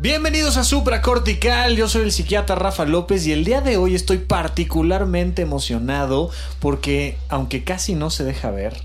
Bienvenidos 0.00 0.56
a 0.56 0.62
Supra 0.62 1.02
Cortical, 1.02 1.74
yo 1.74 1.88
soy 1.88 2.02
el 2.02 2.12
psiquiatra 2.12 2.54
Rafa 2.54 2.84
López 2.84 3.26
y 3.26 3.32
el 3.32 3.44
día 3.44 3.60
de 3.60 3.78
hoy 3.78 3.96
estoy 3.96 4.18
particularmente 4.18 5.42
emocionado 5.42 6.30
porque, 6.60 7.18
aunque 7.28 7.64
casi 7.64 7.96
no 7.96 8.08
se 8.08 8.22
deja 8.22 8.52
ver, 8.52 8.84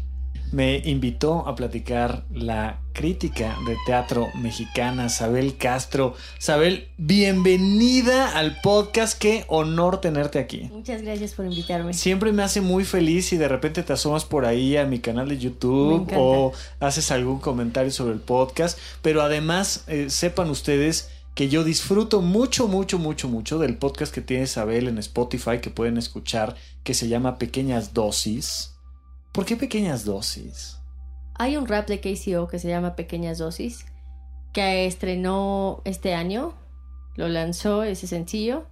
me 0.53 0.83
invitó 0.85 1.47
a 1.47 1.55
platicar 1.55 2.25
la 2.31 2.79
crítica 2.93 3.57
de 3.65 3.75
teatro 3.87 4.27
mexicana, 4.35 5.09
Sabel 5.09 5.57
Castro. 5.57 6.13
Sabel, 6.37 6.89
bienvenida 6.97 8.37
al 8.37 8.61
podcast, 8.61 9.17
qué 9.17 9.45
honor 9.47 9.99
tenerte 9.99 10.37
aquí. 10.37 10.69
Muchas 10.71 11.01
gracias 11.01 11.33
por 11.33 11.45
invitarme. 11.45 11.95
Siempre 11.95 12.31
me 12.31 12.43
hace 12.43 12.61
muy 12.61 12.85
feliz 12.85 13.25
si 13.25 13.37
de 13.37 13.47
repente 13.47 13.81
te 13.81 13.93
asomas 13.93 14.25
por 14.25 14.45
ahí 14.45 14.77
a 14.77 14.85
mi 14.85 14.99
canal 14.99 15.27
de 15.27 15.39
YouTube 15.39 16.07
o 16.15 16.53
haces 16.79 17.09
algún 17.09 17.39
comentario 17.39 17.91
sobre 17.91 18.13
el 18.13 18.19
podcast, 18.19 18.77
pero 19.01 19.23
además 19.23 19.85
eh, 19.87 20.11
sepan 20.11 20.51
ustedes 20.51 21.09
que 21.33 21.49
yo 21.49 21.63
disfruto 21.63 22.21
mucho, 22.21 22.67
mucho, 22.67 22.99
mucho, 22.99 23.27
mucho 23.27 23.57
del 23.57 23.75
podcast 23.75 24.13
que 24.13 24.21
tiene 24.21 24.45
Sabel 24.45 24.87
en 24.87 24.99
Spotify 24.99 25.57
que 25.59 25.71
pueden 25.71 25.97
escuchar, 25.97 26.55
que 26.83 26.93
se 26.93 27.07
llama 27.07 27.39
Pequeñas 27.39 27.95
Dosis 27.95 28.72
¿Por 29.33 29.45
qué 29.45 29.57
pequeñas 29.57 30.05
dosis? 30.05 30.77
Hay 31.33 31.57
un 31.57 31.67
rap 31.67 31.87
de 31.87 31.99
KCO 31.99 32.47
que 32.47 32.59
se 32.59 32.67
llama 32.67 32.95
Pequeñas 32.95 33.39
Dosis, 33.39 33.85
que 34.53 34.85
estrenó 34.85 35.81
este 35.85 36.13
año, 36.13 36.53
lo 37.15 37.27
lanzó 37.27 37.83
ese 37.83 38.05
sencillo, 38.05 38.67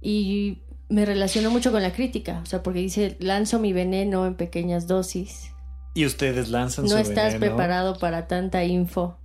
y 0.00 0.58
me 0.88 1.04
relacionó 1.06 1.52
mucho 1.52 1.70
con 1.70 1.82
la 1.82 1.92
crítica, 1.92 2.40
o 2.42 2.46
sea, 2.46 2.64
porque 2.64 2.80
dice, 2.80 3.16
lanzo 3.20 3.60
mi 3.60 3.72
veneno 3.72 4.26
en 4.26 4.34
pequeñas 4.34 4.88
dosis. 4.88 5.52
Y 5.94 6.04
ustedes 6.04 6.48
lanzan 6.48 6.86
no 6.86 6.90
su 6.90 6.96
No 6.96 7.00
estás 7.00 7.36
preparado 7.36 7.96
para 8.00 8.26
tanta 8.26 8.64
info. 8.64 9.16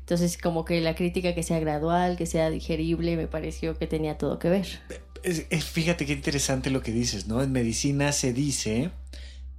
Entonces, 0.00 0.38
como 0.38 0.64
que 0.64 0.80
la 0.80 0.96
crítica 0.96 1.36
que 1.36 1.44
sea 1.44 1.60
gradual, 1.60 2.16
que 2.16 2.26
sea 2.26 2.50
digerible, 2.50 3.16
me 3.16 3.28
pareció 3.28 3.78
que 3.78 3.86
tenía 3.86 4.18
todo 4.18 4.40
que 4.40 4.48
ver. 4.48 4.66
fíjate 5.62 6.04
qué 6.04 6.14
interesante 6.14 6.70
lo 6.70 6.82
que 6.82 6.90
dices, 6.90 7.28
¿no? 7.28 7.42
En 7.42 7.52
medicina 7.52 8.10
se 8.10 8.32
dice 8.32 8.90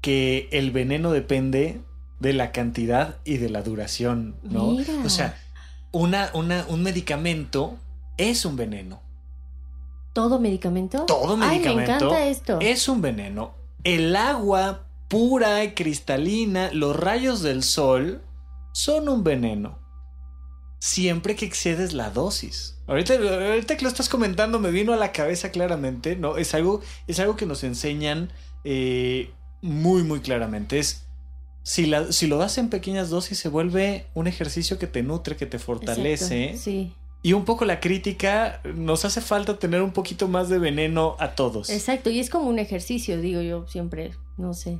que 0.01 0.47
el 0.51 0.71
veneno 0.71 1.11
depende 1.11 1.81
de 2.19 2.33
la 2.33 2.51
cantidad 2.51 3.17
y 3.25 3.37
de 3.37 3.49
la 3.49 3.61
duración, 3.61 4.35
¿no? 4.43 4.77
O 5.05 5.09
sea, 5.09 5.37
una, 5.91 6.31
un 6.33 6.83
medicamento 6.83 7.77
es 8.17 8.45
un 8.45 8.55
veneno. 8.55 9.01
¿Todo 10.13 10.39
medicamento? 10.39 11.05
Todo 11.05 11.37
medicamento. 11.37 11.69
Ay, 11.69 11.75
me 11.75 11.83
encanta 11.83 12.25
esto. 12.25 12.59
Es 12.59 12.89
un 12.89 13.01
veneno. 13.01 13.53
El 13.83 14.15
agua 14.15 14.85
pura 15.07 15.63
y 15.63 15.73
cristalina, 15.73 16.71
los 16.73 16.95
rayos 16.95 17.41
del 17.41 17.63
sol, 17.63 18.21
son 18.73 19.09
un 19.09 19.23
veneno. 19.23 19.79
Siempre 20.79 21.35
que 21.35 21.45
excedes 21.45 21.93
la 21.93 22.09
dosis. 22.09 22.77
Ahorita, 22.87 23.15
ahorita 23.15 23.77
que 23.77 23.83
lo 23.83 23.89
estás 23.89 24.09
comentando 24.09 24.59
me 24.59 24.71
vino 24.71 24.93
a 24.93 24.97
la 24.97 25.11
cabeza 25.11 25.51
claramente, 25.51 26.15
¿no? 26.15 26.37
Es 26.37 26.53
algo, 26.53 26.81
es 27.07 27.19
algo 27.19 27.35
que 27.35 27.45
nos 27.45 27.63
enseñan 27.63 28.31
eh, 28.63 29.31
muy, 29.61 30.03
muy 30.03 30.19
claramente. 30.19 30.79
Es 30.79 31.05
si, 31.63 31.85
la, 31.85 32.11
si 32.11 32.27
lo 32.27 32.37
das 32.37 32.57
en 32.57 32.69
pequeñas 32.69 33.09
dosis, 33.09 33.37
se 33.37 33.49
vuelve 33.49 34.07
un 34.13 34.27
ejercicio 34.27 34.79
que 34.79 34.87
te 34.87 35.03
nutre, 35.03 35.35
que 35.35 35.45
te 35.45 35.59
fortalece. 35.59 36.57
sí. 36.57 36.93
Y 37.21 37.33
un 37.33 37.43
poco 37.43 37.65
la 37.65 37.81
crítica, 37.81 38.61
nos 38.75 39.03
hace 39.03 39.19
falta 39.19 39.59
tener 39.59 39.81
un 39.81 39.91
poquito 39.91 40.29
más 40.29 40.47
de 40.47 40.57
veneno 40.57 41.17
a 41.19 41.35
todos. 41.35 41.69
Exacto, 41.69 42.09
y 42.09 42.19
es 42.19 42.29
como 42.29 42.49
un 42.49 42.59
ejercicio, 42.59 43.19
digo 43.19 43.41
yo 43.41 43.67
siempre, 43.67 44.11
no 44.37 44.53
sé. 44.53 44.79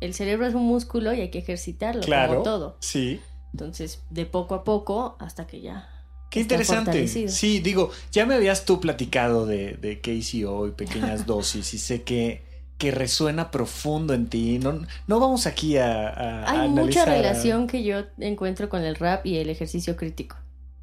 El 0.00 0.12
cerebro 0.12 0.46
es 0.46 0.54
un 0.54 0.64
músculo 0.64 1.14
y 1.14 1.20
hay 1.20 1.30
que 1.30 1.38
ejercitarlo, 1.38 2.02
claro, 2.02 2.32
como 2.32 2.42
todo. 2.42 2.76
Sí. 2.80 3.20
Entonces, 3.52 4.02
de 4.10 4.26
poco 4.26 4.56
a 4.56 4.64
poco 4.64 5.16
hasta 5.20 5.46
que 5.46 5.60
ya. 5.60 5.88
Qué 6.30 6.40
interesante. 6.40 7.06
Sí, 7.06 7.60
digo, 7.60 7.92
ya 8.10 8.26
me 8.26 8.34
habías 8.34 8.64
tú 8.64 8.80
platicado 8.80 9.46
de, 9.46 9.74
de 9.74 10.00
KCO 10.00 10.66
y 10.66 10.72
pequeñas 10.72 11.24
dosis 11.26 11.72
y 11.72 11.78
sé 11.78 12.02
que 12.02 12.42
que 12.78 12.90
resuena 12.90 13.50
profundo 13.50 14.14
en 14.14 14.28
ti. 14.28 14.58
No, 14.58 14.82
no 15.06 15.20
vamos 15.20 15.46
aquí 15.46 15.76
a... 15.78 16.44
Hay 16.48 16.68
mucha 16.68 17.04
relación 17.04 17.66
que 17.66 17.84
yo 17.84 18.04
encuentro 18.18 18.68
con 18.68 18.82
el 18.82 18.96
rap 18.96 19.24
y 19.24 19.38
el 19.38 19.50
ejercicio 19.50 19.96
crítico. 19.96 20.36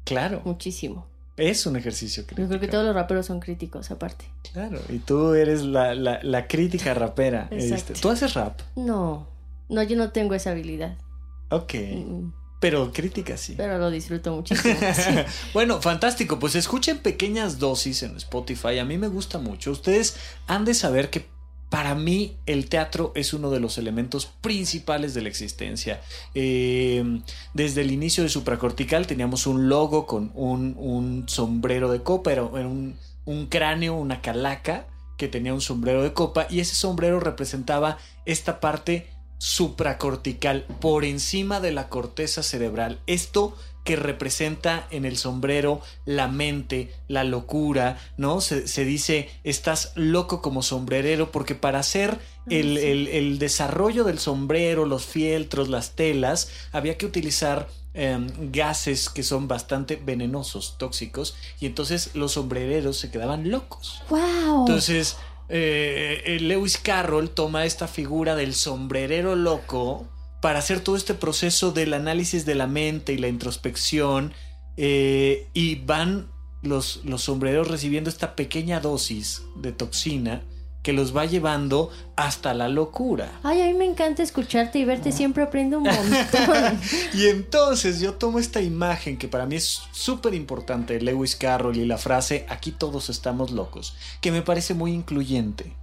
Claro. 0.04 0.42
Muchísimo. 0.44 1.06
Es 1.36 1.66
un 1.66 1.76
ejercicio 1.76 2.24
crítico. 2.24 2.42
Yo 2.42 2.48
creo 2.48 2.60
que 2.60 2.68
todos 2.68 2.84
los 2.84 2.94
raperos 2.94 3.26
son 3.26 3.40
críticos 3.40 3.90
aparte. 3.90 4.24
Claro, 4.52 4.80
y 4.88 4.98
tú 4.98 5.34
eres 5.34 5.62
la, 5.62 5.94
la, 5.94 6.46
crítica 6.46 6.94
rapera. 6.94 7.48
Este, 7.50 7.94
¿Tú 7.94 8.08
haces 8.08 8.34
rap? 8.34 8.60
No, 8.76 9.28
no, 9.68 9.82
yo 9.82 9.96
no 9.96 10.10
tengo 10.10 10.34
esa 10.34 10.50
habilidad. 10.50 10.96
Ok. 11.50 11.74
Pero 12.60 12.92
crítica 12.92 13.36
sí. 13.36 13.54
Pero 13.56 13.78
lo 13.78 13.90
disfruto 13.90 14.34
muchísimo. 14.34 14.74
bueno, 15.52 15.82
fantástico. 15.82 16.38
Pues 16.38 16.54
escuchen 16.54 16.98
pequeñas 16.98 17.58
dosis 17.58 18.02
en 18.04 18.16
Spotify. 18.16 18.78
A 18.78 18.84
mí 18.84 18.96
me 18.96 19.08
gusta 19.08 19.38
mucho. 19.38 19.72
Ustedes 19.72 20.16
han 20.46 20.64
de 20.64 20.72
saber 20.72 21.10
que 21.10 21.26
para 21.70 21.94
mí 21.94 22.36
el 22.46 22.68
teatro 22.68 23.12
es 23.14 23.34
uno 23.34 23.50
de 23.50 23.60
los 23.60 23.78
elementos 23.78 24.26
principales 24.40 25.14
de 25.14 25.22
la 25.22 25.28
existencia. 25.28 26.00
Em, 26.34 27.22
desde 27.52 27.80
el 27.80 27.90
inicio 27.90 28.22
de 28.22 28.28
Supracortical 28.28 29.06
teníamos 29.06 29.46
un 29.46 29.68
logo 29.68 30.06
con 30.06 30.30
un, 30.34 31.24
sombrero 31.26 31.90
de 31.90 32.02
copa, 32.02 32.32
era 32.32 32.44
un, 32.44 32.96
un 33.24 33.46
cráneo, 33.46 33.94
una 33.94 34.20
calaca 34.20 34.86
que 35.16 35.28
tenía 35.28 35.54
un 35.54 35.60
sombrero 35.60 36.02
de 36.02 36.12
copa 36.12 36.46
y 36.50 36.60
ese 36.60 36.74
sombrero 36.74 37.20
representaba 37.20 37.98
esta 38.24 38.60
parte 38.60 39.08
supracortical 39.38 40.64
por 40.80 41.04
encima 41.04 41.60
de 41.60 41.72
la 41.72 41.88
corteza 41.88 42.42
cerebral. 42.42 43.00
Esto 43.06 43.56
que 43.84 43.96
representa 43.96 44.88
en 44.90 45.04
el 45.04 45.18
sombrero 45.18 45.80
la 46.06 46.26
mente, 46.26 46.92
la 47.06 47.22
locura, 47.22 47.98
¿no? 48.16 48.40
Se, 48.40 48.84
dice, 48.84 49.28
estás 49.44 49.92
loco 49.94 50.40
como 50.40 50.62
sombrerero, 50.62 51.30
porque 51.30 51.54
para 51.54 51.78
hacer 51.80 52.18
el, 52.48 53.38
desarrollo 53.38 54.04
del 54.04 54.18
sombrero, 54.18 54.86
los 54.86 55.04
fieltros, 55.04 55.68
las 55.68 55.92
telas, 55.92 56.48
había 56.72 56.96
que 56.96 57.04
utilizar 57.04 57.68
em, 57.92 58.26
gases 58.50 59.10
que 59.10 59.22
son 59.22 59.48
bastante 59.48 59.96
venenosos, 59.96 60.76
tóxicos, 60.78 61.36
y 61.60 61.66
entonces 61.66 62.10
los 62.14 62.32
sombrereros 62.32 62.96
se 62.96 63.10
quedaban 63.10 63.50
locos. 63.50 64.02
¡Wow! 64.08 64.60
Entonces, 64.60 65.18
eh, 65.50 66.38
Lewis 66.40 66.78
Carroll 66.78 67.28
toma 67.28 67.66
esta 67.66 67.86
figura 67.86 68.34
del 68.34 68.54
sombrerero 68.54 69.36
loco 69.36 70.08
para 70.44 70.58
hacer 70.58 70.80
todo 70.80 70.94
este 70.94 71.14
proceso 71.14 71.72
del 71.72 71.94
análisis 71.94 72.44
de 72.44 72.54
la 72.54 72.66
mente 72.66 73.14
y 73.14 73.16
la 73.16 73.28
introspección 73.28 74.34
eh, 74.76 75.48
y 75.54 75.76
van 75.76 76.28
los, 76.60 77.00
los 77.06 77.22
sombreros 77.22 77.68
recibiendo 77.68 78.10
esta 78.10 78.36
pequeña 78.36 78.78
dosis 78.78 79.40
de 79.56 79.72
toxina 79.72 80.42
que 80.82 80.92
los 80.92 81.16
va 81.16 81.24
llevando 81.24 81.90
hasta 82.14 82.52
la 82.52 82.68
locura. 82.68 83.40
Ay, 83.42 83.62
a 83.62 83.66
mí 83.68 83.72
me 83.72 83.86
encanta 83.86 84.22
escucharte 84.22 84.78
y 84.78 84.84
verte, 84.84 85.12
siempre 85.12 85.44
aprendo 85.44 85.78
un 85.78 85.84
montón. 85.84 86.78
y 87.14 87.28
entonces 87.28 88.00
yo 88.00 88.12
tomo 88.12 88.38
esta 88.38 88.60
imagen 88.60 89.16
que 89.16 89.28
para 89.28 89.46
mí 89.46 89.56
es 89.56 89.80
súper 89.92 90.34
importante, 90.34 91.00
Lewis 91.00 91.36
Carroll 91.36 91.78
y 91.78 91.86
la 91.86 91.96
frase, 91.96 92.44
aquí 92.50 92.70
todos 92.70 93.08
estamos 93.08 93.50
locos, 93.50 93.96
que 94.20 94.30
me 94.30 94.42
parece 94.42 94.74
muy 94.74 94.92
incluyente. 94.92 95.74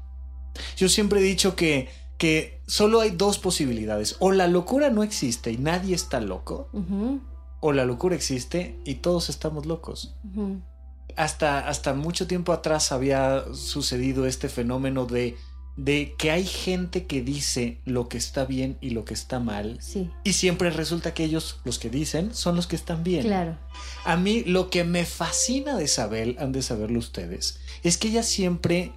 Yo 0.78 0.88
siempre 0.88 1.20
he 1.20 1.24
dicho 1.24 1.56
que 1.56 1.90
que 2.22 2.62
solo 2.68 3.02
hay 3.02 3.10
dos 3.10 3.40
posibilidades. 3.40 4.16
O 4.20 4.32
la 4.32 4.46
locura 4.46 4.92
no 4.92 5.02
existe 5.02 5.52
y 5.52 5.58
nadie 5.58 5.96
está 5.96 6.22
loco. 6.22 6.70
O 7.62 7.74
la 7.74 7.84
locura 7.84 8.16
existe 8.16 8.80
y 8.86 8.96
todos 8.96 9.32
estamos 9.32 9.66
locos. 9.66 10.16
hasta, 11.18 11.68
hasta 11.68 11.96
mucho 11.96 12.28
tiempo 12.28 12.54
atrás 12.54 12.92
había 12.92 13.44
sucedido 13.56 14.28
este 14.28 14.50
fenómeno 14.50 15.08
de, 15.08 15.36
de 15.78 16.14
que 16.16 16.30
hay 16.30 16.46
gente 16.46 17.08
que 17.08 17.24
dice 17.24 17.82
lo 17.86 18.08
que 18.08 18.20
está 18.20 18.46
bien 18.46 18.78
y 18.82 18.92
lo 18.92 19.04
que 19.04 19.16
está 19.16 19.40
mal. 19.40 19.80
Y 20.24 20.34
siempre 20.34 20.70
resulta 20.70 21.16
que 21.16 21.24
ellos, 21.24 21.60
los 21.64 21.80
que 21.80 21.90
dicen, 21.90 22.36
son 22.36 22.56
los 22.56 22.68
que 22.68 22.76
están 22.76 23.04
bien. 23.04 23.24
Claro. 23.24 23.58
A 24.06 24.16
mí 24.16 24.44
lo 24.44 24.70
que 24.70 24.84
me 24.84 25.06
fascina 25.06 25.76
de 25.76 25.86
Isabel, 25.86 26.36
han 26.40 26.52
de 26.52 26.62
saberlo 26.62 27.00
ustedes, 27.00 27.62
es 27.82 27.98
que 27.98 28.10
ella 28.10 28.22
siempre, 28.22 28.94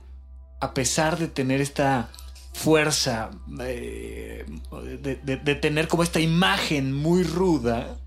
a 0.60 0.74
pesar 0.74 1.18
de 1.18 1.28
tener 1.28 1.62
esta 1.62 2.10
fuerza, 2.54 3.30
eh, 3.60 4.46
de, 5.02 5.54
tener 5.56 5.88
como 5.88 6.02
esta 6.02 6.20
imagen 6.20 6.94
muy 6.94 7.24
ruda, 7.24 7.98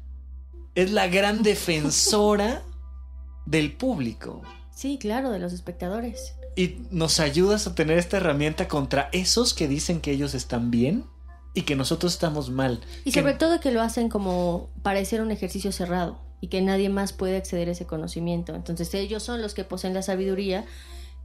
es 0.73 0.91
la 0.91 1.07
gran 1.07 1.43
defensora 1.43 2.63
del 3.45 3.73
público. 3.73 4.41
Sí, 4.73 4.97
claro, 4.97 5.31
de 5.31 5.39
los 5.39 5.53
espectadores. 5.53 6.33
Y 6.55 6.77
nos 6.89 7.19
ayudas 7.19 7.67
a 7.67 7.75
tener 7.75 7.99
esta 7.99 8.17
herramienta 8.17 8.67
contra 8.67 9.09
esos 9.11 9.53
que 9.53 9.67
dicen 9.67 9.99
que 10.01 10.11
ellos 10.11 10.33
están 10.33 10.71
bien 10.71 11.05
y 11.53 11.63
que 11.63 11.75
nosotros 11.75 12.13
estamos 12.13 12.49
mal. 12.49 12.79
Y 13.03 13.11
sobre 13.11 13.33
todo 13.33 13.59
que 13.59 13.71
lo 13.71 13.81
hacen 13.81 14.09
como 14.09 14.69
parecer 14.81 15.21
un 15.21 15.29
ejercicio 15.29 15.71
cerrado 15.71 16.19
y 16.39 16.47
que 16.47 16.61
nadie 16.61 16.89
más 16.89 17.13
puede 17.13 17.37
acceder 17.37 17.67
a 17.67 17.71
ese 17.71 17.85
conocimiento. 17.85 18.55
Entonces 18.55 18.93
ellos 18.93 19.23
son 19.23 19.41
los 19.41 19.53
que 19.53 19.63
poseen 19.63 19.93
la 19.93 20.01
sabiduría 20.01 20.65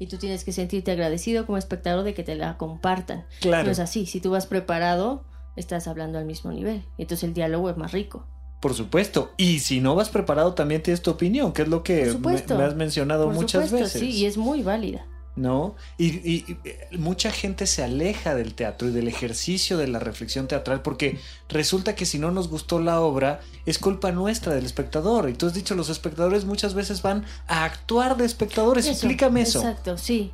y 0.03 0.09
tú 0.09 0.17
tienes 0.19 0.43
que 0.43 0.51
sentirte 0.51 0.91
agradecido 0.91 1.47
como 1.47 1.59
espectador 1.59 2.03
de 2.03 2.13
que 2.13 2.25
te 2.25 2.35
la 2.35 2.59
compartan. 2.59 3.25
Claro. 3.41 3.67
No 3.67 3.71
es 3.71 3.79
así, 3.79 4.05
si 4.05 4.21
tú 4.21 4.33
vas 4.33 4.47
preparado, 4.47 5.23
estás 5.55 5.87
hablando 5.87 6.19
al 6.19 6.25
mismo 6.25 6.51
nivel. 6.51 6.83
Entonces 6.99 7.23
el 7.23 7.35
diálogo 7.35 7.71
es 7.71 7.77
más 7.77 7.93
rico. 7.93 8.27
Por 8.61 8.75
supuesto. 8.75 9.31
Y 9.37 9.61
si 9.61 9.81
no 9.81 9.95
vas 9.95 10.11
preparado, 10.11 10.55
también 10.55 10.83
tienes 10.83 11.03
tu 11.03 11.13
opinión, 11.13 11.53
que 11.53 11.63
es 11.63 11.69
lo 11.69 11.85
que 11.85 12.19
me, 12.19 12.57
me, 12.57 12.65
has 12.65 12.75
mencionado 12.75 13.27
Por 13.27 13.35
muchas 13.35 13.67
supuesto, 13.67 13.85
veces. 13.85 14.01
Sí, 14.01 14.11
y 14.11 14.27
es 14.27 14.37
muy 14.37 14.65
válida. 14.65 15.07
¿No? 15.35 15.77
Y, 15.97 16.09
y, 16.09 16.59
y, 16.91 16.99
mucha 16.99 17.31
gente 17.31 17.67
se 17.67 17.83
aleja 17.83 18.35
del 18.35 18.55
teatro 18.55 18.89
y 18.89 18.91
del 18.91 19.09
ejercicio 19.09 19.79
de 19.79 19.89
la 19.89 19.99
reflexión 19.99 20.47
teatral 20.47 20.83
porque 20.83 21.19
resulta 21.49 21.95
que 21.95 22.05
si 22.05 22.19
no 22.19 22.31
nos 22.31 22.49
gustó 22.49 22.81
la 22.81 23.01
obra 23.01 23.41
es 23.65 23.79
culpa 23.79 24.13
nuestra 24.13 24.55
del 24.55 24.67
espectador. 24.67 25.31
Y 25.31 25.35
tú 25.35 25.47
has 25.47 25.55
dicho, 25.55 25.75
los 25.75 25.89
espectadores 25.89 26.45
muchas 26.45 26.75
veces 26.75 27.01
van 27.01 27.25
a 27.47 27.65
actuar 27.65 28.17
de 28.17 28.27
espectadores. 28.27 28.85
Eso, 28.85 28.93
Explícame 28.93 29.43
eso. 29.43 29.61
Exacto, 29.61 29.97
sí. 29.97 30.33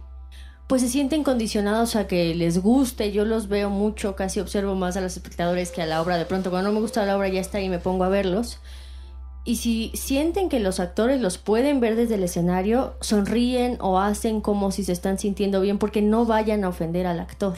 Pues 0.66 0.82
se 0.82 0.88
sienten 0.88 1.24
condicionados 1.24 1.96
a 1.96 2.06
que 2.06 2.34
les 2.34 2.58
guste. 2.58 3.10
Yo 3.10 3.24
los 3.24 3.48
veo 3.48 3.70
mucho, 3.70 4.16
casi 4.16 4.40
observo 4.40 4.74
más 4.74 4.96
a 4.96 5.00
los 5.00 5.16
espectadores 5.16 5.70
que 5.70 5.80
a 5.80 5.86
la 5.86 6.02
obra. 6.02 6.18
De 6.18 6.26
pronto, 6.26 6.50
cuando 6.50 6.68
no 6.68 6.74
me 6.74 6.80
gusta 6.80 7.06
la 7.06 7.16
obra, 7.16 7.28
ya 7.28 7.40
está 7.40 7.60
y 7.60 7.68
me 7.68 7.78
pongo 7.78 8.04
a 8.04 8.08
verlos. 8.10 8.58
Y 9.48 9.56
si 9.56 9.90
sienten 9.94 10.50
que 10.50 10.60
los 10.60 10.78
actores 10.78 11.22
los 11.22 11.38
pueden 11.38 11.80
ver 11.80 11.96
desde 11.96 12.16
el 12.16 12.22
escenario, 12.22 12.98
sonríen 13.00 13.78
o 13.80 13.98
hacen 13.98 14.42
como 14.42 14.70
si 14.72 14.84
se 14.84 14.92
están 14.92 15.18
sintiendo 15.18 15.62
bien 15.62 15.78
porque 15.78 16.02
no 16.02 16.26
vayan 16.26 16.64
a 16.64 16.68
ofender 16.68 17.06
al 17.06 17.18
actor. 17.18 17.54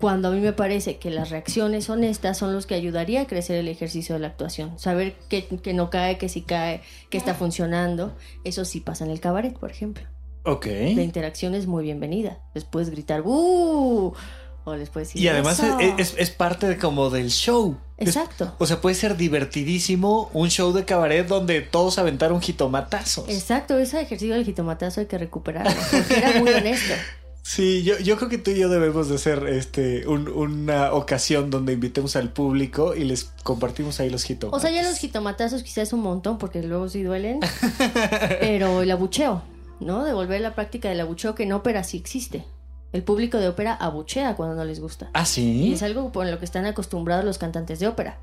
Cuando 0.00 0.28
a 0.28 0.30
mí 0.30 0.40
me 0.40 0.54
parece 0.54 0.96
que 0.96 1.10
las 1.10 1.28
reacciones 1.28 1.90
honestas 1.90 2.38
son 2.38 2.54
los 2.54 2.64
que 2.64 2.76
ayudaría 2.76 3.20
a 3.20 3.26
crecer 3.26 3.58
el 3.58 3.68
ejercicio 3.68 4.14
de 4.14 4.20
la 4.20 4.28
actuación. 4.28 4.78
Saber 4.78 5.14
que, 5.28 5.44
que 5.44 5.74
no 5.74 5.90
cae, 5.90 6.16
que 6.16 6.30
sí 6.30 6.40
cae, 6.40 6.80
que 7.10 7.18
está 7.18 7.34
funcionando. 7.34 8.16
Eso 8.44 8.64
sí 8.64 8.80
pasa 8.80 9.04
en 9.04 9.10
el 9.10 9.20
cabaret, 9.20 9.58
por 9.58 9.70
ejemplo. 9.70 10.06
Ok. 10.44 10.64
La 10.64 11.02
interacción 11.02 11.54
es 11.54 11.66
muy 11.66 11.84
bienvenida. 11.84 12.40
Les 12.54 12.64
puedes 12.64 12.88
gritar 12.88 13.20
¡Uh! 13.20 14.14
O 14.64 14.76
les 14.76 14.90
puedes 14.90 15.08
decir 15.08 15.22
Y 15.22 15.28
además 15.28 15.60
es, 15.60 15.94
es, 15.98 16.14
es 16.18 16.30
parte 16.30 16.68
de 16.68 16.78
como 16.78 17.10
del 17.10 17.30
show. 17.30 17.76
Es- 17.96 18.08
Exacto. 18.08 18.54
o 18.58 18.66
sea, 18.66 18.80
puede 18.80 18.94
ser 18.94 19.16
divertidísimo 19.16 20.30
un 20.32 20.50
show 20.50 20.72
de 20.72 20.84
cabaret 20.84 21.26
donde 21.26 21.60
todos 21.60 21.98
aventaron 21.98 22.40
jitomatazos. 22.40 23.28
Exacto, 23.28 23.78
ese 23.78 24.00
ejercicio 24.00 24.34
del 24.34 24.44
jitomatazo 24.44 25.00
hay 25.00 25.06
que 25.06 25.18
recuperarlo. 25.18 25.72
Porque 25.90 26.16
era 26.16 26.40
muy 26.40 26.50
honesto. 26.52 26.94
Sí, 27.44 27.82
yo, 27.82 27.98
yo 27.98 28.16
creo 28.18 28.28
que 28.28 28.38
tú 28.38 28.52
y 28.52 28.58
yo 28.60 28.68
debemos 28.68 29.08
de 29.08 29.16
hacer 29.16 29.48
este 29.48 30.06
un- 30.06 30.28
una 30.28 30.92
ocasión 30.92 31.50
donde 31.50 31.72
invitemos 31.72 32.14
al 32.14 32.32
público 32.32 32.94
y 32.94 33.02
les 33.02 33.24
compartimos 33.42 33.98
ahí 33.98 34.10
los 34.10 34.22
O 34.22 34.26
jitomates. 34.28 34.62
sea, 34.62 34.70
ya 34.70 34.88
los 34.88 34.96
jitomatazos 34.96 35.64
quizás 35.64 35.92
un 35.92 36.02
montón 36.02 36.38
porque 36.38 36.62
luego 36.62 36.88
sí 36.88 37.02
duelen. 37.02 37.40
pero 38.40 38.82
el 38.82 38.90
abucheo, 38.92 39.42
¿no? 39.80 40.04
Devolver 40.04 40.40
la 40.40 40.54
práctica 40.54 40.88
del 40.88 41.00
abucheo 41.00 41.34
que 41.34 41.42
en 41.42 41.52
ópera 41.52 41.82
sí 41.82 41.96
existe. 41.96 42.44
El 42.92 43.02
público 43.02 43.38
de 43.38 43.48
ópera 43.48 43.74
abuchea 43.74 44.36
cuando 44.36 44.54
no 44.54 44.64
les 44.64 44.80
gusta. 44.80 45.10
¿Ah, 45.14 45.22
Y 45.22 45.26
sí? 45.26 45.72
es 45.72 45.82
algo 45.82 46.12
por 46.12 46.26
lo 46.26 46.38
que 46.38 46.44
están 46.44 46.66
acostumbrados 46.66 47.24
los 47.24 47.38
cantantes 47.38 47.78
de 47.80 47.88
ópera. 47.88 48.18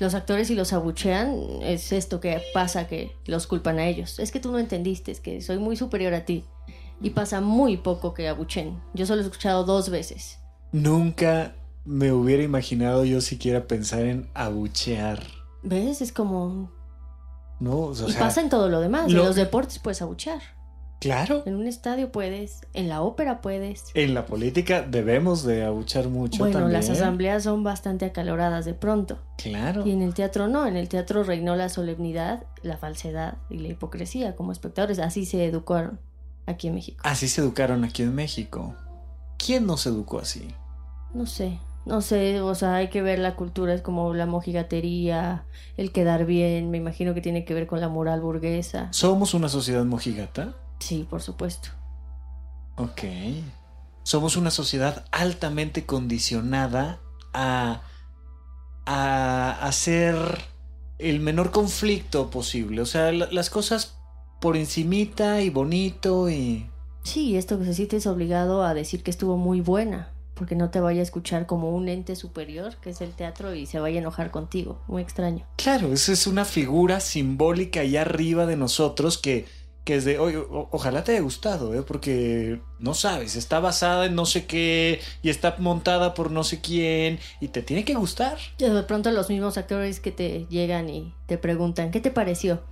Los 0.00 0.14
actores 0.14 0.48
si 0.48 0.54
los 0.56 0.72
abuchean 0.72 1.38
es 1.62 1.92
esto 1.92 2.18
que 2.18 2.42
pasa 2.54 2.88
que 2.88 3.14
los 3.26 3.46
culpan 3.46 3.78
a 3.78 3.86
ellos. 3.86 4.18
Es 4.18 4.32
que 4.32 4.40
tú 4.40 4.50
no 4.50 4.58
entendiste, 4.58 5.12
es 5.12 5.20
que 5.20 5.40
soy 5.40 5.58
muy 5.58 5.76
superior 5.76 6.14
a 6.14 6.24
ti. 6.24 6.44
Y 7.00 7.10
pasa 7.10 7.40
muy 7.40 7.76
poco 7.76 8.12
que 8.14 8.28
abuchen. 8.28 8.80
Yo 8.94 9.06
solo 9.06 9.20
he 9.22 9.24
escuchado 9.24 9.64
dos 9.64 9.90
veces. 9.90 10.38
Nunca 10.72 11.54
me 11.84 12.10
hubiera 12.12 12.42
imaginado 12.42 13.04
yo 13.04 13.20
siquiera 13.20 13.66
pensar 13.66 14.02
en 14.02 14.28
abuchear, 14.34 15.22
¿Ves? 15.64 16.00
Es 16.00 16.12
como... 16.12 16.72
¿no? 17.60 17.78
O 17.82 17.94
sea, 17.94 18.08
y 18.08 18.12
pasa 18.14 18.40
en 18.40 18.48
todo 18.48 18.68
lo 18.68 18.80
demás. 18.80 19.12
lo- 19.12 19.20
En 19.20 19.26
los 19.26 19.36
deportes 19.36 19.78
puedes 19.78 20.02
abuchear. 20.02 20.40
Claro. 21.02 21.42
En 21.46 21.56
un 21.56 21.66
estadio 21.66 22.12
puedes. 22.12 22.60
En 22.72 22.88
la 22.88 23.02
ópera 23.02 23.40
puedes. 23.40 23.86
En 23.94 24.14
la 24.14 24.24
política 24.24 24.82
debemos 24.82 25.44
de 25.44 25.64
abuchar 25.64 26.08
mucho 26.08 26.38
bueno, 26.38 26.60
también. 26.60 26.72
las 26.72 26.88
asambleas 26.88 27.42
son 27.42 27.64
bastante 27.64 28.04
acaloradas 28.04 28.64
de 28.64 28.74
pronto. 28.74 29.18
Claro. 29.36 29.86
Y 29.86 29.90
en 29.90 30.02
el 30.02 30.14
teatro 30.14 30.48
no. 30.48 30.66
En 30.66 30.76
el 30.76 30.88
teatro 30.88 31.24
reinó 31.24 31.56
la 31.56 31.68
solemnidad, 31.68 32.44
la 32.62 32.76
falsedad 32.76 33.38
y 33.50 33.58
la 33.58 33.68
hipocresía 33.68 34.36
como 34.36 34.52
espectadores. 34.52 34.98
Así 35.00 35.26
se 35.26 35.44
educaron 35.44 35.98
aquí 36.46 36.68
en 36.68 36.74
México. 36.74 37.02
Así 37.04 37.28
se 37.28 37.40
educaron 37.40 37.84
aquí 37.84 38.02
en 38.02 38.14
México. 38.14 38.74
¿Quién 39.38 39.66
nos 39.66 39.86
educó 39.86 40.20
así? 40.20 40.48
No 41.14 41.26
sé, 41.26 41.58
no 41.84 42.00
sé, 42.00 42.40
o 42.40 42.54
sea, 42.54 42.76
hay 42.76 42.88
que 42.88 43.02
ver 43.02 43.18
la 43.18 43.34
cultura, 43.34 43.74
es 43.74 43.82
como 43.82 44.14
la 44.14 44.24
mojigatería, 44.24 45.44
el 45.76 45.90
quedar 45.90 46.24
bien, 46.24 46.70
me 46.70 46.78
imagino 46.78 47.12
que 47.12 47.20
tiene 47.20 47.44
que 47.44 47.54
ver 47.54 47.66
con 47.66 47.80
la 47.80 47.88
moral 47.88 48.20
burguesa. 48.20 48.88
¿Somos 48.92 49.34
una 49.34 49.48
sociedad 49.48 49.84
mojigata? 49.84 50.54
Sí, 50.82 51.06
por 51.08 51.22
supuesto. 51.22 51.68
Ok. 52.76 53.02
Somos 54.02 54.36
una 54.36 54.50
sociedad 54.50 55.04
altamente 55.12 55.86
condicionada 55.86 57.00
a, 57.32 57.82
a 58.86 59.50
hacer 59.66 60.16
el 60.98 61.20
menor 61.20 61.50
conflicto 61.52 62.30
posible. 62.30 62.82
O 62.82 62.86
sea, 62.86 63.12
la- 63.12 63.30
las 63.30 63.48
cosas 63.50 63.96
por 64.40 64.56
encimita 64.56 65.40
y 65.40 65.50
bonito 65.50 66.28
y... 66.28 66.68
Sí, 67.04 67.36
esto 67.36 67.58
que 67.58 67.64
se 67.64 67.74
siente 67.74 67.96
es 67.96 68.06
obligado 68.06 68.64
a 68.64 68.74
decir 68.74 69.02
que 69.02 69.10
estuvo 69.10 69.36
muy 69.36 69.60
buena, 69.60 70.12
porque 70.34 70.54
no 70.56 70.70
te 70.70 70.80
vaya 70.80 71.00
a 71.00 71.02
escuchar 71.04 71.46
como 71.46 71.70
un 71.70 71.88
ente 71.88 72.14
superior, 72.16 72.76
que 72.80 72.90
es 72.90 73.00
el 73.00 73.10
teatro, 73.12 73.54
y 73.54 73.66
se 73.66 73.78
vaya 73.80 73.96
a 73.96 74.02
enojar 74.02 74.30
contigo. 74.30 74.80
Muy 74.88 75.02
extraño. 75.02 75.46
Claro, 75.56 75.92
esa 75.92 76.12
es 76.12 76.26
una 76.26 76.44
figura 76.44 77.00
simbólica 77.00 77.80
allá 77.80 78.02
arriba 78.02 78.46
de 78.46 78.56
nosotros 78.56 79.18
que, 79.18 79.46
que 79.84 79.96
es 79.96 80.04
de, 80.04 80.18
oye, 80.18 80.36
o- 80.36 80.68
ojalá 80.70 81.02
te 81.02 81.12
haya 81.12 81.20
gustado, 81.22 81.74
¿eh? 81.74 81.82
porque 81.82 82.60
no 82.78 82.94
sabes, 82.94 83.34
está 83.36 83.58
basada 83.60 84.06
en 84.06 84.14
no 84.14 84.26
sé 84.26 84.46
qué 84.46 85.00
y 85.22 85.28
está 85.30 85.56
montada 85.58 86.14
por 86.14 86.30
no 86.30 86.44
sé 86.44 86.60
quién 86.60 87.18
y 87.40 87.48
te 87.48 87.62
tiene 87.62 87.84
que 87.84 87.94
gustar. 87.94 88.38
Y 88.58 88.64
de 88.64 88.82
pronto 88.84 89.10
los 89.10 89.28
mismos 89.28 89.58
actores 89.58 89.98
que 90.00 90.12
te 90.12 90.46
llegan 90.48 90.88
y 90.88 91.12
te 91.26 91.36
preguntan, 91.38 91.90
¿qué 91.90 92.00
te 92.00 92.10
pareció? 92.12 92.62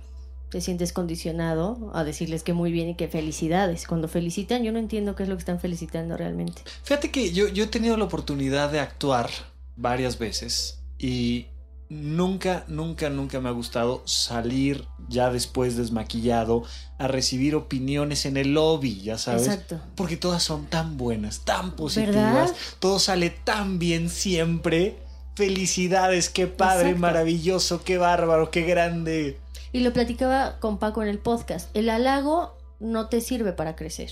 Te 0.49 0.59
sientes 0.61 0.91
condicionado 0.91 1.91
a 1.93 2.03
decirles 2.03 2.43
que 2.43 2.51
muy 2.53 2.71
bien 2.73 2.89
y 2.89 2.95
que 2.95 3.07
felicidades. 3.07 3.87
Cuando 3.87 4.07
felicitan, 4.09 4.63
yo 4.63 4.71
no 4.73 4.79
entiendo 4.79 5.15
qué 5.15 5.23
es 5.23 5.29
lo 5.29 5.35
que 5.35 5.39
están 5.41 5.59
felicitando 5.61 6.17
realmente. 6.17 6.61
Fíjate 6.83 7.09
que 7.11 7.31
yo, 7.31 7.47
yo 7.47 7.63
he 7.65 7.67
tenido 7.67 7.95
la 7.97 8.03
oportunidad 8.05 8.69
de 8.71 8.79
actuar 8.81 9.29
varias 9.77 10.17
veces 10.19 10.79
y 10.99 11.47
nunca, 11.91 12.63
nunca, 12.69 13.09
nunca 13.09 13.41
me 13.41 13.49
ha 13.49 13.51
gustado 13.51 14.01
salir 14.05 14.87
ya 15.09 15.29
después 15.29 15.75
desmaquillado 15.75 16.63
a 16.97 17.09
recibir 17.09 17.53
opiniones 17.53 18.25
en 18.25 18.37
el 18.37 18.53
lobby, 18.53 19.01
ya 19.01 19.17
sabes. 19.17 19.47
Exacto. 19.47 19.81
Porque 19.95 20.15
todas 20.15 20.41
son 20.41 20.67
tan 20.67 20.95
buenas, 20.95 21.41
tan 21.43 21.75
positivas, 21.75 22.15
¿Verdad? 22.15 22.55
todo 22.79 22.97
sale 22.97 23.29
tan 23.29 23.77
bien 23.77 24.09
siempre. 24.09 24.99
Felicidades, 25.35 26.29
qué 26.29 26.47
padre, 26.47 26.91
Exacto. 26.91 27.01
maravilloso, 27.01 27.83
qué 27.83 27.97
bárbaro, 27.97 28.51
qué 28.51 28.61
grande. 28.61 29.37
Y 29.73 29.81
lo 29.81 29.91
platicaba 29.91 30.59
con 30.59 30.77
Paco 30.77 31.01
en 31.01 31.09
el 31.09 31.19
podcast. 31.19 31.75
El 31.75 31.89
halago 31.89 32.57
no 32.79 33.09
te 33.09 33.19
sirve 33.19 33.51
para 33.51 33.75
crecer. 33.75 34.11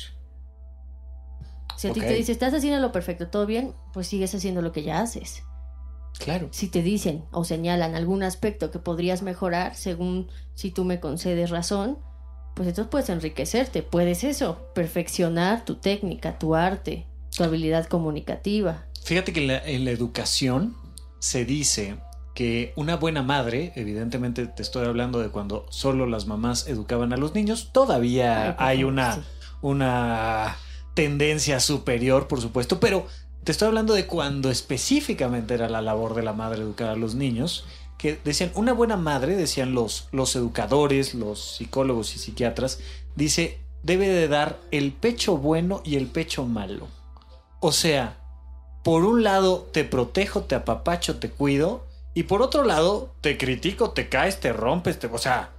Si 1.78 1.88
a 1.88 1.94
ti 1.94 2.02
te 2.02 2.14
dice, 2.14 2.34
estás 2.34 2.54
haciendo 2.54 2.82
lo 2.82 2.92
perfecto, 2.92 3.30
todo 3.30 3.46
bien, 3.46 3.74
pues 3.94 4.08
sigues 4.08 4.36
haciendo 4.36 4.62
lo 4.62 4.74
que 4.74 4.84
ya 4.84 5.00
haces. 5.00 5.44
Claro. 6.20 6.50
Si 6.52 6.68
te 6.68 6.84
dicen 6.84 7.24
o 7.32 7.44
señalan 7.44 7.96
algún 7.96 8.24
aspecto 8.24 8.72
que 8.72 8.80
podrías 8.80 9.24
mejorar, 9.24 9.76
según 9.76 10.28
si 10.54 10.70
tú 10.70 10.84
me 10.84 11.00
concedes 11.00 11.50
razón, 11.50 11.98
pues 12.56 12.68
entonces 12.68 12.92
puedes 12.92 13.10
enriquecerte. 13.10 13.84
Puedes 13.84 14.24
eso, 14.24 14.70
perfeccionar 14.76 15.64
tu 15.66 15.76
técnica, 15.76 16.38
tu 16.38 16.56
arte, 16.56 17.06
tu 17.36 17.44
habilidad 17.44 17.88
comunicativa. 17.88 18.86
Fíjate 19.04 19.32
que 19.32 19.42
en 19.42 19.48
la, 19.48 19.58
en 19.60 19.86
la 19.86 19.92
educación 19.92 20.76
se 21.20 21.46
dice 21.46 21.98
que 22.36 22.74
una 22.76 22.98
buena 22.98 23.24
madre, 23.24 23.72
evidentemente 23.76 24.46
te 24.48 24.62
estoy 24.62 24.86
hablando 24.86 25.20
de 25.20 25.30
cuando 25.30 25.66
solo 25.70 26.06
las 26.06 26.26
mamás 26.26 26.68
educaban 26.68 27.14
a 27.14 27.18
los 27.18 27.34
niños, 27.34 27.72
todavía 27.74 28.56
hay 28.60 28.84
una, 28.84 29.16
sí. 29.16 29.22
una 29.62 30.58
tendencia 30.94 31.60
superior, 31.60 32.28
por 32.28 32.42
supuesto, 32.42 32.80
pero 32.80 33.08
te 33.44 33.52
estoy 33.52 33.68
hablando 33.68 33.94
de 33.94 34.06
cuando 34.06 34.50
específicamente 34.52 35.54
era 35.54 35.70
la 35.70 35.82
labor 35.82 36.14
de 36.14 36.24
la 36.24 36.34
madre 36.34 36.62
educar 36.62 36.90
a 36.90 36.96
los 36.96 37.16
niños, 37.16 37.66
que 37.98 38.20
decían, 38.24 38.52
una 38.56 38.74
buena 38.74 38.96
madre, 38.96 39.36
decían 39.36 39.74
los, 39.74 40.08
los 40.12 40.36
educadores, 40.36 41.14
los 41.14 41.58
psicólogos 41.58 42.16
y 42.16 42.20
psiquiatras, 42.20 42.80
dice, 43.16 43.60
debe 43.84 44.08
de 44.08 44.28
dar 44.28 44.58
el 44.72 44.94
pecho 44.94 45.38
bueno 45.38 45.82
y 45.84 45.96
el 45.96 46.08
pecho 46.08 46.46
malo. 46.46 46.88
O 47.60 47.72
sea, 47.72 48.18
por 48.84 49.04
un 49.04 49.24
lado 49.24 49.68
te 49.74 49.84
protejo, 49.84 50.44
te 50.44 50.56
apapacho, 50.56 51.20
te 51.20 51.30
cuido, 51.30 51.86
y 52.14 52.24
por 52.24 52.42
otro 52.42 52.64
lado 52.64 53.14
te 53.22 53.38
critico, 53.38 53.92
te 53.92 54.10
caes, 54.10 54.40
te 54.40 54.54
rompes, 54.54 55.00
te, 55.00 55.08
o 55.08 55.18
sea, 55.18 55.52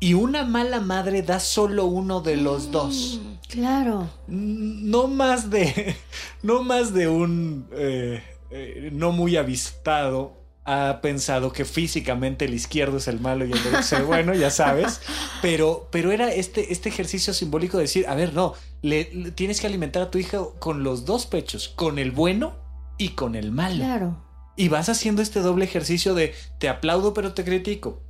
y 0.00 0.14
una 0.14 0.44
mala 0.44 0.80
madre 0.80 1.22
da 1.22 1.40
solo 1.40 1.86
uno 1.86 2.20
de 2.20 2.36
los 2.36 2.70
dos. 2.70 3.20
Mm, 3.22 3.38
Claro. 3.48 4.10
No 4.26 5.06
más 5.08 5.48
de, 5.48 5.96
no 6.42 6.62
más 6.62 6.92
de 6.92 7.08
un 7.08 7.66
eh, 7.72 8.22
eh, 8.50 8.90
no 8.92 9.10
muy 9.12 9.36
avistado 9.38 10.36
ha 10.66 11.00
pensado 11.00 11.50
que 11.50 11.64
físicamente 11.64 12.44
el 12.44 12.52
izquierdo 12.52 12.98
es 12.98 13.08
el 13.08 13.20
malo 13.20 13.46
y 13.46 13.52
el 13.52 13.62
derecho 13.62 13.78
es 13.78 13.92
el 13.94 14.02
bueno, 14.04 14.34
ya 14.34 14.50
sabes. 14.50 15.00
Pero, 15.40 15.88
pero 15.90 16.12
era 16.12 16.30
este, 16.30 16.72
este 16.74 16.90
ejercicio 16.90 17.32
simbólico 17.32 17.78
de 17.78 17.84
decir, 17.84 18.06
a 18.06 18.14
ver, 18.14 18.34
no, 18.34 18.52
le, 18.82 19.08
le- 19.14 19.30
tienes 19.30 19.60
que 19.62 19.66
alimentar 19.66 20.02
a 20.02 20.10
tu 20.10 20.18
hija 20.18 20.40
con 20.58 20.82
los 20.84 21.06
dos 21.06 21.24
pechos, 21.24 21.68
con 21.70 21.98
el 21.98 22.10
bueno 22.10 22.54
y 22.98 23.10
con 23.10 23.34
el 23.34 23.50
malo. 23.50 23.76
Claro. 23.76 24.22
Y 24.56 24.68
vas 24.68 24.90
haciendo 24.90 25.22
este 25.22 25.40
doble 25.40 25.64
ejercicio 25.64 26.12
de 26.14 26.34
te 26.58 26.68
aplaudo 26.68 27.14
pero 27.14 27.32
te 27.32 27.44
critico. 27.44 28.02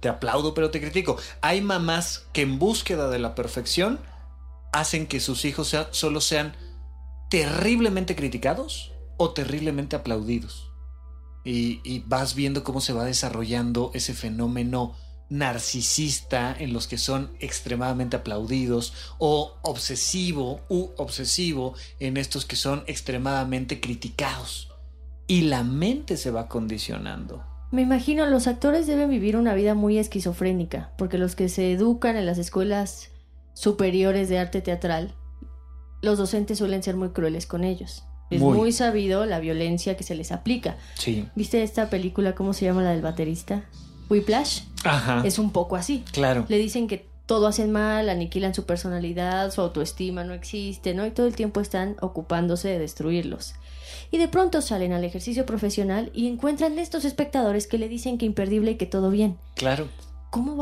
Te 0.00 0.08
aplaudo 0.08 0.54
pero 0.54 0.70
te 0.70 0.80
critico. 0.80 1.16
Hay 1.40 1.60
mamás 1.60 2.26
que 2.32 2.42
en 2.42 2.58
búsqueda 2.58 3.08
de 3.08 3.18
la 3.18 3.34
perfección 3.34 3.98
hacen 4.72 5.06
que 5.06 5.20
sus 5.20 5.44
hijos 5.44 5.74
solo 5.90 6.20
sean 6.20 6.54
terriblemente 7.30 8.16
criticados 8.16 8.92
o 9.16 9.30
terriblemente 9.30 9.96
aplaudidos. 9.96 10.70
Y, 11.44 12.00
vas 12.06 12.34
viendo 12.34 12.62
cómo 12.62 12.82
se 12.82 12.92
va 12.92 13.04
desarrollando 13.04 13.90
ese 13.94 14.12
fenómeno 14.12 14.94
narcisista 15.30 16.54
en 16.58 16.72
los 16.72 16.86
que 16.86 16.98
son 16.98 17.36
extremadamente 17.40 18.16
aplaudidos 18.16 18.92
o 19.18 19.58
obsesivo 19.62 20.60
u 20.68 20.90
obsesivo 20.96 21.74
en 22.00 22.16
estos 22.16 22.44
que 22.44 22.56
son 22.56 22.84
extremadamente 22.86 23.80
criticados. 23.80 24.68
Y 25.26 25.42
la 25.42 25.62
mente 25.62 26.16
se 26.18 26.30
va 26.30 26.48
condicionando. 26.48 27.44
Me 27.70 27.82
imagino 27.82 28.24
los 28.26 28.46
actores 28.46 28.86
deben 28.86 29.10
vivir 29.10 29.36
una 29.36 29.54
vida 29.54 29.74
muy 29.74 29.98
esquizofrénica, 29.98 30.90
porque 30.96 31.18
los 31.18 31.36
que 31.36 31.48
se 31.48 31.72
educan 31.72 32.16
en 32.16 32.24
las 32.24 32.38
escuelas 32.38 33.10
superiores 33.52 34.28
de 34.28 34.38
arte 34.38 34.62
teatral, 34.62 35.14
los 36.00 36.16
docentes 36.16 36.58
suelen 36.58 36.82
ser 36.82 36.96
muy 36.96 37.10
crueles 37.10 37.46
con 37.46 37.64
ellos. 37.64 38.04
Es 38.30 38.40
muy, 38.40 38.72
sabido 38.72 39.24
la 39.24 39.40
violencia 39.40 39.96
que 39.96 40.04
se 40.04 40.14
les 40.14 40.32
aplica. 40.32 40.76
Sí. 40.94 41.26
¿Viste 41.34 41.62
esta 41.62 41.88
película, 41.88 42.34
cómo 42.34 42.52
se 42.52 42.66
llama 42.66 42.82
la 42.82 42.90
del 42.90 43.00
baterista? 43.00 43.64
Whiplash. 44.10 44.62
Ajá. 44.84 45.22
Es 45.24 45.38
un 45.38 45.50
poco 45.50 45.76
así. 45.76 46.04
Claro. 46.12 46.44
Le 46.48 46.58
dicen 46.58 46.88
que 46.88 47.06
todo 47.24 47.46
hacen 47.46 47.72
mal, 47.72 48.08
aniquilan 48.08 48.54
su 48.54 48.64
personalidad, 48.64 49.50
su 49.50 49.60
autoestima 49.60 50.24
no 50.24 50.34
existe, 50.34 50.94
¿no? 50.94 51.06
Y 51.06 51.10
todo 51.10 51.26
el 51.26 51.36
tiempo 51.36 51.60
están 51.60 51.96
ocupándose 52.00 52.68
de 52.68 52.78
destruirlos. 52.78 53.54
Y 54.10 54.18
de 54.18 54.28
pronto 54.28 54.62
salen 54.62 54.92
al 54.92 55.04
ejercicio 55.04 55.44
profesional 55.44 56.10
y 56.14 56.28
encuentran 56.28 56.78
estos 56.78 57.04
espectadores 57.04 57.66
que 57.66 57.78
le 57.78 57.88
dicen 57.88 58.18
que 58.18 58.26
imperdible 58.26 58.72
y 58.72 58.76
que 58.76 58.86
todo 58.86 59.10
bien. 59.10 59.38
Claro. 59.54 59.88
¿Cómo 60.30 60.56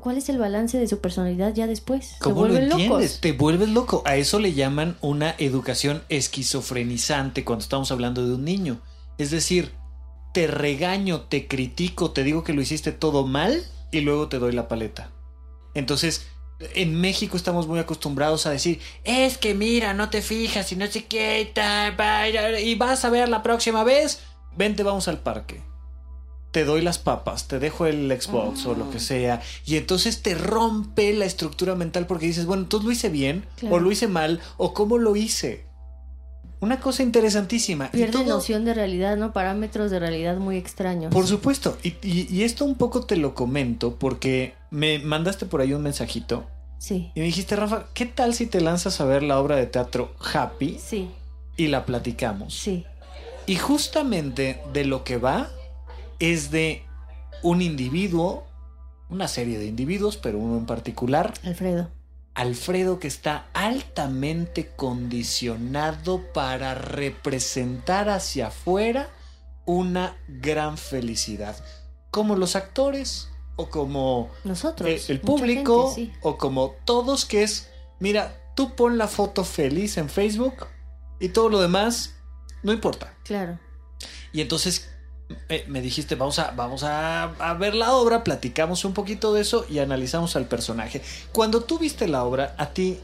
¿Cuál 0.00 0.16
es 0.16 0.28
el 0.28 0.38
balance 0.38 0.78
de 0.78 0.86
su 0.86 1.00
personalidad 1.00 1.52
ya 1.54 1.66
después? 1.66 2.14
¿Cómo 2.20 2.46
lo 2.46 2.56
entiendes? 2.56 3.20
Te 3.20 3.32
vuelves 3.32 3.68
loco. 3.68 4.02
A 4.06 4.16
eso 4.16 4.38
le 4.38 4.52
llaman 4.52 4.96
una 5.00 5.34
educación 5.38 6.02
esquizofrenizante 6.08 7.44
cuando 7.44 7.64
estamos 7.64 7.90
hablando 7.90 8.26
de 8.26 8.34
un 8.34 8.44
niño. 8.44 8.80
Es 9.18 9.32
decir, 9.32 9.72
te 10.32 10.46
regaño, 10.46 11.22
te 11.22 11.48
critico, 11.48 12.12
te 12.12 12.22
digo 12.22 12.44
que 12.44 12.52
lo 12.52 12.62
hiciste 12.62 12.92
todo 12.92 13.26
mal 13.26 13.64
y 13.90 14.00
luego 14.02 14.28
te 14.28 14.38
doy 14.38 14.52
la 14.52 14.68
paleta. 14.68 15.10
Entonces, 15.74 16.26
en 16.74 17.00
México 17.00 17.36
estamos 17.36 17.66
muy 17.66 17.78
acostumbrados 17.78 18.46
a 18.46 18.50
decir, 18.50 18.80
es 19.04 19.38
que 19.38 19.54
mira, 19.54 19.94
no 19.94 20.10
te 20.10 20.22
fijas 20.22 20.70
y 20.72 20.76
no 20.76 20.86
sé 20.86 21.04
qué, 21.04 21.52
y 22.62 22.74
vas 22.74 23.04
a 23.04 23.10
ver 23.10 23.28
la 23.28 23.42
próxima 23.42 23.84
vez, 23.84 24.20
vente, 24.56 24.82
vamos 24.82 25.08
al 25.08 25.18
parque. 25.18 25.60
Te 26.50 26.64
doy 26.64 26.82
las 26.82 26.98
papas, 26.98 27.48
te 27.48 27.58
dejo 27.58 27.86
el 27.86 28.10
Xbox 28.20 28.66
o 28.66 28.74
lo 28.74 28.90
que 28.90 28.98
ah. 28.98 29.00
sea. 29.00 29.42
Y 29.64 29.76
entonces 29.76 30.20
te 30.20 30.34
rompe 30.34 31.14
la 31.14 31.24
estructura 31.24 31.74
mental 31.74 32.06
porque 32.06 32.26
dices, 32.26 32.44
bueno, 32.44 32.64
entonces 32.64 32.84
lo 32.84 32.92
hice 32.92 33.08
bien, 33.08 33.46
o 33.70 33.78
lo 33.78 33.90
hice 33.90 34.06
mal, 34.06 34.40
o 34.58 34.74
cómo 34.74 34.98
lo 34.98 35.16
hice. 35.16 35.64
Una 36.62 36.78
cosa 36.78 37.02
interesantísima. 37.02 37.90
Pierde 37.90 38.24
noción 38.24 38.64
de 38.64 38.72
realidad, 38.72 39.16
¿no? 39.16 39.32
Parámetros 39.32 39.90
de 39.90 39.98
realidad 39.98 40.36
muy 40.36 40.56
extraños. 40.56 41.12
Por 41.12 41.26
supuesto. 41.26 41.76
Y, 41.82 42.42
esto 42.42 42.64
un 42.64 42.76
poco 42.76 43.04
te 43.04 43.16
lo 43.16 43.34
comento 43.34 43.96
porque 43.96 44.54
me 44.70 45.00
mandaste 45.00 45.44
por 45.44 45.60
ahí 45.60 45.74
un 45.74 45.82
mensajito. 45.82 46.46
Sí. 46.78 47.10
Y 47.16 47.20
me 47.20 47.26
dijiste, 47.26 47.56
Rafa, 47.56 47.86
¿qué 47.94 48.06
tal 48.06 48.32
si 48.32 48.46
te 48.46 48.60
lanzas 48.60 49.00
a 49.00 49.04
ver 49.04 49.24
la 49.24 49.40
obra 49.40 49.56
de 49.56 49.66
teatro 49.66 50.14
Happy? 50.32 50.78
Sí. 50.78 51.10
Y 51.56 51.66
la 51.66 51.84
platicamos. 51.84 52.54
Sí. 52.54 52.86
Y 53.46 53.56
justamente 53.56 54.62
de 54.72 54.84
lo 54.84 55.02
que 55.02 55.16
va 55.16 55.50
es 56.20 56.52
de 56.52 56.84
un 57.42 57.60
individuo, 57.60 58.46
una 59.10 59.26
serie 59.26 59.58
de 59.58 59.66
individuos, 59.66 60.16
pero 60.16 60.38
uno 60.38 60.58
en 60.58 60.66
particular. 60.66 61.34
Alfredo 61.42 61.88
Alfredo 62.34 62.98
que 62.98 63.08
está 63.08 63.48
altamente 63.52 64.68
condicionado 64.74 66.32
para 66.32 66.74
representar 66.74 68.08
hacia 68.08 68.48
afuera 68.48 69.10
una 69.66 70.16
gran 70.28 70.78
felicidad. 70.78 71.62
Como 72.10 72.36
los 72.36 72.56
actores 72.56 73.28
o 73.56 73.68
como 73.68 74.30
nosotros, 74.44 74.88
eh, 74.88 75.02
el 75.08 75.20
público 75.20 75.94
o 76.22 76.38
como 76.38 76.74
todos 76.84 77.26
que 77.26 77.42
es, 77.42 77.68
mira, 78.00 78.40
tú 78.56 78.74
pon 78.74 78.98
la 78.98 79.08
foto 79.08 79.44
feliz 79.44 79.98
en 79.98 80.08
Facebook 80.08 80.66
y 81.20 81.28
todo 81.28 81.48
lo 81.48 81.60
demás 81.60 82.14
no 82.62 82.72
importa. 82.72 83.14
Claro. 83.24 83.58
Y 84.32 84.40
entonces 84.40 84.91
eh, 85.48 85.64
me 85.68 85.80
dijiste, 85.80 86.14
vamos, 86.14 86.38
a, 86.38 86.52
vamos 86.52 86.82
a, 86.84 87.56
ver 87.58 87.74
la 87.74 87.94
obra, 87.94 88.24
platicamos 88.24 88.84
un 88.84 88.94
poquito 88.94 89.32
de 89.32 89.42
eso 89.42 89.66
y 89.68 89.78
analizamos 89.78 90.36
al 90.36 90.46
personaje. 90.46 91.02
Cuando 91.32 91.62
tú 91.62 91.78
viste 91.78 92.08
la 92.08 92.24
obra, 92.24 92.54
a 92.58 92.70
ti, 92.70 92.98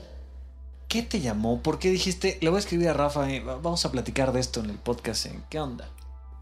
¿qué 0.89 1.03
te 1.03 1.21
llamó? 1.21 1.63
¿Por 1.63 1.79
qué 1.79 1.91
dijiste, 1.91 2.39
le 2.41 2.49
voy 2.49 2.57
a 2.57 2.61
escribir 2.61 2.89
a 2.89 2.93
Rafa, 2.93 3.31
eh, 3.31 3.41
vamos 3.41 3.85
a 3.85 3.93
platicar 3.93 4.33
de 4.33 4.41
esto 4.41 4.61
en 4.61 4.71
el 4.71 4.79
podcast? 4.79 5.27
¿Qué 5.49 5.61
onda? 5.61 5.89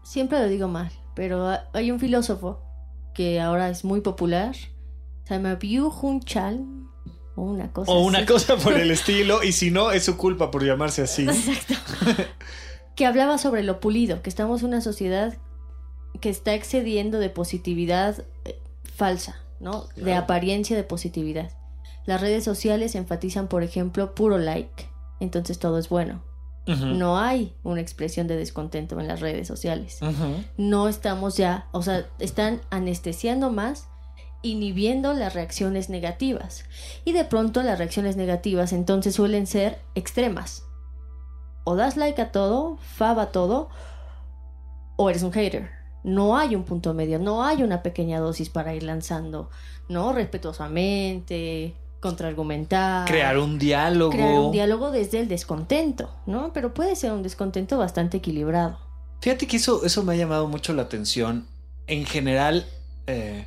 Siempre 0.03 0.39
lo 0.39 0.47
digo 0.47 0.67
mal, 0.67 0.91
pero 1.15 1.57
hay 1.73 1.91
un 1.91 1.99
filósofo 1.99 2.61
que 3.13 3.39
ahora 3.41 3.69
es 3.69 3.83
muy 3.83 4.01
popular, 4.01 4.55
se 5.25 5.33
llama 5.33 5.55
Byu 5.55 5.93
Hun 6.01 6.21
Chal, 6.21 6.65
o 7.35 7.43
una 7.43 7.71
cosa 7.71 7.91
O 7.91 8.05
una 8.05 8.25
cosa 8.25 8.57
por 8.57 8.73
el 8.73 8.91
estilo, 8.91 9.43
y 9.43 9.51
si 9.51 9.71
no, 9.71 9.91
es 9.91 10.05
su 10.05 10.17
culpa 10.17 10.49
por 10.51 10.63
llamarse 10.63 11.03
así. 11.03 11.23
Exacto. 11.23 11.73
que 12.97 13.05
hablaba 13.05 13.37
sobre 13.37 13.63
lo 13.63 13.79
pulido, 13.79 14.23
que 14.23 14.29
estamos 14.29 14.61
en 14.61 14.69
una 14.69 14.81
sociedad 14.81 15.37
que 16.17 16.29
está 16.29 16.53
excediendo 16.53 17.19
de 17.19 17.29
positividad 17.29 18.23
eh, 18.45 18.59
falsa, 18.83 19.37
¿no? 19.59 19.87
De 19.95 20.13
apariencia 20.13 20.75
de 20.75 20.83
positividad. 20.83 21.51
Las 22.05 22.21
redes 22.21 22.43
sociales 22.43 22.95
enfatizan, 22.95 23.47
por 23.47 23.63
ejemplo, 23.63 24.15
puro 24.15 24.37
like, 24.37 24.89
entonces 25.19 25.59
todo 25.59 25.77
es 25.77 25.89
bueno. 25.89 26.23
No 26.67 27.17
hay 27.17 27.55
una 27.63 27.79
expresión 27.79 28.27
de 28.27 28.35
descontento 28.35 28.99
en 28.99 29.07
las 29.07 29.21
redes 29.21 29.47
sociales. 29.47 29.99
No 30.57 30.89
estamos 30.89 31.37
ya, 31.37 31.67
o 31.71 31.81
sea, 31.81 32.05
están 32.19 32.59
anestesiando 32.69 33.49
más, 33.49 33.87
inhibiendo 34.41 35.13
las 35.13 35.33
reacciones 35.33 35.89
negativas. 35.89 36.65
Y 37.05 37.13
de 37.13 37.23
pronto 37.23 37.63
las 37.63 37.77
reacciones 37.77 38.17
negativas 38.17 38.73
entonces 38.73 39.15
suelen 39.15 39.47
ser 39.47 39.79
extremas. 39.95 40.63
O 41.63 41.77
das 41.77 41.95
like 41.95 42.21
a 42.21 42.33
todo, 42.33 42.77
fava 42.77 43.23
a 43.23 43.31
todo, 43.31 43.69
o 44.97 45.09
eres 45.09 45.23
un 45.23 45.31
hater 45.31 45.76
no 46.07 46.37
hay 46.37 46.55
un 46.55 46.63
punto 46.63 46.93
medio, 46.93 47.19
no 47.19 47.43
hay 47.43 47.63
una 47.63 47.83
pequeña 47.83 48.19
dosis 48.19 48.49
para 48.49 48.73
ir 48.73 48.83
lanzando, 48.83 49.49
¿no? 49.89 50.13
Respetuosamente, 50.13 51.75
contraargumentar. 51.99 53.05
Crear 53.05 53.37
un 53.37 53.59
diálogo. 53.59 54.11
Crear 54.11 54.39
un 54.39 54.51
diálogo 54.53 54.89
desde 54.89 55.19
el 55.19 55.27
descontento, 55.27 56.09
¿no? 56.25 56.53
Pero 56.53 56.73
puede 56.73 56.95
ser 56.95 57.11
un 57.11 57.23
descontento 57.23 57.77
bastante 57.77 58.17
equilibrado. 58.17 58.79
Fíjate 59.19 59.47
que 59.47 59.57
eso, 59.57 59.83
eso 59.83 60.01
me 60.03 60.13
ha 60.13 60.15
llamado 60.15 60.47
mucho 60.47 60.73
la 60.73 60.83
atención. 60.83 61.45
En 61.87 62.05
general, 62.05 62.65
eh, 63.07 63.45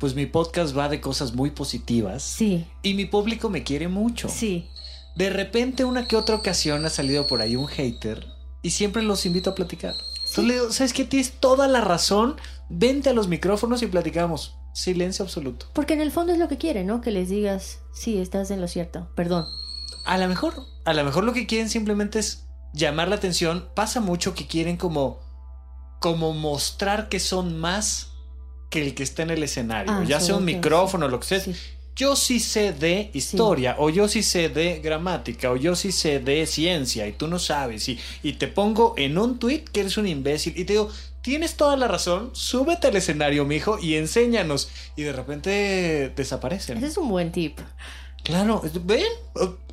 pues 0.00 0.16
mi 0.16 0.26
podcast 0.26 0.76
va 0.76 0.88
de 0.88 1.00
cosas 1.00 1.32
muy 1.32 1.50
positivas. 1.50 2.24
Sí. 2.24 2.66
Y 2.82 2.94
mi 2.94 3.04
público 3.04 3.50
me 3.50 3.62
quiere 3.62 3.86
mucho. 3.86 4.28
Sí. 4.28 4.68
De 5.14 5.30
repente, 5.30 5.84
una 5.84 6.08
que 6.08 6.16
otra 6.16 6.34
ocasión 6.34 6.84
ha 6.86 6.90
salido 6.90 7.28
por 7.28 7.40
ahí 7.40 7.54
un 7.54 7.68
hater 7.68 8.26
y 8.62 8.70
siempre 8.70 9.04
los 9.04 9.26
invito 9.26 9.50
a 9.50 9.54
platicar. 9.54 9.94
Entonces 10.30 10.44
le 10.44 10.54
digo, 10.54 10.72
¿sabes 10.72 10.92
qué? 10.92 11.04
Tienes 11.04 11.32
toda 11.32 11.66
la 11.66 11.80
razón. 11.80 12.36
Vente 12.68 13.10
a 13.10 13.12
los 13.12 13.26
micrófonos 13.26 13.82
y 13.82 13.88
platicamos. 13.88 14.56
Silencio 14.72 15.24
absoluto. 15.24 15.66
Porque 15.72 15.94
en 15.94 16.00
el 16.00 16.12
fondo 16.12 16.32
es 16.32 16.38
lo 16.38 16.46
que 16.48 16.56
quieren, 16.56 16.86
¿no? 16.86 17.00
Que 17.00 17.10
les 17.10 17.28
digas, 17.28 17.80
sí, 17.92 18.18
estás 18.18 18.52
en 18.52 18.60
lo 18.60 18.68
cierto. 18.68 19.10
Perdón. 19.16 19.46
A 20.06 20.16
lo 20.18 20.28
mejor, 20.28 20.54
a 20.84 20.94
lo 20.94 21.04
mejor 21.04 21.24
lo 21.24 21.32
que 21.32 21.46
quieren 21.46 21.68
simplemente 21.68 22.20
es 22.20 22.46
llamar 22.72 23.08
la 23.08 23.16
atención. 23.16 23.68
Pasa 23.74 24.00
mucho 24.00 24.34
que 24.34 24.46
quieren 24.46 24.76
como, 24.76 25.18
como 25.98 26.32
mostrar 26.32 27.08
que 27.08 27.18
son 27.18 27.58
más 27.58 28.12
que 28.70 28.86
el 28.86 28.94
que 28.94 29.02
está 29.02 29.22
en 29.24 29.30
el 29.30 29.42
escenario. 29.42 29.92
Ah, 29.92 30.04
ya 30.06 30.20
sea 30.20 30.36
un 30.36 30.44
micrófono, 30.44 31.08
lo 31.08 31.18
que 31.18 31.26
sea 31.26 31.42
yo 31.96 32.16
sí 32.16 32.40
sé 32.40 32.72
de 32.72 33.10
historia, 33.12 33.76
o 33.78 33.90
yo 33.90 34.08
sí 34.08 34.22
sé 34.22 34.48
de 34.48 34.80
gramática, 34.80 35.50
o 35.50 35.56
yo 35.56 35.76
sí 35.76 35.92
sé 35.92 36.18
de 36.18 36.46
ciencia, 36.46 37.06
y 37.06 37.12
tú 37.12 37.26
no 37.26 37.38
sabes, 37.38 37.88
y, 37.88 37.98
y 38.22 38.34
te 38.34 38.48
pongo 38.48 38.94
en 38.96 39.18
un 39.18 39.38
tweet 39.38 39.64
que 39.72 39.80
eres 39.80 39.96
un 39.96 40.06
imbécil, 40.06 40.54
y 40.56 40.64
te 40.64 40.74
digo, 40.74 40.90
tienes 41.22 41.56
toda 41.56 41.76
la 41.76 41.88
razón, 41.88 42.30
súbete 42.32 42.88
al 42.88 42.96
escenario, 42.96 43.44
mijo, 43.44 43.78
y 43.78 43.96
enséñanos. 43.96 44.70
Y 44.96 45.02
de 45.02 45.12
repente 45.12 46.12
desaparecen. 46.16 46.78
Ese 46.78 46.86
es 46.86 46.96
un 46.96 47.08
buen 47.08 47.32
tip. 47.32 47.58
Claro, 48.22 48.62
ven, 48.84 49.04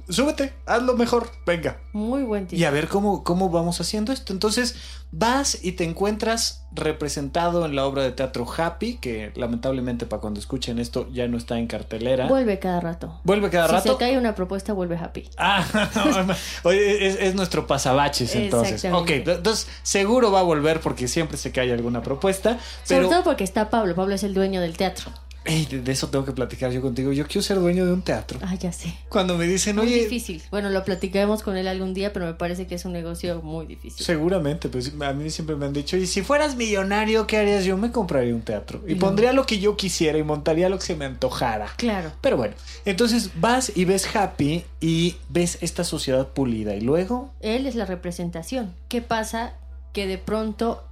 súbete, 0.09 0.53
hazlo 0.65 0.95
mejor, 0.95 1.29
venga. 1.45 1.77
Muy 1.93 2.23
buen 2.23 2.47
tip. 2.47 2.57
Y 2.57 2.63
a 2.63 2.71
ver 2.71 2.87
cómo, 2.87 3.23
cómo 3.23 3.49
vamos 3.49 3.81
haciendo 3.81 4.11
esto. 4.11 4.33
Entonces 4.33 4.75
vas 5.11 5.63
y 5.63 5.73
te 5.73 5.83
encuentras 5.83 6.65
representado 6.71 7.65
en 7.65 7.75
la 7.75 7.85
obra 7.85 8.03
de 8.03 8.11
teatro 8.11 8.45
Happy, 8.57 8.97
que 8.97 9.31
lamentablemente 9.35 10.05
para 10.05 10.21
cuando 10.21 10.39
escuchen 10.39 10.79
esto 10.79 11.07
ya 11.11 11.27
no 11.27 11.37
está 11.37 11.57
en 11.57 11.67
cartelera. 11.67 12.27
Vuelve 12.27 12.59
cada 12.59 12.79
rato. 12.79 13.19
Vuelve 13.23 13.49
cada 13.49 13.67
si 13.67 13.73
rato. 13.73 13.93
se 13.93 13.97
cae 13.97 14.17
una 14.17 14.35
propuesta, 14.35 14.73
vuelve 14.73 14.97
happy. 14.97 15.29
Ah, 15.37 15.65
oye, 16.63 17.07
es, 17.07 17.17
es 17.19 17.35
nuestro 17.35 17.67
pasabaches 17.67 18.35
entonces. 18.35 18.85
Ok, 18.85 19.09
entonces 19.09 19.67
seguro 19.83 20.31
va 20.31 20.41
a 20.41 20.43
volver 20.43 20.79
porque 20.81 21.07
siempre 21.07 21.37
se 21.37 21.51
cae 21.51 21.71
alguna 21.71 22.01
propuesta. 22.01 22.59
Sobre 22.83 23.01
Pero 23.01 23.09
todo 23.09 23.23
porque 23.23 23.43
está 23.43 23.69
Pablo. 23.69 23.95
Pablo 23.95 24.15
es 24.15 24.23
el 24.23 24.33
dueño 24.33 24.61
del 24.61 24.77
teatro. 24.77 25.11
De, 25.47 25.91
eso 25.91 26.09
tengo 26.09 26.25
que 26.25 26.33
platicar 26.33 26.71
yo 26.71 26.81
contigo. 26.81 27.13
Yo 27.13 27.25
quiero 27.25 27.41
ser 27.41 27.59
dueño 27.59 27.85
de 27.85 27.93
un 27.93 28.01
teatro. 28.01 28.39
Ah, 28.41 28.55
ya 28.55 28.71
sé. 28.71 28.93
Cuando 29.09 29.37
me 29.37 29.47
dicen, 29.47 29.75
Muy 29.77 29.85
oye, 29.87 30.03
difícil. 30.03 30.41
Bueno, 30.51 30.69
lo 30.69 30.83
platicaremos 30.83 31.41
con 31.41 31.55
él 31.57 31.67
algún 31.67 31.93
día, 31.93 32.11
pero 32.13 32.25
me 32.25 32.33
parece 32.33 32.67
que 32.67 32.75
es 32.75 32.85
un 32.85 32.93
negocio 32.93 33.41
muy 33.41 33.65
difícil. 33.65 34.05
Seguramente, 34.05 34.69
pues 34.69 34.91
a 34.99 35.13
mí 35.13 35.29
siempre 35.29 35.55
me 35.55 35.65
han 35.65 35.73
dicho, 35.73 35.95
y 35.97 36.05
si 36.05 36.21
fueras 36.21 36.55
millonario, 36.55 37.25
¿qué 37.27 37.37
harías? 37.37 37.63
Yo 37.65 37.77
me 37.77 37.91
compraría 37.91 38.33
un 38.35 38.41
teatro 38.41 38.81
y 38.87 38.95
No. 38.95 38.99
pondría 38.99 39.33
lo 39.33 39.45
que 39.45 39.59
yo 39.59 39.77
quisiera 39.77 40.17
y 40.17 40.23
montaría 40.23 40.69
lo 40.69 40.77
que 40.79 40.85
se 40.85 40.95
me 40.95 41.05
antojara. 41.05 41.69
Claro. 41.77 42.11
Pero 42.21 42.37
bueno, 42.37 42.53
entonces 42.85 43.31
vas 43.39 43.71
y 43.75 43.85
ves 43.85 44.13
Happy 44.15 44.65
y 44.81 45.15
ves 45.29 45.57
esta 45.61 45.83
sociedad 45.83 46.27
pulida 46.27 46.75
y 46.75 46.81
luego... 46.81 47.33
Él 47.39 47.65
es 47.67 47.75
la 47.75 47.85
representación. 47.85 48.73
¿Qué 48.89 49.01
pasa? 49.01 49.53
Que 49.93 50.07
de 50.07 50.17
pronto 50.17 50.83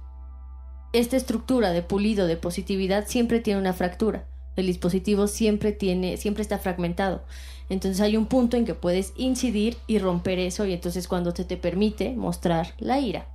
esta 0.92 1.16
estructura 1.16 1.70
de 1.72 1.82
pulido, 1.82 2.26
de 2.26 2.36
positividad, 2.36 3.06
siempre 3.06 3.40
tiene 3.40 3.60
una 3.60 3.72
fractura. 3.74 4.24
El 4.56 4.66
dispositivo 4.66 5.26
siempre 5.26 5.72
tiene, 5.72 6.16
siempre 6.16 6.42
está 6.42 6.58
fragmentado. 6.58 7.22
Entonces 7.68 8.00
hay 8.00 8.16
un 8.16 8.26
punto 8.26 8.56
en 8.56 8.64
que 8.64 8.74
puedes 8.74 9.12
incidir 9.16 9.76
y 9.86 9.98
romper 9.98 10.38
eso 10.38 10.66
y 10.66 10.72
entonces 10.72 11.08
cuando 11.08 11.32
te, 11.32 11.44
te 11.44 11.56
permite 11.56 12.12
mostrar 12.14 12.74
la 12.78 13.00
ira. 13.00 13.28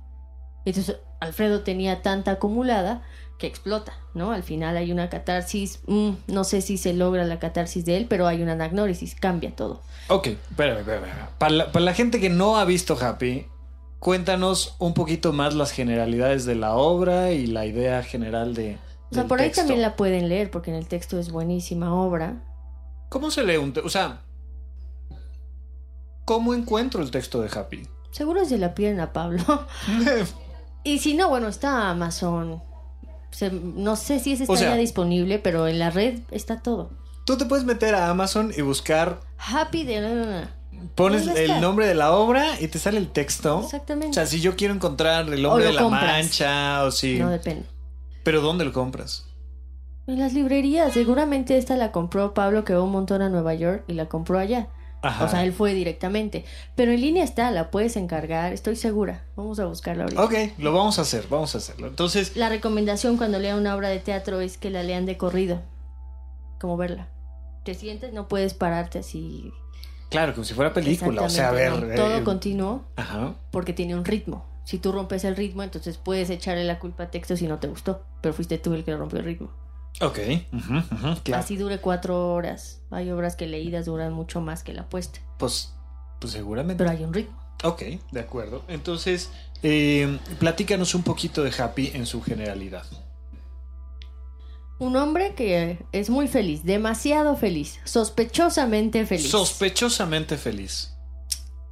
Entonces 0.64 0.96
Alfredo 1.20 1.60
tenía 1.60 2.02
tanta 2.02 2.32
acumulada 2.32 3.02
que 3.38 3.46
explota, 3.46 3.92
¿no? 4.14 4.32
Al 4.32 4.42
final 4.42 4.76
hay 4.76 4.92
una 4.92 5.08
catarsis, 5.08 5.80
mm, 5.86 6.10
no 6.28 6.44
sé 6.44 6.60
si 6.60 6.78
se 6.78 6.92
logra 6.92 7.24
la 7.24 7.38
catarsis 7.38 7.84
de 7.84 7.96
él, 7.96 8.06
pero 8.08 8.26
hay 8.26 8.42
una 8.42 8.52
anagnórisis, 8.52 9.14
cambia 9.14 9.54
todo. 9.54 9.82
Ok, 10.08 10.28
espérame, 10.28 10.78
espérame. 10.78 11.06
Para 11.38 11.72
para 11.72 11.84
la 11.84 11.94
gente 11.94 12.20
que 12.20 12.30
no 12.30 12.56
ha 12.56 12.64
visto 12.64 12.96
Happy, 13.00 13.46
cuéntanos 13.98 14.74
un 14.78 14.94
poquito 14.94 15.32
más 15.32 15.54
las 15.54 15.72
generalidades 15.72 16.44
de 16.44 16.54
la 16.54 16.74
obra 16.74 17.32
y 17.32 17.46
la 17.46 17.66
idea 17.66 18.02
general 18.02 18.54
de... 18.54 18.78
O 19.12 19.14
sea, 19.14 19.26
por 19.26 19.40
ahí 19.40 19.46
texto. 19.46 19.60
también 19.62 19.80
la 19.82 19.94
pueden 19.96 20.28
leer 20.28 20.50
porque 20.50 20.70
en 20.70 20.76
el 20.76 20.88
texto 20.88 21.18
es 21.18 21.30
buenísima 21.30 21.94
obra. 21.94 22.42
¿Cómo 23.08 23.30
se 23.30 23.44
lee 23.44 23.56
un... 23.58 23.72
te- 23.72 23.80
O 23.80 23.88
sea, 23.88 24.20
¿cómo 26.24 26.54
encuentro 26.54 27.02
el 27.02 27.10
texto 27.10 27.40
de 27.42 27.48
Happy? 27.56 27.86
Seguro 28.10 28.44
se 28.44 28.58
la 28.58 28.74
piden 28.74 29.00
a 29.00 29.12
Pablo. 29.12 29.42
y 30.84 30.98
si 30.98 31.14
no, 31.14 31.28
bueno, 31.28 31.48
está 31.48 31.90
Amazon. 31.90 32.62
Se- 33.30 33.50
no 33.50 33.96
sé 33.96 34.18
si 34.20 34.32
ese 34.32 34.44
está 34.44 34.52
O 34.52 34.56
sea- 34.56 34.70
ya 34.70 34.76
disponible, 34.76 35.38
pero 35.38 35.66
en 35.68 35.78
la 35.78 35.90
red 35.90 36.20
está 36.30 36.60
todo. 36.62 36.90
Tú 37.24 37.36
te 37.38 37.44
puedes 37.46 37.64
meter 37.64 37.94
a 37.94 38.10
Amazon 38.10 38.52
y 38.56 38.62
buscar, 38.62 39.20
Happy 39.38 39.84
de... 39.84 40.00
no, 40.00 40.14
no, 40.14 40.40
no. 40.40 40.48
pones 40.96 41.28
el 41.28 41.60
nombre 41.60 41.86
de 41.86 41.94
la 41.94 42.12
obra 42.16 42.60
y 42.60 42.66
te 42.66 42.80
sale 42.80 42.98
el 42.98 43.12
texto. 43.12 43.58
O 43.58 43.64
Exactamente. 43.64 44.14
sea, 44.14 44.26
si 44.26 44.40
yo 44.40 44.56
quiero 44.56 44.74
encontrar 44.74 45.32
el 45.32 45.46
O 45.46 45.50
hombre 45.52 45.66
de 45.66 45.72
la 45.72 45.82
compras. 45.82 46.02
mancha 46.04 46.82
o 46.82 46.90
si... 46.90 47.18
No 47.20 47.30
depende. 47.30 47.64
Pero 48.24 48.40
¿dónde 48.40 48.64
lo 48.64 48.72
compras? 48.72 49.26
En 50.06 50.18
las 50.18 50.32
librerías, 50.32 50.92
seguramente 50.92 51.56
esta 51.56 51.76
la 51.76 51.92
compró 51.92 52.34
Pablo 52.34 52.64
que 52.64 52.74
va 52.74 52.82
un 52.82 52.90
montón 52.92 53.22
a 53.22 53.28
Nueva 53.28 53.54
York 53.54 53.84
y 53.86 53.92
la 53.94 54.06
compró 54.08 54.38
allá. 54.38 54.68
Ajá. 55.00 55.24
O 55.24 55.28
sea, 55.28 55.44
él 55.44 55.52
fue 55.52 55.74
directamente. 55.74 56.44
Pero 56.76 56.92
en 56.92 57.00
línea 57.00 57.24
está, 57.24 57.50
la 57.50 57.70
puedes 57.70 57.96
encargar, 57.96 58.52
estoy 58.52 58.76
segura. 58.76 59.24
Vamos 59.36 59.58
a 59.58 59.66
buscarla 59.66 60.04
ahorita. 60.04 60.22
Ok, 60.22 60.34
lo 60.58 60.72
vamos 60.72 60.98
a 60.98 61.02
hacer, 61.02 61.26
vamos 61.28 61.54
a 61.54 61.58
hacerlo. 61.58 61.88
Entonces, 61.88 62.36
La 62.36 62.48
recomendación 62.48 63.16
cuando 63.16 63.38
lean 63.40 63.58
una 63.58 63.74
obra 63.74 63.88
de 63.88 63.98
teatro 63.98 64.40
es 64.40 64.58
que 64.58 64.70
la 64.70 64.82
lean 64.84 65.06
de 65.06 65.16
corrido. 65.16 65.60
Como 66.60 66.76
verla. 66.76 67.08
Te 67.64 67.74
sientes, 67.74 68.12
no 68.12 68.28
puedes 68.28 68.54
pararte 68.54 69.00
así. 69.00 69.52
claro, 70.10 70.34
como 70.34 70.44
si 70.44 70.54
fuera 70.54 70.72
película, 70.72 71.22
o 71.22 71.30
sea, 71.30 71.48
a 71.48 71.52
ver... 71.52 71.72
No. 71.72 71.94
Todo 71.94 72.16
eh, 72.18 72.24
continuo 72.24 72.84
Ajá. 72.96 73.34
porque 73.50 73.72
tiene 73.72 73.94
un 73.96 74.04
ritmo. 74.04 74.44
Si 74.72 74.78
tú 74.78 74.90
rompes 74.90 75.22
el 75.24 75.36
ritmo, 75.36 75.62
entonces 75.62 75.98
puedes 75.98 76.30
echarle 76.30 76.64
la 76.64 76.78
culpa 76.78 77.02
a 77.02 77.10
texto 77.10 77.36
si 77.36 77.46
no 77.46 77.58
te 77.58 77.68
gustó. 77.68 78.06
Pero 78.22 78.32
fuiste 78.32 78.56
tú 78.56 78.72
el 78.72 78.84
que 78.84 78.96
rompió 78.96 79.18
el 79.18 79.26
ritmo. 79.26 79.50
Ok. 80.00 80.18
claro. 81.24 81.42
Así 81.42 81.58
dure 81.58 81.76
cuatro 81.76 82.32
horas. 82.32 82.80
Hay 82.90 83.10
obras 83.10 83.36
que 83.36 83.46
leídas 83.46 83.84
duran 83.84 84.14
mucho 84.14 84.40
más 84.40 84.62
que 84.62 84.72
la 84.72 84.88
puesta. 84.88 85.20
Pues, 85.38 85.74
pues 86.22 86.32
seguramente. 86.32 86.82
Pero 86.82 86.88
hay 86.88 87.04
un 87.04 87.12
ritmo. 87.12 87.38
Ok, 87.64 87.82
de 88.12 88.20
acuerdo. 88.20 88.64
Entonces, 88.66 89.28
eh, 89.62 90.18
platícanos 90.38 90.94
un 90.94 91.02
poquito 91.02 91.42
de 91.42 91.52
Happy 91.54 91.90
en 91.92 92.06
su 92.06 92.22
generalidad. 92.22 92.86
Un 94.78 94.96
hombre 94.96 95.34
que 95.34 95.84
es 95.92 96.08
muy 96.08 96.28
feliz, 96.28 96.64
demasiado 96.64 97.36
feliz, 97.36 97.78
sospechosamente 97.84 99.04
feliz. 99.04 99.30
Sospechosamente 99.30 100.38
feliz. 100.38 100.94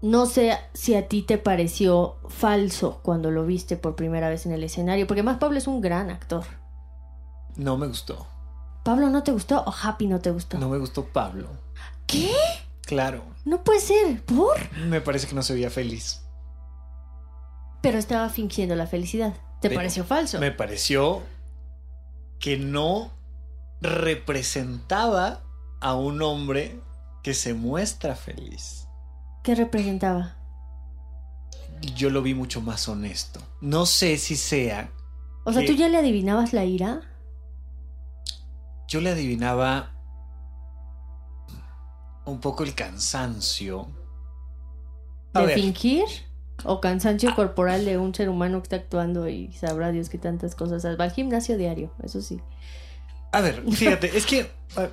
No 0.02 0.24
sé 0.26 0.58
si 0.72 0.94
a 0.94 1.08
ti 1.08 1.22
te 1.22 1.36
pareció 1.36 2.16
falso 2.28 3.00
cuando 3.02 3.30
lo 3.30 3.44
viste 3.44 3.76
por 3.76 3.96
primera 3.96 4.28
vez 4.28 4.46
en 4.46 4.52
el 4.52 4.64
escenario, 4.64 5.06
porque 5.06 5.22
más 5.22 5.38
Pablo 5.38 5.58
es 5.58 5.66
un 5.66 5.80
gran 5.80 6.10
actor. 6.10 6.44
No 7.56 7.76
me 7.76 7.86
gustó. 7.86 8.26
¿Pablo 8.82 9.10
no 9.10 9.22
te 9.22 9.32
gustó 9.32 9.62
o 9.62 9.74
Happy 9.82 10.06
no 10.06 10.20
te 10.20 10.30
gustó? 10.30 10.58
No 10.58 10.70
me 10.70 10.78
gustó 10.78 11.04
Pablo. 11.04 11.48
¿Qué? 12.06 12.32
Claro. 12.82 13.22
No 13.44 13.62
puede 13.62 13.80
ser. 13.80 14.22
¿Por? 14.24 14.56
Me 14.86 15.02
parece 15.02 15.26
que 15.26 15.34
no 15.34 15.42
se 15.42 15.52
veía 15.52 15.70
feliz. 15.70 16.22
Pero 17.82 17.98
estaba 17.98 18.28
fingiendo 18.30 18.74
la 18.74 18.86
felicidad. 18.86 19.34
¿Te 19.60 19.68
Pero 19.68 19.78
pareció 19.78 20.04
falso? 20.04 20.40
Me 20.40 20.50
pareció 20.50 21.22
que 22.38 22.56
no 22.56 23.10
representaba 23.82 25.42
a 25.80 25.94
un 25.94 26.22
hombre 26.22 26.80
que 27.22 27.34
se 27.34 27.52
muestra 27.52 28.16
feliz. 28.16 28.86
¿Qué 29.42 29.54
representaba? 29.54 30.36
Yo 31.96 32.10
lo 32.10 32.22
vi 32.22 32.34
mucho 32.34 32.60
más 32.60 32.88
honesto. 32.88 33.40
No 33.60 33.86
sé 33.86 34.16
si 34.18 34.36
sea. 34.36 34.90
O 35.44 35.52
sea. 35.52 35.64
¿tú 35.64 35.72
ya 35.72 35.88
le 35.88 35.96
adivinabas 35.96 36.52
la 36.52 36.64
ira? 36.64 37.00
Yo 38.86 39.00
le 39.00 39.10
adivinaba 39.10 39.92
un 42.26 42.40
poco 42.40 42.64
el 42.64 42.74
cansancio. 42.74 43.88
A 45.32 45.40
¿De 45.40 45.46
ver. 45.46 45.54
fingir? 45.54 46.04
¿O 46.64 46.80
cansancio 46.80 47.34
corporal 47.34 47.84
de 47.86 47.96
un 47.96 48.14
ser 48.14 48.28
humano 48.28 48.58
que 48.58 48.64
está 48.64 48.76
actuando 48.76 49.28
y 49.28 49.52
sabrá 49.52 49.92
Dios 49.92 50.10
que 50.10 50.18
tantas 50.18 50.54
cosas? 50.54 50.84
Va 50.84 51.04
al 51.04 51.12
gimnasio 51.12 51.56
diario, 51.56 51.92
eso 52.02 52.20
sí. 52.20 52.40
A 53.32 53.40
ver, 53.40 53.62
fíjate, 53.70 54.16
es 54.18 54.26
que 54.26 54.50
ah, 54.76 54.88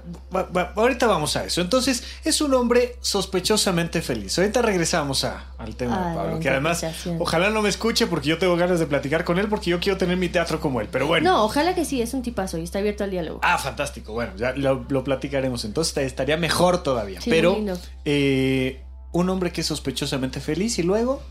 ahorita 0.76 1.08
vamos 1.08 1.36
a 1.36 1.44
eso. 1.46 1.60
Entonces, 1.62 2.04
es 2.24 2.40
un 2.40 2.54
hombre 2.54 2.96
sospechosamente 3.02 4.02
feliz. 4.04 4.38
Ahorita 4.38 4.62
regresamos 4.62 5.24
a- 5.24 5.54
al 5.58 5.76
tema 5.76 5.98
Ah, 6.06 6.10
de 6.10 6.16
Pablo, 6.16 6.40
que 6.40 6.50
además, 6.50 6.86
ojalá 7.18 7.50
no 7.50 7.64
me 7.64 7.70
escuche 7.70 8.06
porque 8.06 8.30
yo 8.30 8.38
tengo 8.38 8.56
ganas 8.56 8.80
de 8.80 8.86
platicar 8.86 9.24
con 9.24 9.40
él 9.40 9.48
porque 9.50 9.72
yo 9.72 9.80
quiero 9.80 9.98
tener 9.98 10.18
mi 10.18 10.30
teatro 10.30 10.60
como 10.60 10.82
él. 10.82 10.88
Pero 10.92 11.08
bueno. 11.08 11.32
No, 11.32 11.44
ojalá 11.46 11.74
que 11.74 11.84
sí, 11.84 12.00
es 12.02 12.14
un 12.14 12.22
tipazo 12.22 12.60
y 12.60 12.64
está 12.64 12.78
abierto 12.80 13.04
al 13.04 13.10
diálogo. 13.10 13.40
Ah, 13.42 13.58
fantástico. 13.58 14.14
Bueno, 14.14 14.34
ya 14.38 14.52
lo, 14.54 14.86
lo 14.88 15.04
platicaremos. 15.04 15.66
Entonces 15.66 15.98
estaría 15.98 16.38
mejor 16.38 16.84
todavía. 16.84 17.20
Sí, 17.22 17.32
Pero 17.32 17.58
eh, 18.06 18.84
un 19.14 19.30
hombre 19.32 19.52
que 19.52 19.62
es 19.62 19.68
sospechosamente 19.68 20.40
feliz 20.42 20.78
y 20.78 20.84
luego... 20.84 21.24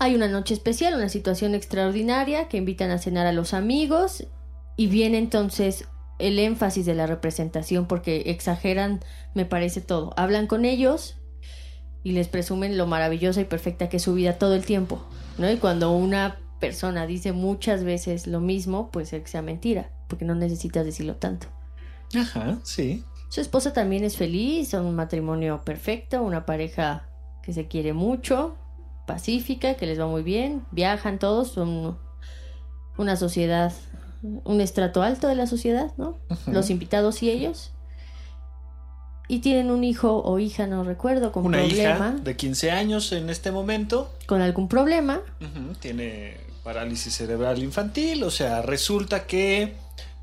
Hay 0.00 0.14
una 0.14 0.28
noche 0.28 0.54
especial, 0.54 0.94
una 0.94 1.08
situación 1.08 1.54
extraordinaria 1.56 2.48
que 2.48 2.56
invitan 2.56 2.90
a 2.92 2.98
cenar 2.98 3.26
a 3.26 3.32
los 3.32 3.52
amigos 3.52 4.24
y 4.78 4.86
viene 4.86 5.18
entonces 5.18 5.86
el 6.20 6.38
énfasis 6.38 6.86
de 6.86 6.94
la 6.94 7.06
representación 7.06 7.86
porque 7.86 8.22
exageran, 8.26 9.00
me 9.34 9.44
parece 9.44 9.80
todo. 9.80 10.14
Hablan 10.16 10.46
con 10.46 10.64
ellos 10.64 11.16
y 12.04 12.12
les 12.12 12.28
presumen 12.28 12.78
lo 12.78 12.86
maravillosa 12.86 13.40
y 13.40 13.44
perfecta 13.44 13.88
que 13.88 13.96
es 13.96 14.04
su 14.04 14.14
vida 14.14 14.38
todo 14.38 14.54
el 14.54 14.64
tiempo, 14.64 15.04
¿no? 15.36 15.50
Y 15.50 15.56
cuando 15.56 15.90
una 15.90 16.38
persona 16.60 17.06
dice 17.06 17.32
muchas 17.32 17.82
veces 17.82 18.28
lo 18.28 18.38
mismo, 18.38 18.90
pues 18.92 19.12
es 19.12 19.22
que 19.22 19.28
sea 19.28 19.42
mentira, 19.42 19.90
porque 20.08 20.24
no 20.24 20.36
necesitas 20.36 20.84
decirlo 20.84 21.16
tanto. 21.16 21.48
Ajá, 22.14 22.60
sí. 22.62 23.04
Su 23.30 23.40
esposa 23.40 23.72
también 23.72 24.04
es 24.04 24.16
feliz, 24.16 24.68
son 24.68 24.86
un 24.86 24.94
matrimonio 24.94 25.62
perfecto, 25.64 26.22
una 26.22 26.46
pareja 26.46 27.08
que 27.42 27.52
se 27.52 27.66
quiere 27.66 27.94
mucho, 27.94 28.56
pacífica, 29.08 29.74
que 29.74 29.86
les 29.86 29.98
va 29.98 30.06
muy 30.06 30.22
bien, 30.22 30.64
viajan 30.70 31.18
todos, 31.18 31.48
son 31.48 31.98
una 32.96 33.16
sociedad, 33.16 33.72
un 34.22 34.60
estrato 34.60 35.02
alto 35.02 35.28
de 35.28 35.34
la 35.34 35.46
sociedad, 35.46 35.92
¿no? 35.96 36.18
Los 36.46 36.70
invitados 36.70 37.22
y 37.22 37.30
ellos. 37.30 37.72
Y 39.28 39.40
tienen 39.40 39.70
un 39.70 39.84
hijo 39.84 40.22
o 40.24 40.38
hija, 40.38 40.66
no 40.66 40.84
recuerdo, 40.84 41.32
con 41.32 41.44
Una 41.44 41.58
problema, 41.58 42.08
hija 42.08 42.10
de 42.24 42.36
15 42.36 42.70
años 42.70 43.12
en 43.12 43.28
este 43.28 43.52
momento. 43.52 44.10
con 44.26 44.40
algún 44.40 44.68
problema. 44.68 45.20
Tiene 45.80 46.38
parálisis 46.64 47.14
cerebral 47.14 47.62
infantil, 47.62 48.22
o 48.24 48.30
sea, 48.30 48.62
resulta 48.62 49.26
que 49.26 49.74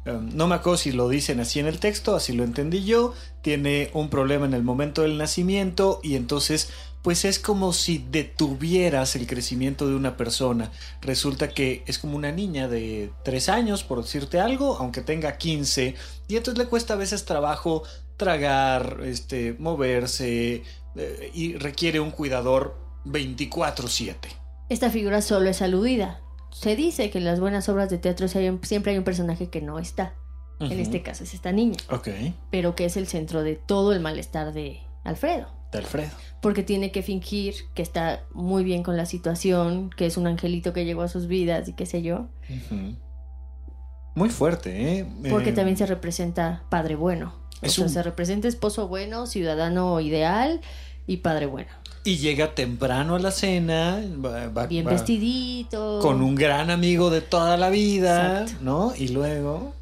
um, 0.05 0.29
no 0.35 0.47
me 0.47 0.55
acuerdo 0.55 0.77
si 0.77 0.91
lo 0.91 1.07
dicen 1.09 1.39
así 1.39 1.59
en 1.59 1.67
el 1.67 1.79
texto, 1.79 2.15
así 2.15 2.33
lo 2.33 2.43
entendí 2.43 2.83
yo, 2.83 3.13
tiene 3.41 3.89
un 3.93 4.09
problema 4.09 4.45
en 4.45 4.53
el 4.53 4.63
momento 4.63 5.03
del 5.03 5.17
nacimiento 5.17 5.99
y 6.03 6.15
entonces 6.15 6.69
pues 7.05 7.23
es 7.23 7.37
como 7.37 7.71
si 7.71 8.03
detuvieras 8.09 9.15
el 9.15 9.27
crecimiento 9.27 9.87
de 9.87 9.93
una 9.93 10.17
persona. 10.17 10.71
Resulta 11.01 11.49
que 11.49 11.83
es 11.85 11.99
como 11.99 12.15
una 12.15 12.31
niña 12.31 12.67
de 12.67 13.11
3 13.23 13.49
años, 13.49 13.83
por 13.83 14.01
decirte 14.01 14.39
algo, 14.39 14.77
aunque 14.79 15.01
tenga 15.01 15.37
15, 15.37 15.93
y 16.27 16.35
entonces 16.35 16.57
le 16.57 16.67
cuesta 16.67 16.95
a 16.95 16.97
veces 16.97 17.23
trabajo 17.25 17.83
tragar, 18.17 19.01
este, 19.03 19.55
moverse, 19.59 20.63
eh, 20.95 21.31
y 21.31 21.53
requiere 21.57 21.99
un 21.99 22.09
cuidador 22.09 22.75
24/7. 23.05 24.29
Esta 24.69 24.89
figura 24.89 25.21
solo 25.21 25.47
es 25.47 25.61
aludida. 25.61 26.21
Se 26.51 26.75
dice 26.75 27.11
que 27.11 27.19
en 27.19 27.25
las 27.25 27.39
buenas 27.39 27.69
obras 27.69 27.91
de 27.91 27.99
teatro 27.99 28.27
siempre 28.27 28.93
hay 28.93 28.97
un 28.97 29.03
personaje 29.03 29.51
que 29.51 29.61
no 29.61 29.77
está. 29.77 30.15
En 30.59 30.79
este 30.79 31.03
caso 31.03 31.23
es 31.23 31.35
esta 31.35 31.51
niña. 31.51 31.77
Ok. 31.91 32.07
Pero 32.49 32.75
que 32.75 32.85
es 32.85 32.97
el 32.97 33.05
centro 33.05 33.43
de 33.43 33.57
todo 33.57 33.93
el 33.93 33.99
malestar 33.99 34.53
de 34.53 34.79
Alfredo. 35.03 35.53
De 35.75 35.83
Alfredo. 35.83 36.11
Porque 36.41 36.61
tiene 36.63 36.91
que 36.91 37.01
fingir 37.01 37.55
que 37.73 37.81
está 37.81 38.23
muy 38.33 38.63
bien 38.63 38.83
con 38.83 38.97
la 38.97 39.05
situación, 39.05 39.89
que 39.89 40.05
es 40.05 40.15
un 40.17 40.27
angelito 40.27 40.73
que 40.73 40.85
llegó 40.85 41.01
a 41.01 41.07
sus 41.07 41.27
vidas 41.27 41.67
y 41.67 41.73
qué 41.73 41.85
sé 41.85 42.01
yo. 42.03 42.27
Muy 44.15 44.29
fuerte, 44.29 44.99
¿eh? 44.99 45.05
Porque 45.29 45.49
Eh, 45.49 45.53
también 45.53 45.75
se 45.77 45.85
representa 45.85 46.63
padre 46.69 46.95
bueno. 46.95 47.33
O 47.61 47.65
Es 47.65 47.73
sea, 47.73 47.85
un- 47.85 47.89
se 47.89 48.03
representa 48.03 48.47
esposo 48.47 48.87
bueno, 48.87 49.25
ciudadano 49.27 49.99
ideal 49.99 50.61
y 51.07 51.17
padre 51.17 51.47
bueno. 51.47 51.69
Y 52.03 52.17
llega 52.17 52.53
temprano 52.53 53.15
a 53.15 53.19
la 53.19 53.31
cena, 53.31 53.99
va- 54.23 54.47
va- 54.49 54.67
Bien 54.67 54.85
va 54.85 54.91
vestidito. 54.91 55.99
con 56.01 56.21
un 56.21 56.35
gran 56.35 56.69
amigo 56.69 57.09
de 57.09 57.21
toda 57.21 57.57
la 57.57 57.69
vida, 57.69 58.41
Exacto. 58.43 58.63
¿no? 58.63 58.93
Y 58.95 59.07
luego... 59.09 59.73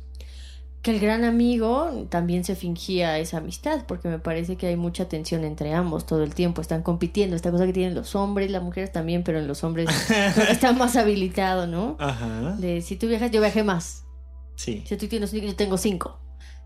Que 0.84 0.91
el 0.91 1.00
gran 1.00 1.24
amigo 1.24 2.08
también 2.10 2.43
se 2.43 2.56
fingía 2.58 3.17
esa 3.17 3.38
amistad, 3.38 3.86
porque 3.88 4.10
me 4.10 4.19
parece 4.19 4.58
que 4.58 4.67
hay 4.67 4.76
mucha 4.76 5.08
tensión 5.08 5.46
entre 5.46 5.74
ambos 5.74 6.06
todo 6.06 6.24
el 6.24 6.36
tiempo. 6.36 6.62
Están 6.62 6.84
compitiendo, 6.84 7.38
esta 7.38 7.52
cosa 7.52 7.65
que 7.65 7.72
tienen 7.72 7.96
los 7.96 8.15
hombres, 8.15 8.52
las 8.52 8.62
mujeres 8.62 8.91
también, 8.91 9.24
pero 9.24 9.39
en 9.39 9.48
los 9.48 9.63
hombres 9.63 9.88
está 10.50 10.74
más 10.74 10.98
habilitado, 10.98 11.67
¿no? 11.67 11.96
Ajá. 12.00 12.58
De 12.60 12.82
si 12.82 12.98
tú 12.98 13.08
viajas, 13.08 13.32
yo 13.32 13.39
viajé 13.39 13.63
más. 13.63 14.04
Sí. 14.56 14.84
Si 14.86 14.98
tú 14.98 15.08
tienes 15.08 15.32
yo 15.32 15.56
tengo 15.56 15.78
cinco. 15.78 16.19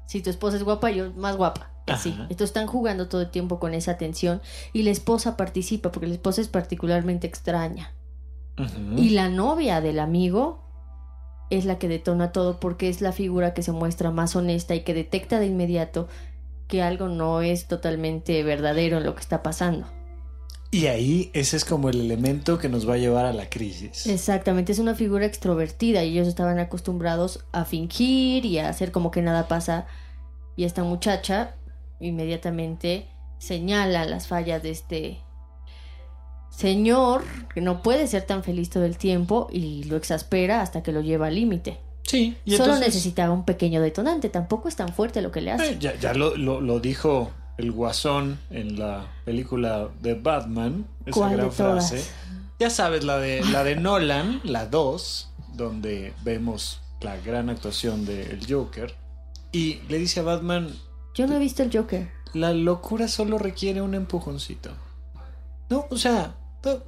Si 0.07 0.21
tu 0.21 0.31
esposa 0.31 0.57
es 0.57 0.63
guapa, 0.63 0.89
yo 0.89 1.13
más 1.13 1.37
guapa. 1.37 1.71
Así. 1.85 2.09
Ajá. 2.09 2.23
Entonces 2.23 2.49
están 2.49 2.65
jugando 2.65 3.07
todo 3.09 3.21
el 3.21 3.29
tiempo 3.29 3.59
con 3.59 3.75
esa 3.75 3.99
tensión 3.99 4.41
y 4.73 4.81
la 4.81 4.89
esposa 4.89 5.37
participa 5.37 5.91
porque 5.91 6.07
la 6.07 6.15
esposa 6.15 6.41
es 6.41 6.47
particularmente 6.47 7.27
extraña. 7.27 7.93
Ujú. 8.57 8.99
Y 8.99 9.11
la 9.11 9.29
novia 9.29 9.79
del 9.79 9.99
amigo 9.99 10.66
es 11.49 11.65
la 11.65 11.79
que 11.79 11.87
detona 11.87 12.31
todo 12.31 12.59
porque 12.59 12.89
es 12.89 13.01
la 13.01 13.11
figura 13.11 13.53
que 13.53 13.63
se 13.63 13.71
muestra 13.71 14.11
más 14.11 14.35
honesta 14.35 14.75
y 14.75 14.81
que 14.81 14.93
detecta 14.93 15.39
de 15.39 15.47
inmediato 15.47 16.07
que 16.67 16.81
algo 16.81 17.07
no 17.07 17.41
es 17.41 17.67
totalmente 17.67 18.43
verdadero 18.43 18.97
en 18.97 19.05
lo 19.05 19.15
que 19.15 19.21
está 19.21 19.41
pasando. 19.41 19.87
Y 20.69 20.87
ahí 20.87 21.31
ese 21.33 21.55
es 21.55 21.63
como 21.63 21.89
el 21.89 22.01
elemento 22.01 22.57
que 22.57 22.67
nos 22.67 22.87
va 22.87 22.95
a 22.95 22.97
llevar 22.97 23.25
a 23.25 23.31
la 23.31 23.49
crisis. 23.49 24.05
Exactamente, 24.05 24.73
es 24.73 24.79
una 24.79 24.95
figura 24.95 25.25
extrovertida 25.25 26.03
y 26.03 26.11
ellos 26.11 26.27
estaban 26.27 26.59
acostumbrados 26.59 27.45
a 27.53 27.63
fingir 27.63 28.45
y 28.45 28.59
a 28.59 28.67
hacer 28.67 28.91
como 28.91 29.09
que 29.09 29.21
nada 29.21 29.47
pasa. 29.47 29.87
Y 30.57 30.65
esta 30.65 30.83
muchacha 30.83 31.55
inmediatamente 32.01 33.07
señala 33.37 34.03
las 34.05 34.27
fallas 34.27 34.61
de 34.61 34.71
este 34.71 35.21
señor 36.57 37.23
que 37.53 37.61
no 37.61 37.83
puede 37.83 38.07
ser 38.07 38.23
tan 38.23 38.43
feliz 38.43 38.69
todo 38.71 38.83
el 38.83 38.97
tiempo 38.97 39.47
y 39.51 39.83
lo 39.83 39.95
exaspera 39.95 40.61
hasta 40.61 40.81
que 40.81 40.91
lo 40.91 41.01
lleva 41.01 41.27
al 41.27 41.35
límite. 41.35 41.79
Sí. 42.03 42.35
Y 42.45 42.51
Solo 42.51 42.63
entonces- 42.73 42.87
necesitaba 42.87 43.31
un 43.33 43.45
pequeño 43.45 43.79
detonante, 43.81 44.29
tampoco 44.29 44.67
es 44.67 44.75
tan 44.75 44.89
fuerte 44.89 45.21
lo 45.21 45.31
que 45.31 45.41
le 45.41 45.51
hace. 45.51 45.73
Eh, 45.73 45.77
ya 45.79 45.95
ya 45.99 46.13
lo, 46.13 46.35
lo- 46.35 46.59
lo 46.61 46.79
dijo 46.79 47.31
el 47.57 47.71
guasón 47.71 48.39
en 48.49 48.79
la 48.79 49.05
película 49.23 49.89
de 50.01 50.15
Batman. 50.15 50.87
Esa 51.05 51.11
¿Cuál 51.19 51.29
de 51.31 51.35
gran 51.37 51.51
frase. 51.51 52.03
Ya 52.59 52.69
sabes, 52.71 53.03
la 53.03 53.19
de, 53.19 53.43
la 53.45 53.63
de 53.63 53.75
Nolan, 53.75 54.41
la 54.43 54.65
2, 54.65 55.29
donde 55.53 56.13
vemos 56.23 56.81
la 57.01 57.17
gran 57.17 57.49
actuación 57.51 58.03
del 58.05 58.39
Joker. 58.49 58.95
Y 59.51 59.75
le 59.89 59.99
dice 59.99 60.21
a 60.21 60.23
Batman, 60.23 60.69
Yo 61.13 61.27
no 61.27 61.35
he 61.35 61.39
visto 61.39 61.61
el 61.61 61.71
Joker. 61.71 62.09
la 62.33 62.53
locura 62.53 63.07
solo 63.07 63.37
requiere 63.37 63.81
un 63.83 63.93
empujoncito. 63.93 64.71
No, 65.69 65.85
o 65.91 65.97
sea, 65.97 66.33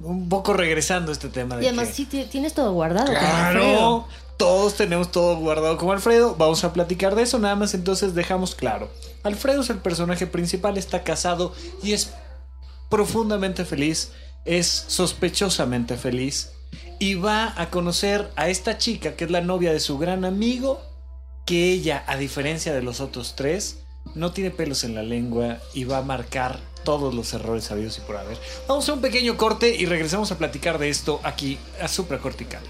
un 0.00 0.28
poco 0.28 0.52
regresando 0.52 1.10
a 1.10 1.12
este 1.12 1.28
tema 1.28 1.56
de 1.56 1.64
Y 1.64 1.66
además 1.68 1.88
que- 1.88 1.94
sí 1.94 2.06
ti- 2.06 2.24
tienes 2.24 2.54
todo 2.54 2.72
guardado. 2.72 3.08
Claro, 3.12 4.06
todos 4.36 4.74
tenemos 4.74 5.10
todo 5.12 5.36
guardado 5.36 5.76
como 5.76 5.92
Alfredo. 5.92 6.34
Vamos 6.36 6.64
a 6.64 6.72
platicar 6.72 7.14
de 7.14 7.22
eso, 7.22 7.38
nada 7.38 7.56
más 7.56 7.74
entonces 7.74 8.14
dejamos 8.14 8.54
claro. 8.54 8.88
Alfredo 9.22 9.60
es 9.62 9.70
el 9.70 9.78
personaje 9.78 10.26
principal, 10.26 10.78
está 10.78 11.02
casado 11.04 11.52
y 11.82 11.92
es 11.92 12.10
profundamente 12.88 13.64
feliz, 13.64 14.12
es 14.44 14.66
sospechosamente 14.88 15.96
feliz 15.96 16.50
y 16.98 17.14
va 17.14 17.52
a 17.60 17.70
conocer 17.70 18.30
a 18.36 18.48
esta 18.48 18.78
chica 18.78 19.14
que 19.16 19.24
es 19.24 19.30
la 19.30 19.40
novia 19.40 19.72
de 19.72 19.80
su 19.80 19.98
gran 19.98 20.24
amigo, 20.24 20.80
que 21.46 21.72
ella, 21.72 22.04
a 22.06 22.16
diferencia 22.16 22.72
de 22.72 22.82
los 22.82 23.00
otros 23.00 23.34
tres, 23.36 23.78
no 24.14 24.32
tiene 24.32 24.50
pelos 24.50 24.84
en 24.84 24.94
la 24.94 25.02
lengua 25.02 25.58
y 25.74 25.84
va 25.84 25.98
a 25.98 26.02
marcar 26.02 26.58
todos 26.84 27.14
los 27.14 27.32
errores 27.32 27.64
sabidos 27.64 27.98
y 27.98 28.00
por 28.02 28.16
haber. 28.16 28.38
Vamos 28.68 28.88
a 28.88 28.94
un 28.94 29.00
pequeño 29.00 29.36
corte 29.36 29.74
y 29.74 29.86
regresamos 29.86 30.30
a 30.32 30.38
platicar 30.38 30.78
de 30.78 30.88
esto 30.88 31.20
aquí 31.22 31.58
a 31.80 31.88
Supracortical. 31.88 32.62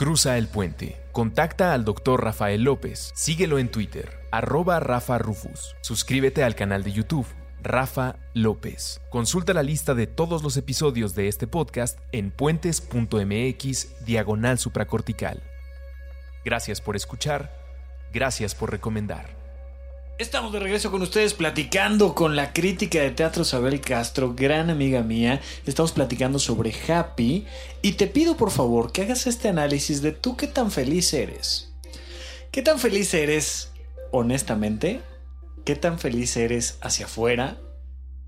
Cruza 0.00 0.38
el 0.38 0.48
puente. 0.48 0.98
Contacta 1.12 1.74
al 1.74 1.84
Dr. 1.84 2.24
Rafael 2.24 2.62
López. 2.62 3.12
Síguelo 3.14 3.58
en 3.58 3.70
Twitter, 3.70 4.20
arroba 4.30 4.80
Rafa 4.80 5.18
Rufus. 5.18 5.76
Suscríbete 5.82 6.42
al 6.42 6.54
canal 6.54 6.82
de 6.84 6.92
YouTube, 6.92 7.26
Rafa 7.62 8.16
López. 8.32 9.02
Consulta 9.10 9.52
la 9.52 9.62
lista 9.62 9.94
de 9.94 10.06
todos 10.06 10.42
los 10.42 10.56
episodios 10.56 11.14
de 11.14 11.28
este 11.28 11.46
podcast 11.46 11.98
en 12.12 12.30
puentes.mx 12.30 14.06
diagonal 14.06 14.58
supracortical. 14.58 15.42
Gracias 16.46 16.80
por 16.80 16.96
escuchar. 16.96 17.52
Gracias 18.10 18.54
por 18.54 18.70
recomendar. 18.70 19.39
Estamos 20.20 20.52
de 20.52 20.58
regreso 20.58 20.90
con 20.90 21.00
ustedes 21.00 21.32
platicando 21.32 22.14
con 22.14 22.36
la 22.36 22.52
crítica 22.52 23.00
de 23.00 23.10
teatro 23.10 23.40
Isabel 23.40 23.80
Castro, 23.80 24.34
gran 24.34 24.68
amiga 24.68 25.02
mía. 25.02 25.40
Estamos 25.64 25.92
platicando 25.92 26.38
sobre 26.38 26.74
Happy 26.88 27.46
y 27.80 27.92
te 27.92 28.06
pido 28.06 28.36
por 28.36 28.50
favor 28.50 28.92
que 28.92 29.00
hagas 29.00 29.26
este 29.26 29.48
análisis 29.48 30.02
de 30.02 30.12
tú 30.12 30.36
qué 30.36 30.46
tan 30.46 30.70
feliz 30.70 31.14
eres. 31.14 31.72
¿Qué 32.50 32.60
tan 32.60 32.78
feliz 32.78 33.14
eres 33.14 33.70
honestamente? 34.10 35.00
¿Qué 35.64 35.74
tan 35.74 35.98
feliz 35.98 36.36
eres 36.36 36.76
hacia 36.82 37.06
afuera? 37.06 37.56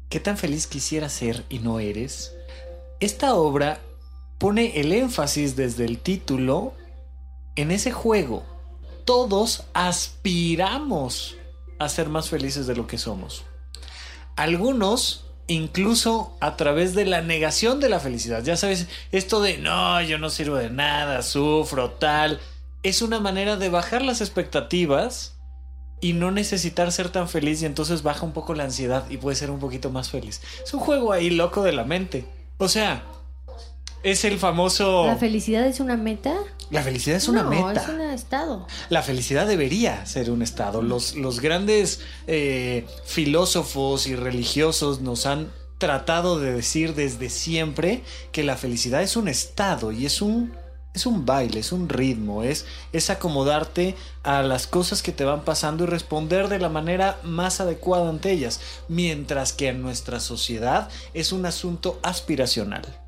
¿Qué 0.08 0.18
tan 0.18 0.38
feliz 0.38 0.66
quisieras 0.66 1.12
ser 1.12 1.44
y 1.50 1.58
no 1.58 1.78
eres? 1.78 2.34
Esta 3.00 3.34
obra 3.34 3.80
pone 4.38 4.80
el 4.80 4.92
énfasis 4.92 5.56
desde 5.56 5.84
el 5.84 5.98
título 5.98 6.72
en 7.54 7.70
ese 7.70 7.92
juego. 7.92 8.44
Todos 9.04 9.64
aspiramos 9.74 11.36
a 11.84 11.88
ser 11.88 12.08
más 12.08 12.28
felices 12.28 12.66
de 12.66 12.76
lo 12.76 12.86
que 12.86 12.98
somos. 12.98 13.44
Algunos 14.36 15.26
incluso 15.46 16.36
a 16.40 16.56
través 16.56 16.94
de 16.94 17.04
la 17.04 17.20
negación 17.20 17.80
de 17.80 17.88
la 17.88 18.00
felicidad. 18.00 18.42
Ya 18.42 18.56
sabes, 18.56 18.88
esto 19.10 19.42
de 19.42 19.58
no, 19.58 20.00
yo 20.02 20.18
no 20.18 20.30
sirvo 20.30 20.56
de 20.56 20.70
nada, 20.70 21.22
sufro, 21.22 21.90
tal, 21.90 22.40
es 22.82 23.02
una 23.02 23.20
manera 23.20 23.56
de 23.56 23.68
bajar 23.68 24.02
las 24.02 24.20
expectativas 24.20 25.34
y 26.00 26.14
no 26.14 26.30
necesitar 26.30 26.90
ser 26.90 27.10
tan 27.10 27.28
feliz 27.28 27.62
y 27.62 27.66
entonces 27.66 28.02
baja 28.02 28.26
un 28.26 28.32
poco 28.32 28.54
la 28.54 28.64
ansiedad 28.64 29.08
y 29.08 29.18
puede 29.18 29.36
ser 29.36 29.50
un 29.50 29.60
poquito 29.60 29.90
más 29.90 30.10
feliz. 30.10 30.40
Es 30.64 30.74
un 30.74 30.80
juego 30.80 31.12
ahí 31.12 31.30
loco 31.30 31.62
de 31.62 31.72
la 31.72 31.84
mente. 31.84 32.24
O 32.58 32.68
sea, 32.68 33.04
es 34.02 34.24
el 34.24 34.38
famoso... 34.38 35.06
¿La 35.06 35.16
felicidad 35.16 35.66
es 35.66 35.80
una 35.80 35.96
meta? 35.96 36.34
La 36.70 36.82
felicidad 36.82 37.16
es 37.16 37.28
una 37.28 37.42
no, 37.42 37.50
meta. 37.50 37.82
es 37.82 37.88
un 37.88 38.00
estado. 38.00 38.66
La 38.88 39.02
felicidad 39.02 39.46
debería 39.46 40.04
ser 40.06 40.30
un 40.30 40.42
estado. 40.42 40.82
Los, 40.82 41.14
los 41.16 41.40
grandes 41.40 42.00
eh, 42.26 42.86
filósofos 43.04 44.06
y 44.06 44.16
religiosos 44.16 45.00
nos 45.00 45.26
han 45.26 45.50
tratado 45.78 46.38
de 46.38 46.52
decir 46.52 46.94
desde 46.94 47.28
siempre 47.28 48.02
que 48.30 48.44
la 48.44 48.56
felicidad 48.56 49.02
es 49.02 49.16
un 49.16 49.28
estado 49.28 49.92
y 49.92 50.06
es 50.06 50.22
un, 50.22 50.52
es 50.94 51.06
un 51.06 51.26
baile, 51.26 51.60
es 51.60 51.72
un 51.72 51.88
ritmo, 51.88 52.42
es, 52.42 52.66
es 52.92 53.10
acomodarte 53.10 53.96
a 54.22 54.42
las 54.42 54.66
cosas 54.66 55.02
que 55.02 55.12
te 55.12 55.24
van 55.24 55.44
pasando 55.44 55.84
y 55.84 55.88
responder 55.88 56.48
de 56.48 56.60
la 56.60 56.68
manera 56.68 57.18
más 57.24 57.60
adecuada 57.60 58.08
ante 58.08 58.30
ellas, 58.30 58.60
mientras 58.88 59.52
que 59.52 59.68
en 59.68 59.82
nuestra 59.82 60.20
sociedad 60.20 60.88
es 61.14 61.32
un 61.32 61.46
asunto 61.46 61.98
aspiracional. 62.02 63.01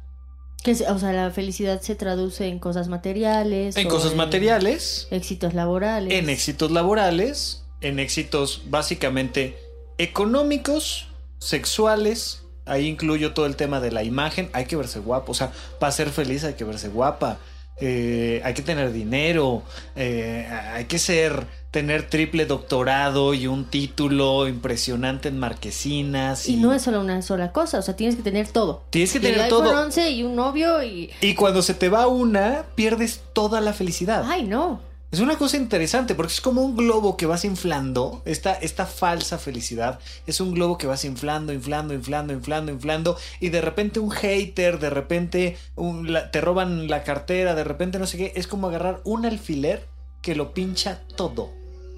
Que, 0.65 0.73
o 0.73 0.99
sea, 0.99 1.13
la 1.13 1.31
felicidad 1.31 1.81
se 1.83 1.95
traduce 1.95 2.49
en 2.49 2.59
cosas 2.59 2.89
materiales. 2.89 3.77
En 3.77 3.87
cosas 3.87 4.13
en 4.13 4.17
materiales, 4.17 5.07
Éxitos 5.11 5.53
laborales. 5.55 6.13
en 6.13 6.31
éxitos 6.31 6.71
laborales, 6.71 7.63
en 7.83 7.99
éxitos 7.99 8.63
básicamente 8.71 9.59
económicos, 9.99 11.09
sexuales. 11.39 12.41
Ahí 12.67 12.87
incluyo 12.87 13.35
todo 13.35 13.45
el 13.45 13.57
tema 13.57 13.79
de 13.81 13.93
la 13.93 14.05
imagen. 14.05 14.49
Hay 14.55 14.65
que 14.65 14.77
verse 14.77 15.01
guapo. 15.01 15.33
O 15.33 15.35
sea, 15.35 15.53
para 15.79 15.93
ser 15.93 16.09
feliz 16.09 16.45
hay 16.45 16.55
que 16.55 16.65
verse 16.65 16.89
guapa. 16.89 17.37
Eh, 17.77 18.41
hay 18.45 18.55
que 18.55 18.63
tener 18.63 18.93
dinero, 18.93 19.63
eh, 19.97 20.47
hay 20.73 20.85
que 20.85 20.99
ser, 20.99 21.47
tener 21.71 22.09
triple 22.09 22.47
doctorado 22.47 23.35
y 23.35 23.47
un 23.47 23.65
título 23.65 24.47
impresionante 24.47 25.29
en 25.29 25.39
marquesinas. 25.39 26.49
Y, 26.49 26.57
no 26.57 26.73
es 26.73 26.83
solo 26.83 27.01
una 27.01 27.21
sola 27.23 27.53
cosa, 27.53 27.79
o 27.79 27.83
sea, 27.83 27.97
tienes 27.97 28.17
que 28.17 28.23
tener 28.23 28.49
todo. 28.49 28.85
Tienes 28.91 29.13
que 29.13 29.19
Y 29.19 29.23
tener 29.23 29.49
todo. 29.49 29.71
11 29.83 30.11
y 30.11 30.23
un 30.23 30.37
novio 30.37 30.83
y... 30.85 31.11
Y 31.21 31.35
cuando 31.35 31.63
se 31.63 31.75
te 31.75 31.89
va 31.89 32.07
una, 32.07 32.65
pierdes 32.77 33.23
toda 33.33 33.61
la 33.61 33.73
felicidad. 33.73 34.25
Ay, 34.27 34.45
no. 34.45 34.81
Es 35.15 35.21
una 35.21 35.39
cosa 35.39 35.57
interesante 35.59 36.17
porque 36.17 36.33
es 36.33 36.41
como 36.41 36.63
un 36.63 36.75
globo 36.77 37.17
que 37.17 37.27
vas 37.27 37.45
inflando. 37.45 38.21
Esta, 38.25 38.55
esta 38.55 38.85
falsa 38.85 39.39
felicidad 39.39 40.01
es 40.27 40.41
un 40.41 40.53
globo 40.53 40.77
que 40.77 40.89
vas 40.89 41.05
inflando, 41.05 41.53
inflando, 41.53 41.95
inflando, 41.95 42.33
inflando, 42.33 42.73
inflando. 42.73 43.17
Y 43.39 43.51
de 43.51 43.61
repente 43.61 44.01
un 44.01 44.11
hater, 44.11 44.81
de 44.81 44.91
repente 44.91 45.57
un- 45.77 46.13
la- 46.13 46.33
te 46.33 46.41
roban 46.41 46.89
la 46.89 47.05
cartera, 47.05 47.55
de 47.55 47.63
repente 47.63 48.01
no 48.01 48.09
sé 48.09 48.17
qué. 48.19 48.33
Es 48.35 48.49
como 48.49 48.67
agarrar 48.67 49.03
un 49.05 49.25
alfiler 49.25 49.87
que 50.21 50.35
lo 50.35 50.53
pincha 50.53 51.03
todo. 51.15 51.53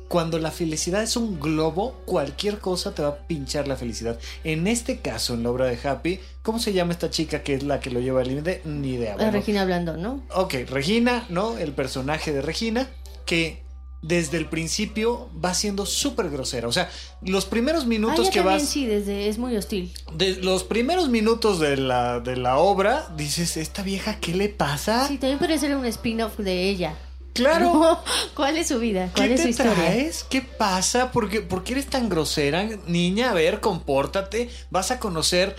Cuando 0.08 0.38
la 0.38 0.50
felicidad 0.50 1.02
es 1.02 1.16
un 1.16 1.40
globo, 1.40 1.94
cualquier 2.04 2.58
cosa 2.58 2.94
te 2.94 3.00
va 3.00 3.08
a 3.08 3.16
pinchar 3.26 3.66
la 3.66 3.76
felicidad. 3.76 4.18
En 4.44 4.66
este 4.66 4.98
caso, 4.98 5.32
en 5.32 5.42
la 5.42 5.50
obra 5.50 5.64
de 5.64 5.78
Happy, 5.88 6.20
¿cómo 6.42 6.58
se 6.58 6.74
llama 6.74 6.92
esta 6.92 7.08
chica 7.08 7.42
que 7.42 7.54
es 7.54 7.62
la 7.62 7.80
que 7.80 7.90
lo 7.90 7.98
lleva 8.00 8.20
al 8.20 8.28
límite? 8.28 8.60
Ni 8.66 8.90
idea. 8.90 9.12
La 9.12 9.24
Bueno, 9.24 9.32
Regina 9.32 9.62
hablando, 9.62 9.96
¿no? 9.96 10.22
Ok, 10.34 10.54
Regina, 10.68 11.24
¿no? 11.30 11.56
El 11.56 11.72
personaje 11.72 12.30
de 12.34 12.42
Regina, 12.42 12.88
que 13.26 13.62
desde 14.02 14.36
el 14.38 14.46
principio 14.46 15.28
va 15.44 15.52
siendo 15.52 15.84
súper 15.84 16.30
grosera. 16.30 16.68
O 16.68 16.72
sea, 16.72 16.88
los 17.22 17.44
primeros 17.44 17.84
Ah, 17.84 17.88
minutos 17.88 18.20
ella 18.26 18.30
que 18.30 18.40
vas. 18.40 18.62
sí, 18.62 18.86
desde... 18.86 19.28
Es 19.28 19.36
muy 19.38 19.56
hostil. 19.56 19.92
De 20.14 20.36
los 20.36 20.62
primeros 20.64 21.08
minutos 21.08 21.58
de 21.58 21.76
la, 21.76 22.20
de 22.20 22.36
la 22.36 22.58
obra, 22.58 23.08
dices, 23.16 23.56
¿esta 23.56 23.82
vieja 23.82 24.20
qué 24.20 24.34
le 24.34 24.48
pasa? 24.48 25.08
Sí, 25.08 25.18
también 25.18 25.38
podría 25.38 25.58
ser 25.58 25.74
un 25.76 25.84
spin-off 25.86 26.38
de 26.38 26.68
ella. 26.68 26.94
claro. 27.34 27.98
¿Cuál 28.34 28.56
es 28.58 28.68
su 28.68 28.78
vida? 28.78 29.10
¿Cuál 29.16 29.28
¿Qué 29.28 29.34
es 29.34 29.40
su 29.40 29.44
te 29.46 29.50
historia? 29.50 29.74
traes? 29.74 30.24
¿Qué 30.30 30.40
pasa? 30.42 31.10
¿Por 31.10 31.28
qué, 31.28 31.40
por 31.40 31.64
qué 31.64 31.72
eres 31.72 31.86
tan 31.86 32.08
grosera? 32.08 32.64
Niña, 32.86 33.30
a 33.30 33.34
ver, 33.34 33.60
compórtate. 33.60 34.50
Vas 34.70 34.90
a 34.92 35.00
conocer 35.00 35.56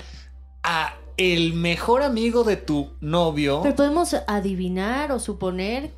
a 0.63 0.95
el 1.17 1.53
mejor 1.53 2.03
amigo 2.03 2.43
de 2.43 2.55
tu 2.55 2.91
novio. 3.01 3.61
Pero 3.63 3.75
podemos 3.75 4.15
adivinar 4.27 5.11
o 5.11 5.19
suponer 5.19 5.91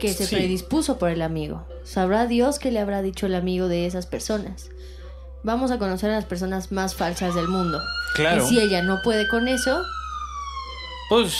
que 0.00 0.12
se 0.12 0.26
Sí. 0.26 0.34
predispuso 0.36 0.98
por 0.98 1.10
el 1.10 1.22
amigo. 1.22 1.66
Sabrá 1.84 2.26
Dios 2.26 2.58
qué 2.58 2.70
le 2.70 2.80
habrá 2.80 3.02
dicho 3.02 3.26
el 3.26 3.34
amigo 3.34 3.68
de 3.68 3.86
esas 3.86 4.06
personas. 4.06 4.70
Vamos 5.42 5.70
a 5.70 5.78
conocer 5.78 6.10
a 6.10 6.14
las 6.16 6.24
personas 6.26 6.72
más 6.72 6.94
falsas 6.94 7.34
del 7.34 7.48
mundo. 7.48 7.80
Claro. 8.14 8.44
Y 8.44 8.48
si 8.48 8.60
ella 8.60 8.82
no 8.82 9.00
puede 9.02 9.28
con 9.28 9.46
eso, 9.48 9.82
Pues 11.08 11.32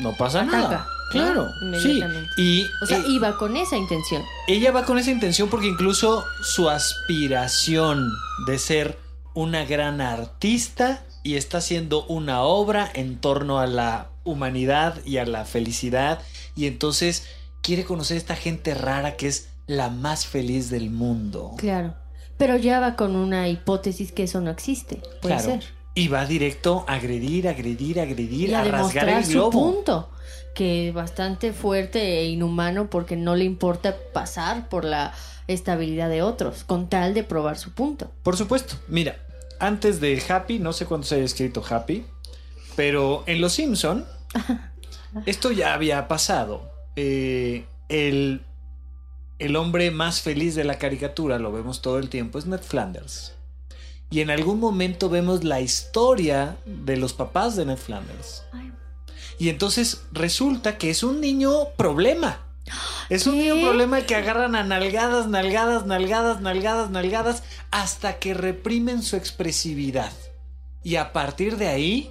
no 0.00 0.16
pasa 0.16 0.40
Ataca, 0.42 0.56
nada. 0.58 0.88
Claro, 1.10 1.48
sí. 1.82 2.02
Y 2.38 2.66
o 2.82 2.86
sea, 2.86 2.98
eh, 2.98 3.04
iba 3.08 3.36
con 3.36 3.56
esa 3.56 3.76
intención. 3.76 4.22
ella 4.46 4.72
va 4.72 4.84
con 4.84 4.98
esa 4.98 5.10
intención 5.10 5.48
porque 5.50 5.66
incluso 5.66 6.24
su 6.42 6.68
aspiración 6.70 8.10
de 8.46 8.58
ser 8.58 8.98
una 9.34 9.64
gran 9.64 10.00
artista 10.00 11.02
y 11.22 11.34
está 11.36 11.58
haciendo 11.58 12.04
una 12.06 12.42
obra 12.42 12.90
en 12.94 13.18
torno 13.18 13.58
a 13.58 13.66
la 13.66 14.08
humanidad 14.24 14.94
y 15.04 15.18
a 15.18 15.24
la 15.26 15.44
felicidad 15.44 16.20
y 16.56 16.66
entonces 16.66 17.26
quiere 17.62 17.84
conocer 17.84 18.16
a 18.16 18.18
esta 18.18 18.36
gente 18.36 18.74
rara 18.74 19.16
que 19.16 19.26
es 19.28 19.48
la 19.66 19.90
más 19.90 20.26
feliz 20.26 20.70
del 20.70 20.90
mundo. 20.90 21.52
Claro. 21.58 21.94
Pero 22.36 22.56
ya 22.56 22.80
va 22.80 22.94
con 22.96 23.16
una 23.16 23.48
hipótesis 23.48 24.12
que 24.12 24.22
eso 24.24 24.40
no 24.40 24.50
existe. 24.50 24.96
Puede 25.20 25.36
Claro. 25.36 25.50
ser. 25.60 25.64
Y 25.94 26.08
va 26.08 26.24
directo 26.26 26.84
a 26.86 26.94
agredir, 26.94 27.48
agredir, 27.48 27.98
agredir, 28.00 28.50
Y 28.50 28.54
a 28.54 28.60
a 28.60 28.64
rasgar 28.64 29.08
el 29.08 29.24
su 29.24 29.32
globo. 29.32 29.50
punto. 29.50 30.10
Que 30.54 30.88
es 30.88 30.94
bastante 30.94 31.52
fuerte 31.52 32.20
e 32.20 32.26
inhumano 32.26 32.88
porque 32.90 33.16
no 33.16 33.34
le 33.36 33.44
importa 33.44 33.96
pasar 34.12 34.68
por 34.68 34.84
la 34.84 35.12
estabilidad 35.48 36.08
de 36.08 36.22
otros, 36.22 36.62
con 36.64 36.88
tal 36.88 37.14
de 37.14 37.24
probar 37.24 37.58
su 37.58 37.72
punto. 37.72 38.10
Por 38.22 38.36
supuesto. 38.36 38.76
Mira, 38.86 39.16
antes 39.58 40.00
de 40.00 40.22
Happy, 40.28 40.58
no 40.60 40.72
sé 40.72 40.86
cuándo 40.86 41.06
se 41.06 41.16
haya 41.16 41.24
escrito 41.24 41.64
Happy, 41.68 42.04
pero 42.76 43.24
en 43.26 43.40
Los 43.40 43.54
Simpson 43.54 44.06
esto 45.26 45.50
ya 45.52 45.74
había 45.74 46.06
pasado. 46.08 46.70
Eh, 47.00 47.64
el, 47.88 48.42
el 49.38 49.54
hombre 49.54 49.92
más 49.92 50.20
feliz 50.20 50.56
de 50.56 50.64
la 50.64 50.78
caricatura, 50.78 51.38
lo 51.38 51.52
vemos 51.52 51.80
todo 51.80 52.00
el 52.00 52.08
tiempo, 52.08 52.40
es 52.40 52.46
Ned 52.46 52.60
Flanders. 52.60 53.34
Y 54.10 54.20
en 54.20 54.30
algún 54.30 54.58
momento 54.58 55.08
vemos 55.08 55.44
la 55.44 55.60
historia 55.60 56.56
de 56.66 56.96
los 56.96 57.12
papás 57.12 57.54
de 57.54 57.66
Ned 57.66 57.76
Flanders. 57.76 58.42
Y 59.38 59.48
entonces 59.48 60.02
resulta 60.10 60.76
que 60.76 60.90
es 60.90 61.04
un 61.04 61.20
niño 61.20 61.68
problema. 61.76 62.40
Es 63.10 63.28
un 63.28 63.34
¿Qué? 63.34 63.42
niño 63.42 63.64
problema 63.64 64.00
que 64.00 64.16
agarran 64.16 64.56
a 64.56 64.64
nalgadas, 64.64 65.28
nalgadas, 65.28 65.86
nalgadas, 65.86 66.40
nalgadas, 66.40 66.90
nalgadas, 66.90 67.42
hasta 67.70 68.18
que 68.18 68.34
reprimen 68.34 69.04
su 69.04 69.14
expresividad. 69.14 70.12
Y 70.82 70.96
a 70.96 71.12
partir 71.12 71.58
de 71.58 71.68
ahí, 71.68 72.10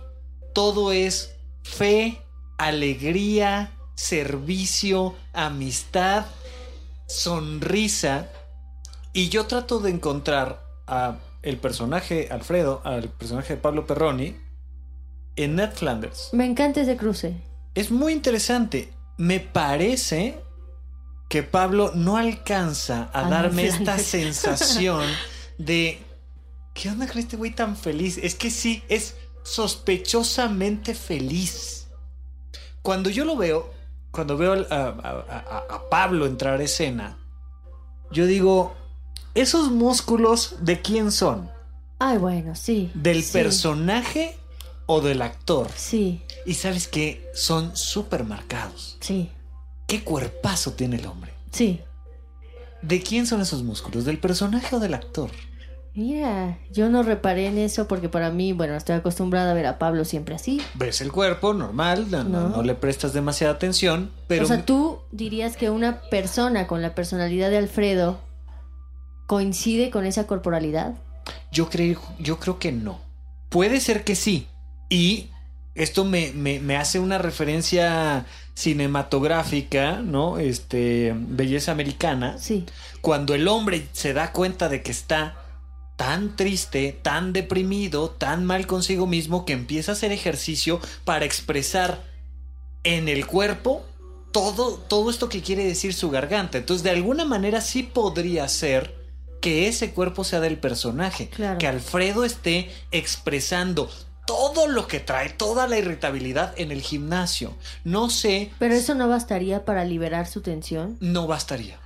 todo 0.53 0.93
es 0.93 1.35
fe, 1.61 2.21
alegría, 2.57 3.76
servicio, 3.97 5.15
amistad, 5.33 6.27
sonrisa. 7.07 8.29
Y 9.11 9.29
yo 9.29 9.47
trato 9.47 9.79
de 9.79 9.89
encontrar 9.89 10.63
a 10.85 11.17
el 11.41 11.57
personaje 11.57 12.29
Alfredo, 12.31 12.81
al 12.85 13.09
personaje 13.09 13.55
de 13.55 13.61
Pablo 13.61 13.87
Perroni, 13.87 14.37
en 15.35 15.55
Ned 15.55 15.71
Flanders. 15.73 16.29
Me 16.31 16.45
encanta 16.45 16.81
ese 16.81 16.95
cruce. 16.95 17.35
Es 17.75 17.91
muy 17.91 18.13
interesante. 18.13 18.93
Me 19.17 19.39
parece 19.39 20.39
que 21.29 21.43
Pablo 21.43 21.91
no 21.95 22.17
alcanza 22.17 23.09
a 23.13 23.27
A 23.27 23.29
darme 23.29 23.63
Ned 23.63 23.71
esta 23.71 23.97
Flanders. 23.97 24.07
sensación 24.07 25.03
de 25.57 25.99
¿qué 26.73 26.89
onda 26.89 27.07
con 27.07 27.17
este 27.17 27.35
güey 27.35 27.51
tan 27.51 27.75
feliz? 27.75 28.19
Es 28.21 28.35
que 28.35 28.51
sí, 28.51 28.83
es 28.89 29.15
sospechosamente 29.43 30.93
feliz. 30.93 31.87
Cuando 32.83 33.09
yo 33.09 33.25
lo 33.25 33.35
veo, 33.35 33.76
cuando 34.17 34.35
veo 34.35 34.53
a, 34.53 34.75
a- 34.75 35.25
a- 35.29 35.75
a 35.75 35.89
Pablo 35.91 36.25
entrar 36.25 36.59
a 36.59 36.63
escena, 36.63 37.17
yo 38.11 38.25
digo, 38.25 38.73
¿esos 39.35 39.69
músculos 39.69 40.55
de 40.61 40.81
quién 40.81 41.11
son? 41.11 41.51
Ay, 41.99 42.17
bueno, 42.17 42.55
sí. 42.55 42.89
¿Del 42.95 43.21
sí, 43.23 43.31
personaje 43.31 44.35
o 44.87 45.01
del 45.01 45.21
actor? 45.21 45.67
Sí, 45.75 46.23
Y 46.47 46.55
sabes 46.55 46.87
que 46.87 47.29
son 47.35 47.77
súper 47.77 48.23
marcados. 48.23 48.97
sí, 49.01 49.29
¿Qué 49.85 50.03
cuerpazo 50.03 50.71
tiene 50.73 50.95
el 50.95 51.05
hombre? 51.05 51.31
sí. 51.51 51.79
¿De 52.81 53.01
quién 53.03 53.27
son 53.27 53.41
esos 53.41 53.61
músculos? 53.61 54.03
¿Del 54.05 54.17
personaje 54.19 54.75
o 54.75 54.79
del 54.79 54.95
actor? 54.95 55.29
Mira, 55.97 56.59
yo 56.71 56.89
no 56.89 57.01
reparé 57.01 57.47
en 57.47 57.57
eso 57.57 57.87
porque 57.87 58.07
para 58.07 58.29
mí, 58.29 58.53
bueno, 58.53 58.75
estoy 58.75 58.93
acostumbrada 58.95 59.49
a 59.49 59.53
ver 59.55 59.65
a 59.65 59.79
Pablo 59.79 60.05
siempre 60.05 60.35
así. 60.35 60.61
Ves 60.75 61.01
el 61.01 61.11
cuerpo 61.11 61.55
normal, 61.55 62.05
no, 62.11 62.23
no- 62.23 62.61
le 62.61 62.75
prestas 62.75 63.13
demasiada 63.13 63.53
atención, 63.55 64.11
pero 64.27 64.45
o 64.45 64.47
sea, 64.47 64.63
tú 64.63 64.99
dirías 65.11 65.57
que 65.57 65.71
una 65.71 66.01
persona 66.11 66.67
con 66.67 66.83
la 66.83 66.93
personalidad 66.93 67.49
de 67.49 67.57
Alfredo 67.57 68.19
coincide 69.25 69.89
con 69.89 70.05
esa 70.05 70.27
corporalidad. 70.27 70.93
yo, 71.51 71.67
creo, 71.67 71.99
yo 72.19 72.37
creo 72.39 72.59
que 72.59 72.71
no. 72.71 72.99
Puede 73.49 73.79
ser 73.79 74.03
que 74.03 74.15
sí. 74.15 74.45
Y 74.89 75.29
esto 75.73 76.05
me, 76.05 76.31
me- 76.31 76.59
me 76.59 76.77
hace 76.77 76.99
una 76.99 77.17
referencia 77.17 78.23
cinematográfica, 78.53 79.93
¿no? 80.01 80.37
Este, 80.37 81.15
belleza 81.17 81.71
americana. 81.71 82.37
Sí, 82.37 82.65
cuando 83.01 83.33
el 83.33 83.47
hombre 83.47 83.87
se 83.93 84.13
da 84.13 84.31
cuenta 84.31 84.69
de 84.69 84.83
que 84.83 84.91
está 84.91 85.35
tan 85.97 86.35
triste, 86.35 86.97
tan 87.01 87.33
deprimido, 87.33 88.11
tan 88.11 88.45
mal 88.45 88.65
consigo 88.67 89.07
mismo, 89.07 89.45
que 89.45 89.53
empieza 89.53 89.91
a 89.91 89.95
hacer 89.95 90.13
ejercicio 90.13 90.79
para 91.03 91.25
expresar 91.25 92.03
en 92.83 93.09
el 93.09 93.25
cuerpo 93.25 93.83
todo, 94.31 94.75
todo 94.75 95.09
esto 95.09 95.27
que 95.27 95.41
quiere 95.41 95.65
decir 95.65 95.93
su 95.93 96.09
garganta. 96.09 96.59
Entonces, 96.59 96.83
de 96.83 96.91
alguna 96.91 97.25
manera 97.25 97.59
sí 97.59 97.83
podría 97.83 98.47
ser 98.47 98.95
que 99.41 99.67
ese 99.67 99.91
cuerpo 99.91 100.23
sea 100.23 100.39
del 100.39 100.57
personaje. 100.57 101.29
Claro. 101.29 101.57
Que 101.57 101.67
Alfredo 101.67 102.23
esté 102.23 102.71
expresando 102.91 103.89
todo 104.27 104.67
lo 104.67 104.87
que 104.87 104.99
trae, 104.99 105.29
toda 105.29 105.67
la 105.67 105.77
irritabilidad 105.79 106.53
en 106.57 106.71
el 106.71 106.81
gimnasio. 106.81 107.55
No 107.83 108.09
sé 108.09 108.51
pero 108.59 108.75
eso 108.75 108.93
no 108.93 109.07
bastaría 109.07 109.65
para 109.65 109.85
liberar 109.85 110.27
su 110.27 110.41
tensión. 110.41 110.97
no 110.99 111.25
bastaría. 111.27 111.79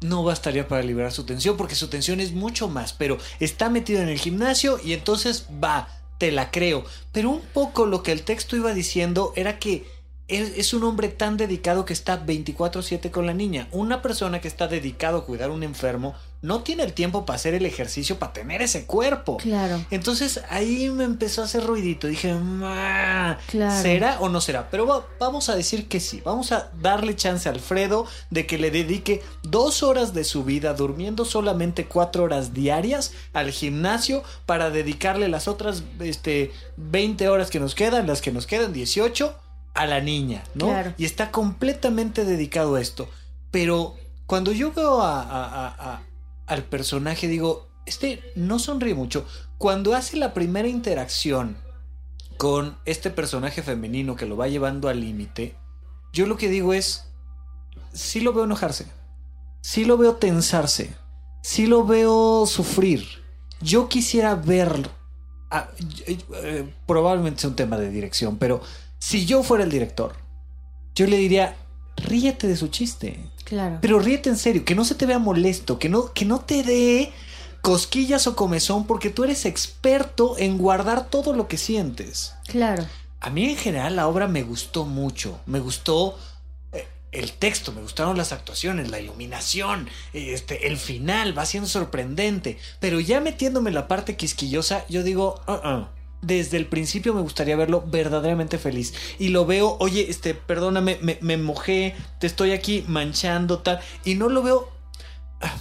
No 0.00 0.22
bastaría 0.22 0.68
para 0.68 0.82
liberar 0.82 1.12
su 1.12 1.24
tensión 1.24 1.56
porque 1.56 1.74
su 1.74 1.88
tensión 1.88 2.20
es 2.20 2.32
mucho 2.32 2.68
más, 2.68 2.92
pero 2.92 3.18
está 3.40 3.70
metido 3.70 4.02
en 4.02 4.08
el 4.08 4.18
gimnasio 4.18 4.78
y 4.82 4.92
entonces 4.92 5.46
va, 5.62 5.88
te 6.18 6.32
la 6.32 6.50
creo. 6.50 6.84
Pero 7.12 7.30
un 7.30 7.40
poco 7.40 7.86
lo 7.86 8.02
que 8.02 8.12
el 8.12 8.22
texto 8.22 8.56
iba 8.56 8.74
diciendo 8.74 9.32
era 9.36 9.58
que 9.58 9.86
es, 10.28 10.56
es 10.56 10.74
un 10.74 10.84
hombre 10.84 11.08
tan 11.08 11.36
dedicado 11.36 11.84
que 11.84 11.92
está 11.92 12.24
24/7 12.24 13.10
con 13.10 13.26
la 13.26 13.34
niña. 13.34 13.68
Una 13.72 14.02
persona 14.02 14.40
que 14.40 14.48
está 14.48 14.68
dedicado 14.68 15.18
a 15.18 15.24
cuidar 15.24 15.50
a 15.50 15.54
un 15.54 15.62
enfermo 15.62 16.14
no 16.42 16.62
tiene 16.62 16.82
el 16.84 16.92
tiempo 16.92 17.24
para 17.26 17.36
hacer 17.36 17.54
el 17.54 17.66
ejercicio, 17.66 18.18
para 18.18 18.32
tener 18.32 18.62
ese 18.62 18.86
cuerpo. 18.86 19.38
Claro. 19.38 19.84
Entonces 19.90 20.40
ahí 20.50 20.88
me 20.90 21.04
empezó 21.04 21.42
a 21.42 21.44
hacer 21.46 21.64
ruidito. 21.64 22.06
Dije, 22.06 22.34
"Ma, 22.34 23.38
Claro. 23.48 23.82
¿será 23.82 24.20
o 24.20 24.28
no 24.28 24.40
será? 24.40 24.68
Pero 24.70 24.86
va- 24.86 25.06
vamos 25.18 25.48
a 25.48 25.56
decir 25.56 25.88
que 25.88 26.00
sí. 26.00 26.20
Vamos 26.24 26.52
a 26.52 26.70
darle 26.80 27.16
chance 27.16 27.48
a 27.48 27.52
Alfredo 27.52 28.06
de 28.30 28.46
que 28.46 28.58
le 28.58 28.70
dedique 28.70 29.22
dos 29.42 29.82
horas 29.82 30.14
de 30.14 30.24
su 30.24 30.44
vida 30.44 30.74
durmiendo 30.74 31.24
solamente 31.24 31.86
cuatro 31.86 32.24
horas 32.24 32.52
diarias 32.54 33.12
al 33.32 33.50
gimnasio 33.50 34.22
para 34.46 34.70
dedicarle 34.70 35.28
las 35.28 35.48
otras 35.48 35.82
este, 36.00 36.52
20 36.76 37.28
horas 37.28 37.50
que 37.50 37.60
nos 37.60 37.74
quedan, 37.74 38.06
las 38.06 38.20
que 38.20 38.32
nos 38.32 38.46
quedan 38.46 38.72
18, 38.72 39.34
a 39.74 39.86
la 39.86 40.00
niña, 40.00 40.42
¿no? 40.54 40.66
Claro. 40.68 40.94
Y 40.96 41.04
está 41.04 41.30
completamente 41.30 42.24
dedicado 42.24 42.76
a 42.76 42.80
esto. 42.80 43.08
Pero 43.50 43.94
cuando 44.26 44.52
yo 44.52 44.72
veo 44.72 45.02
a- 45.02 45.20
a- 45.22 45.66
a- 45.66 45.92
a- 45.94 46.02
al 46.46 46.64
personaje, 46.64 47.28
digo, 47.28 47.68
este 47.86 48.22
no 48.34 48.58
sonríe 48.58 48.94
mucho. 48.94 49.26
Cuando 49.58 49.94
hace 49.94 50.16
la 50.16 50.34
primera 50.34 50.68
interacción 50.68 51.56
con 52.36 52.76
este 52.84 53.10
personaje 53.10 53.62
femenino 53.62 54.16
que 54.16 54.26
lo 54.26 54.36
va 54.36 54.48
llevando 54.48 54.88
al 54.88 55.00
límite, 55.00 55.56
yo 56.12 56.26
lo 56.26 56.36
que 56.36 56.48
digo 56.48 56.72
es, 56.72 57.04
sí 57.92 58.20
lo 58.20 58.32
veo 58.32 58.44
enojarse, 58.44 58.86
sí 59.60 59.84
lo 59.84 59.96
veo 59.96 60.16
tensarse, 60.16 60.94
sí 61.42 61.66
lo 61.66 61.84
veo 61.84 62.46
sufrir. 62.46 63.06
Yo 63.60 63.88
quisiera 63.88 64.34
ver, 64.34 64.90
ah, 65.50 65.68
eh, 66.06 66.74
probablemente 66.86 67.40
sea 67.40 67.50
un 67.50 67.56
tema 67.56 67.78
de 67.78 67.90
dirección, 67.90 68.36
pero 68.38 68.60
si 68.98 69.26
yo 69.26 69.42
fuera 69.42 69.64
el 69.64 69.70
director, 69.70 70.14
yo 70.94 71.06
le 71.06 71.16
diría, 71.16 71.56
ríete 71.96 72.48
de 72.48 72.56
su 72.56 72.68
chiste. 72.68 73.30
Claro. 73.46 73.78
Pero 73.80 74.00
ríete 74.00 74.28
en 74.28 74.36
serio, 74.36 74.64
que 74.64 74.74
no 74.74 74.84
se 74.84 74.96
te 74.96 75.06
vea 75.06 75.20
molesto, 75.20 75.78
que 75.78 75.88
no, 75.88 76.12
que 76.12 76.24
no 76.24 76.40
te 76.40 76.64
dé 76.64 77.12
cosquillas 77.62 78.26
o 78.26 78.34
comezón, 78.34 78.86
porque 78.86 79.08
tú 79.08 79.22
eres 79.22 79.44
experto 79.44 80.36
en 80.36 80.58
guardar 80.58 81.08
todo 81.08 81.32
lo 81.32 81.46
que 81.46 81.56
sientes. 81.56 82.34
Claro. 82.48 82.84
A 83.20 83.30
mí 83.30 83.48
en 83.48 83.56
general 83.56 83.96
la 83.96 84.08
obra 84.08 84.26
me 84.26 84.42
gustó 84.42 84.84
mucho, 84.84 85.40
me 85.46 85.60
gustó 85.60 86.18
eh, 86.72 86.88
el 87.12 87.32
texto, 87.32 87.72
me 87.72 87.82
gustaron 87.82 88.16
las 88.16 88.32
actuaciones, 88.32 88.90
la 88.90 89.00
iluminación, 89.00 89.88
este, 90.12 90.66
el 90.66 90.76
final 90.76 91.36
va 91.36 91.46
siendo 91.46 91.68
sorprendente, 91.68 92.58
pero 92.80 93.00
ya 93.00 93.20
metiéndome 93.20 93.70
en 93.70 93.74
la 93.74 93.88
parte 93.88 94.16
quisquillosa, 94.16 94.84
yo 94.88 95.02
digo, 95.02 95.40
"Uh-uh". 95.46 95.86
Desde 96.26 96.56
el 96.56 96.66
principio 96.66 97.14
me 97.14 97.20
gustaría 97.20 97.56
verlo 97.56 97.84
verdaderamente 97.86 98.58
feliz 98.58 98.94
y 99.18 99.28
lo 99.28 99.46
veo, 99.46 99.76
oye, 99.80 100.06
este, 100.10 100.34
perdóname, 100.34 100.98
me, 101.00 101.18
me 101.20 101.36
mojé, 101.36 101.94
te 102.18 102.26
estoy 102.26 102.52
aquí 102.52 102.84
manchando 102.88 103.58
tal 103.60 103.80
y 104.04 104.14
no 104.16 104.28
lo 104.28 104.42
veo 104.42 104.68
ah, 105.40 105.54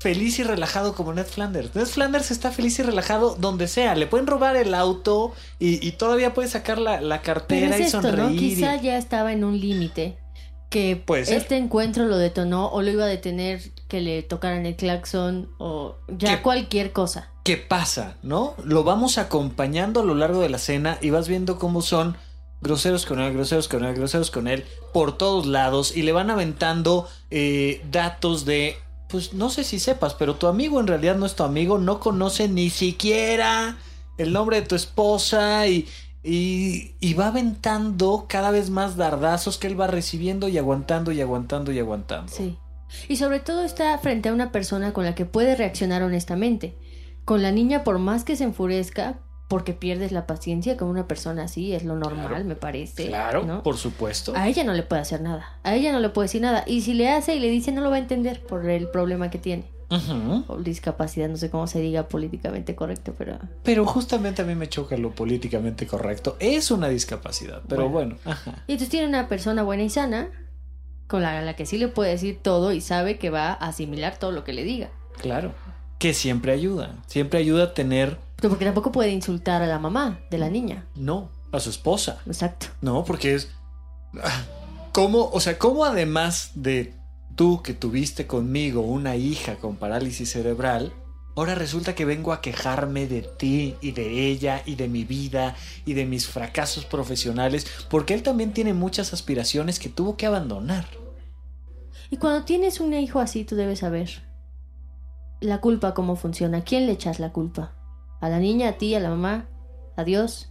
feliz 0.00 0.38
y 0.38 0.42
relajado 0.44 0.94
como 0.94 1.12
Ned 1.14 1.26
Flanders. 1.26 1.74
Ned 1.74 1.86
Flanders 1.86 2.30
está 2.30 2.50
feliz 2.52 2.78
y 2.78 2.82
relajado 2.82 3.34
donde 3.36 3.66
sea. 3.68 3.94
Le 3.94 4.06
pueden 4.06 4.26
robar 4.26 4.56
el 4.56 4.74
auto 4.74 5.32
y, 5.58 5.84
y 5.86 5.92
todavía 5.92 6.34
puede 6.34 6.48
sacar 6.48 6.78
la, 6.78 7.00
la 7.00 7.22
Pero 7.22 7.34
cartera 7.34 7.74
es 7.74 7.80
y 7.80 7.84
esto, 7.84 8.02
sonreír. 8.02 8.18
¿no? 8.18 8.30
y- 8.30 8.38
Quizá 8.38 8.76
ya 8.80 8.98
estaba 8.98 9.32
en 9.32 9.42
un 9.44 9.58
límite 9.58 10.18
que 10.70 11.02
este 11.28 11.56
encuentro 11.56 12.04
lo 12.06 12.18
detonó 12.18 12.68
o 12.68 12.82
lo 12.82 12.90
iba 12.90 13.04
a 13.04 13.08
detener 13.08 13.62
que 13.88 14.00
le 14.00 14.22
tocaran 14.22 14.66
el 14.66 14.76
claxon 14.76 15.48
o 15.58 15.96
ya 16.08 16.42
cualquier 16.42 16.92
cosa. 16.92 17.30
¿Qué 17.44 17.56
pasa? 17.56 18.16
¿No? 18.22 18.54
Lo 18.64 18.82
vamos 18.82 19.18
acompañando 19.18 20.00
a 20.00 20.04
lo 20.04 20.14
largo 20.14 20.40
de 20.40 20.48
la 20.48 20.58
cena 20.58 20.98
y 21.00 21.10
vas 21.10 21.28
viendo 21.28 21.58
cómo 21.58 21.82
son 21.82 22.16
groseros 22.60 23.06
con 23.06 23.20
él, 23.20 23.32
groseros 23.32 23.68
con 23.68 23.84
él, 23.84 23.94
groseros 23.94 24.30
con 24.30 24.48
él, 24.48 24.64
por 24.92 25.16
todos 25.16 25.46
lados 25.46 25.96
y 25.96 26.02
le 26.02 26.12
van 26.12 26.30
aventando 26.30 27.08
eh, 27.30 27.84
datos 27.92 28.44
de, 28.44 28.76
pues 29.08 29.34
no 29.34 29.50
sé 29.50 29.62
si 29.62 29.78
sepas, 29.78 30.14
pero 30.14 30.34
tu 30.34 30.48
amigo 30.48 30.80
en 30.80 30.88
realidad 30.88 31.16
no 31.16 31.26
es 31.26 31.36
tu 31.36 31.44
amigo, 31.44 31.78
no 31.78 32.00
conoce 32.00 32.48
ni 32.48 32.70
siquiera 32.70 33.76
el 34.18 34.32
nombre 34.32 34.60
de 34.60 34.66
tu 34.66 34.74
esposa 34.74 35.68
y, 35.68 35.86
y, 36.24 36.94
y 36.98 37.14
va 37.14 37.28
aventando 37.28 38.26
cada 38.28 38.50
vez 38.50 38.70
más 38.70 38.96
dardazos 38.96 39.58
que 39.58 39.68
él 39.68 39.80
va 39.80 39.86
recibiendo 39.86 40.48
y 40.48 40.58
aguantando 40.58 41.12
y 41.12 41.20
aguantando 41.20 41.70
y 41.70 41.78
aguantando. 41.78 42.32
Sí. 42.32 42.58
Y 43.08 43.16
sobre 43.16 43.40
todo 43.40 43.62
está 43.64 43.96
frente 43.98 44.28
a 44.28 44.32
una 44.32 44.52
persona 44.52 44.92
con 44.92 45.04
la 45.04 45.14
que 45.14 45.24
puede 45.26 45.56
reaccionar 45.56 46.02
honestamente. 46.02 46.76
Con 47.24 47.42
la 47.42 47.50
niña, 47.50 47.82
por 47.84 47.98
más 47.98 48.24
que 48.24 48.36
se 48.36 48.44
enfurezca, 48.44 49.18
porque 49.48 49.72
pierdes 49.72 50.12
la 50.12 50.26
paciencia 50.26 50.76
con 50.76 50.88
una 50.88 51.06
persona 51.06 51.44
así, 51.44 51.72
es 51.72 51.84
lo 51.84 51.96
normal, 51.96 52.28
Claro. 52.28 52.44
me 52.44 52.56
parece. 52.56 53.06
Claro, 53.08 53.44
¿no? 53.44 53.62
por 53.62 53.76
supuesto. 53.76 54.32
A 54.36 54.48
ella 54.48 54.64
no 54.64 54.72
le 54.72 54.82
puede 54.82 55.02
hacer 55.02 55.20
nada. 55.20 55.58
A 55.62 55.74
ella 55.74 55.92
no 55.92 56.00
le 56.00 56.08
puede 56.08 56.26
decir 56.26 56.42
nada. 56.42 56.64
Y 56.66 56.80
si 56.82 56.94
le 56.94 57.08
hace 57.10 57.36
y 57.36 57.40
le 57.40 57.48
dice, 57.50 57.70
no 57.72 57.80
lo 57.80 57.90
va 57.90 57.96
a 57.96 58.00
entender 58.00 58.42
por 58.42 58.68
el 58.68 58.88
problema 58.88 59.30
que 59.30 59.38
tiene. 59.38 59.70
Ujú. 59.88 60.44
O 60.48 60.56
discapacidad, 60.58 61.28
no 61.28 61.36
sé 61.36 61.48
cómo 61.48 61.68
se 61.68 61.80
diga 61.80 62.08
políticamente 62.08 62.74
correcto, 62.74 63.14
pero. 63.16 63.38
Pero 63.62 63.86
justamente 63.86 64.42
a 64.42 64.44
mí 64.44 64.56
me 64.56 64.68
choca 64.68 64.96
lo 64.96 65.12
políticamente 65.14 65.86
correcto. 65.86 66.36
Es 66.40 66.72
una 66.72 66.88
discapacidad, 66.88 67.62
pero 67.68 67.88
bueno. 67.88 68.16
ajá. 68.24 68.64
Y 68.66 68.72
entonces 68.72 68.88
tiene 68.88 69.06
una 69.06 69.28
persona 69.28 69.62
buena 69.62 69.84
y 69.84 69.90
sana, 69.90 70.28
con 71.06 71.22
la, 71.22 71.40
la 71.42 71.54
que 71.56 71.66
sí 71.66 71.78
le 71.78 71.88
puede 71.88 72.10
decir 72.10 72.38
todo 72.42 72.72
y 72.72 72.80
sabe 72.80 73.18
que 73.18 73.30
va 73.30 73.48
a 73.48 73.54
asimilar 73.54 74.18
todo 74.18 74.32
lo 74.32 74.44
que 74.44 74.52
le 74.52 74.64
diga. 74.64 74.90
Claro. 75.18 75.52
Que 75.98 76.12
siempre 76.14 76.52
ayuda. 76.52 76.94
Siempre 77.06 77.38
ayuda 77.38 77.64
a 77.64 77.74
tener, 77.74 78.18
Pero 78.36 78.50
porque 78.50 78.64
tampoco 78.66 78.92
puede 78.92 79.10
insultar 79.10 79.62
a 79.62 79.66
la 79.66 79.78
mamá 79.78 80.20
de 80.30 80.38
la 80.38 80.50
niña. 80.50 80.84
no, 80.94 81.30
a 81.52 81.60
su 81.60 81.70
esposa. 81.70 82.18
Exacto. 82.26 82.66
No, 82.82 83.04
porque 83.04 83.34
es. 83.34 83.48
ah, 84.22 84.42
¿Cómo? 84.92 85.30
O 85.32 85.40
sea, 85.40 85.56
¿cómo 85.58 85.84
además 85.84 86.50
de 86.54 86.92
tú 87.34 87.62
que 87.62 87.72
tuviste 87.72 88.26
conmigo 88.26 88.80
una 88.82 89.16
hija 89.16 89.54
con 89.56 89.76
parálisis 89.76 90.32
cerebral, 90.32 90.92
ahora 91.36 91.54
resulta 91.54 91.94
que 91.94 92.04
vengo 92.04 92.32
a 92.32 92.40
quejarme 92.40 93.06
de 93.06 93.22
ti 93.22 93.76
y 93.80 93.92
de 93.92 94.26
ella 94.26 94.62
y 94.66 94.74
de 94.74 94.88
mi 94.88 95.04
vida 95.04 95.54
y 95.84 95.94
de 95.94 96.06
mis 96.06 96.26
fracasos 96.26 96.84
profesionales? 96.84 97.66
Porque 97.88 98.14
él 98.14 98.22
también 98.22 98.52
tiene 98.52 98.74
muchas 98.74 99.12
aspiraciones 99.12 99.78
que 99.78 99.88
tuvo 99.88 100.16
que 100.16 100.26
abandonar. 100.26 100.86
Y 102.10 102.16
cuando 102.16 102.44
tienes 102.44 102.80
un 102.80 102.94
hijo 102.94 103.20
así, 103.20 103.44
tú 103.44 103.54
debes 103.54 103.80
saber 103.80 104.26
la 105.40 105.60
culpa 105.60 105.94
cómo 105.94 106.16
funciona. 106.16 106.58
¿A 106.58 106.64
quién 106.64 106.86
le 106.86 106.92
echas 106.92 107.20
la 107.20 107.32
culpa? 107.32 107.74
¿A 108.20 108.28
la 108.28 108.38
niña, 108.38 108.70
a 108.70 108.78
ti, 108.78 108.94
a 108.94 109.00
la 109.00 109.10
mamá? 109.10 109.48
¿A 109.96 110.04
Dios? 110.04 110.50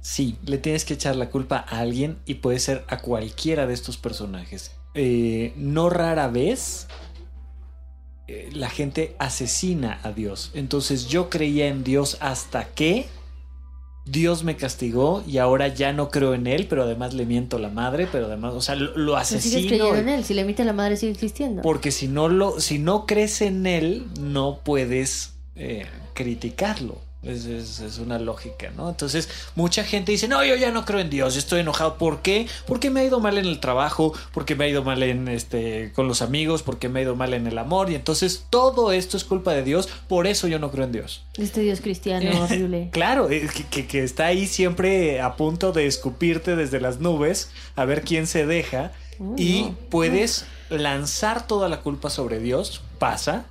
Sí, 0.00 0.38
le 0.44 0.58
tienes 0.58 0.84
que 0.84 0.94
echar 0.94 1.16
la 1.16 1.30
culpa 1.30 1.64
a 1.68 1.78
alguien 1.78 2.18
y 2.24 2.34
puede 2.34 2.58
ser 2.58 2.84
a 2.88 2.98
cualquiera 2.98 3.66
de 3.66 3.74
estos 3.74 3.96
personajes. 3.96 4.72
Eh, 4.94 5.52
no 5.56 5.90
rara 5.90 6.28
vez 6.28 6.88
eh, 8.28 8.50
la 8.52 8.68
gente 8.68 9.16
asesina 9.18 10.00
a 10.02 10.12
Dios. 10.12 10.50
Entonces 10.54 11.08
yo 11.08 11.30
creía 11.30 11.66
en 11.68 11.82
Dios 11.82 12.18
hasta 12.20 12.66
que 12.68 13.06
Dios 14.04 14.42
me 14.44 14.56
castigó 14.56 15.22
y 15.26 15.38
ahora 15.38 15.68
ya 15.68 15.92
no 15.92 16.10
creo 16.10 16.34
en 16.34 16.46
él, 16.46 16.66
pero 16.68 16.82
además 16.84 17.14
le 17.14 17.26
miento 17.26 17.56
a 17.56 17.60
la 17.60 17.68
madre, 17.68 18.08
pero 18.10 18.26
además, 18.26 18.54
o 18.54 18.60
sea, 18.60 18.74
lo, 18.74 18.96
lo 18.96 19.16
No 19.16 19.24
sigues 19.24 19.44
asesino. 19.44 19.68
creyendo 19.68 19.96
en 19.96 20.08
él. 20.08 20.24
Si 20.24 20.34
le 20.34 20.42
emite 20.42 20.64
la 20.64 20.72
madre, 20.72 20.96
sigue 20.96 21.12
existiendo. 21.12 21.62
Porque 21.62 21.90
si 21.90 22.08
no 22.08 22.28
lo, 22.28 22.60
si 22.60 22.78
no 22.78 23.06
crees 23.06 23.40
en 23.42 23.66
él, 23.66 24.06
no 24.20 24.60
puedes 24.64 25.34
eh, 25.56 25.86
criticarlo. 26.14 27.00
Es, 27.20 27.46
es- 27.46 27.80
es 27.80 27.98
una 27.98 28.18
lógica, 28.20 28.70
¿no? 28.76 28.88
Entonces, 28.88 29.28
mucha 29.56 29.82
gente 29.82 30.12
dice, 30.12 30.28
no, 30.28 30.44
yo 30.44 30.54
ya 30.54 30.70
no 30.70 30.84
creo 30.84 31.00
en 31.00 31.10
Dios, 31.10 31.34
yo 31.34 31.40
estoy 31.40 31.60
enojado. 31.60 31.98
¿Por 31.98 32.22
qué? 32.22 32.46
Porque 32.66 32.90
me 32.90 33.00
ha 33.00 33.04
ido 33.04 33.18
mal 33.18 33.38
en 33.38 33.46
el 33.46 33.58
trabajo, 33.58 34.12
porque 34.32 34.54
me 34.54 34.64
ha 34.64 34.68
ido 34.68 34.84
mal 34.84 35.02
en 35.02 35.26
este, 35.26 35.90
con 35.94 36.06
los 36.06 36.22
amigos, 36.22 36.62
porque 36.62 36.88
me 36.88 37.00
ha 37.00 37.02
ido 37.02 37.16
mal 37.16 37.34
en 37.34 37.48
el 37.48 37.58
amor. 37.58 37.90
Y 37.90 37.96
entonces 37.96 38.44
todo 38.50 38.92
esto 38.92 39.16
es 39.16 39.24
culpa 39.24 39.52
de 39.52 39.64
Dios, 39.64 39.88
por 40.06 40.28
eso 40.28 40.46
yo 40.46 40.60
no 40.60 40.70
creo 40.70 40.84
en 40.84 40.92
Dios. 40.92 41.24
Este 41.36 41.60
Dios 41.62 41.80
cristiano 41.80 42.44
horrible. 42.44 42.88
Claro, 42.92 43.28
eh, 43.30 43.48
que, 43.52 43.64
que- 43.64 43.86
que 43.88 44.04
está 44.04 44.26
ahí 44.26 44.46
siempre 44.46 45.20
a 45.20 45.34
punto 45.34 45.72
de 45.72 45.86
escupirte 45.86 46.54
desde 46.54 46.80
las 46.80 47.00
nubes, 47.00 47.50
a 47.74 47.84
ver 47.84 48.02
quién 48.02 48.26
se 48.28 48.46
deja. 48.46 48.92
Y 49.36 49.62
no. 49.62 49.76
puedes 49.90 50.44
lanzar 50.70 51.46
toda 51.48 51.68
la 51.68 51.80
culpa 51.80 52.08
sobre 52.10 52.38
Dios, 52.38 52.82
pasa. 53.00 53.46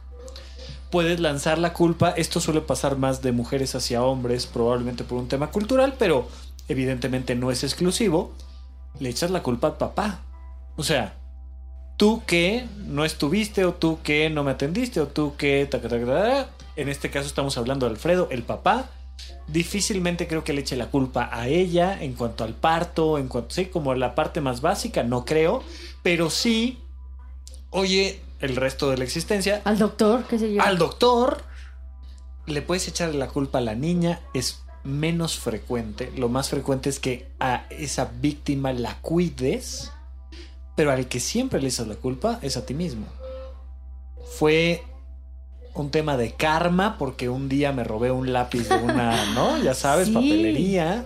Puedes 0.92 1.20
lanzar 1.20 1.58
la 1.58 1.74
culpa, 1.74 2.12
esto 2.12 2.40
suele 2.40 2.62
pasar 2.62 2.98
más 2.98 3.22
de 3.22 3.34
mujeres 3.34 3.76
hacia 3.76 4.04
hombres, 4.04 4.46
probablemente 4.46 5.04
por 5.04 5.18
un 5.18 5.28
tema 5.28 5.52
cultural, 5.52 5.96
pero 6.00 6.28
evidentemente 6.68 7.36
no 7.36 7.52
es 7.52 7.64
exclusivo. 7.64 8.32
Le 9.00 9.10
echas 9.10 9.32
la 9.32 9.44
culpa 9.44 9.68
al 9.68 9.78
papá. 9.78 10.22
O 10.78 10.84
sea, 10.84 11.18
tú 11.98 12.24
que 12.26 12.66
no 12.86 13.04
estuviste, 13.04 13.66
o 13.66 13.74
tú 13.74 14.00
que 14.02 14.30
no 14.30 14.44
me 14.44 14.52
atendiste, 14.52 15.02
o 15.02 15.08
tú 15.08 15.36
que... 15.38 15.70
En 16.78 16.90
este 16.90 17.10
caso 17.10 17.28
estamos 17.28 17.58
hablando 17.58 17.86
de 17.86 17.94
Alfredo, 17.94 18.30
el 18.32 18.44
papá. 18.44 18.90
Difícilmente 19.48 20.28
creo 20.28 20.44
que 20.44 20.54
le 20.54 20.62
eche 20.62 20.76
la 20.76 20.90
culpa 20.90 21.30
a 21.32 21.48
ella 21.48 22.02
en 22.02 22.14
cuanto 22.14 22.44
al 22.44 22.54
parto, 22.54 23.18
en 23.18 23.28
cuanto, 23.28 23.54
sí, 23.56 23.66
como 23.66 23.94
la 23.96 24.14
parte 24.14 24.42
más 24.42 24.62
básica, 24.62 25.04
no 25.04 25.26
creo, 25.26 25.64
pero 26.04 26.30
sí, 26.30 26.80
oye, 27.72 28.22
el 28.40 28.56
resto 28.56 28.90
de 28.92 28.98
la 28.98 29.04
existencia, 29.04 29.62
Al 29.66 29.78
doctor, 29.78 30.24
qué 30.30 30.38
sé 30.40 30.54
yo. 30.54 30.62
al 30.62 30.78
doctor, 30.78 31.44
le 32.46 32.62
puedes 32.62 32.88
echarle 32.88 33.18
la 33.18 33.28
culpa 33.28 33.58
a 33.58 33.62
la 33.62 33.76
niña, 33.76 34.22
es 34.34 34.64
menos 34.84 35.38
frecuente. 35.38 36.12
Lo 36.16 36.30
más 36.30 36.50
frecuente 36.50 36.90
es 36.90 37.00
que 37.00 37.28
a 37.40 37.66
esa 37.70 38.12
víctima 38.22 38.72
la 38.74 38.96
cuides, 39.02 39.92
pero 40.76 40.92
al 40.92 41.08
que 41.08 41.20
siempre 41.20 41.62
le 41.62 41.68
echas 41.70 41.88
la 41.88 41.96
culpa 41.96 42.40
es 42.42 42.56
a 42.58 42.66
ti 42.66 42.74
mismo. 42.74 43.06
Fue 44.38 44.84
un 45.74 45.92
tema 45.92 46.18
de 46.18 46.34
karma 46.34 46.98
porque 46.98 47.30
un 47.30 47.50
día 47.50 47.72
me 47.72 47.84
robé 47.84 48.12
un 48.12 48.32
lápiz 48.34 48.68
de 48.70 48.76
una, 48.76 49.34
¿no? 49.34 49.58
Ya 49.62 49.74
sabes, 49.74 50.08
Sí. 50.08 50.14
papelería. 50.14 51.06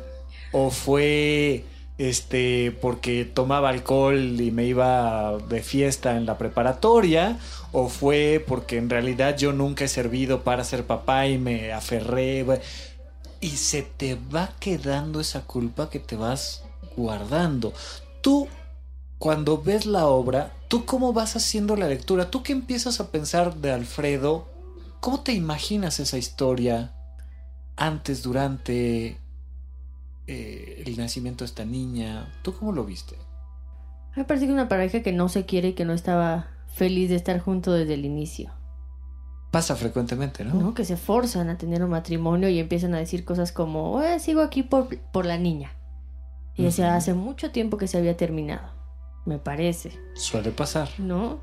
O 0.51 0.69
fue 0.69 1.63
este 2.09 2.71
porque 2.81 3.25
tomaba 3.25 3.69
alcohol 3.69 4.39
y 4.41 4.51
me 4.51 4.65
iba 4.65 5.37
de 5.37 5.61
fiesta 5.61 6.17
en 6.17 6.25
la 6.25 6.37
preparatoria. 6.37 7.37
O 7.71 7.87
fue 7.87 8.43
porque 8.45 8.77
en 8.77 8.89
realidad 8.89 9.37
yo 9.37 9.53
nunca 9.53 9.85
he 9.85 9.87
servido 9.87 10.43
para 10.43 10.63
ser 10.63 10.85
papá 10.85 11.27
y 11.27 11.37
me 11.37 11.71
aferré. 11.71 12.45
Y 13.39 13.49
se 13.51 13.81
te 13.83 14.15
va 14.15 14.53
quedando 14.59 15.19
esa 15.19 15.41
culpa 15.41 15.89
que 15.89 15.99
te 15.99 16.15
vas 16.15 16.63
guardando. 16.95 17.73
Tú, 18.21 18.47
cuando 19.17 19.61
ves 19.61 19.85
la 19.85 20.07
obra, 20.07 20.51
¿tú 20.67 20.85
cómo 20.85 21.13
vas 21.13 21.35
haciendo 21.35 21.75
la 21.75 21.87
lectura? 21.87 22.29
¿Tú 22.29 22.43
qué 22.43 22.51
empiezas 22.51 22.99
a 22.99 23.11
pensar 23.11 23.55
de 23.55 23.71
Alfredo? 23.71 24.47
¿Cómo 24.99 25.21
te 25.21 25.33
imaginas 25.33 25.99
esa 25.99 26.17
historia 26.17 26.93
antes, 27.75 28.21
durante 28.21 29.17
eh, 30.31 30.83
el 30.85 30.97
nacimiento 30.97 31.43
de 31.43 31.47
esta 31.47 31.65
niña? 31.65 32.31
¿Tú 32.43 32.53
cómo 32.53 32.71
lo 32.71 32.85
viste? 32.85 33.15
Me 34.15 34.23
parece 34.25 34.45
que 34.47 34.53
una 34.53 34.67
pareja 34.69 35.01
que 35.01 35.11
no 35.11 35.29
se 35.29 35.45
quiere 35.45 35.69
y 35.69 35.73
que 35.73 35.85
no 35.85 35.93
estaba 35.93 36.47
feliz 36.73 37.09
de 37.09 37.15
estar 37.15 37.39
junto 37.39 37.71
desde 37.73 37.93
el 37.95 38.05
inicio. 38.05 38.51
Pasa 39.51 39.75
frecuentemente, 39.75 40.45
¿no? 40.45 40.53
¿no? 40.53 40.73
Que 40.73 40.85
se 40.85 40.95
forzan 40.95 41.49
a 41.49 41.57
tener 41.57 41.83
un 41.83 41.89
matrimonio 41.89 42.47
y 42.49 42.59
empiezan 42.59 42.93
a 42.93 42.99
decir 42.99 43.25
cosas 43.25 43.51
como, 43.51 44.01
"Eh, 44.01 44.19
sigo 44.19 44.41
aquí 44.41 44.63
por, 44.63 44.97
por 45.11 45.25
la 45.25 45.37
niña. 45.37 45.73
Y 46.55 46.65
ese 46.65 46.83
Ujú. 46.83 46.91
hace 46.91 47.13
mucho 47.13 47.51
tiempo 47.51 47.77
que 47.77 47.87
se 47.87 47.97
había 47.97 48.15
terminado, 48.17 48.69
me 49.25 49.37
parece, 49.39 49.91
Suele 50.15 50.51
pasar. 50.51 50.89
¿no? 50.97 51.39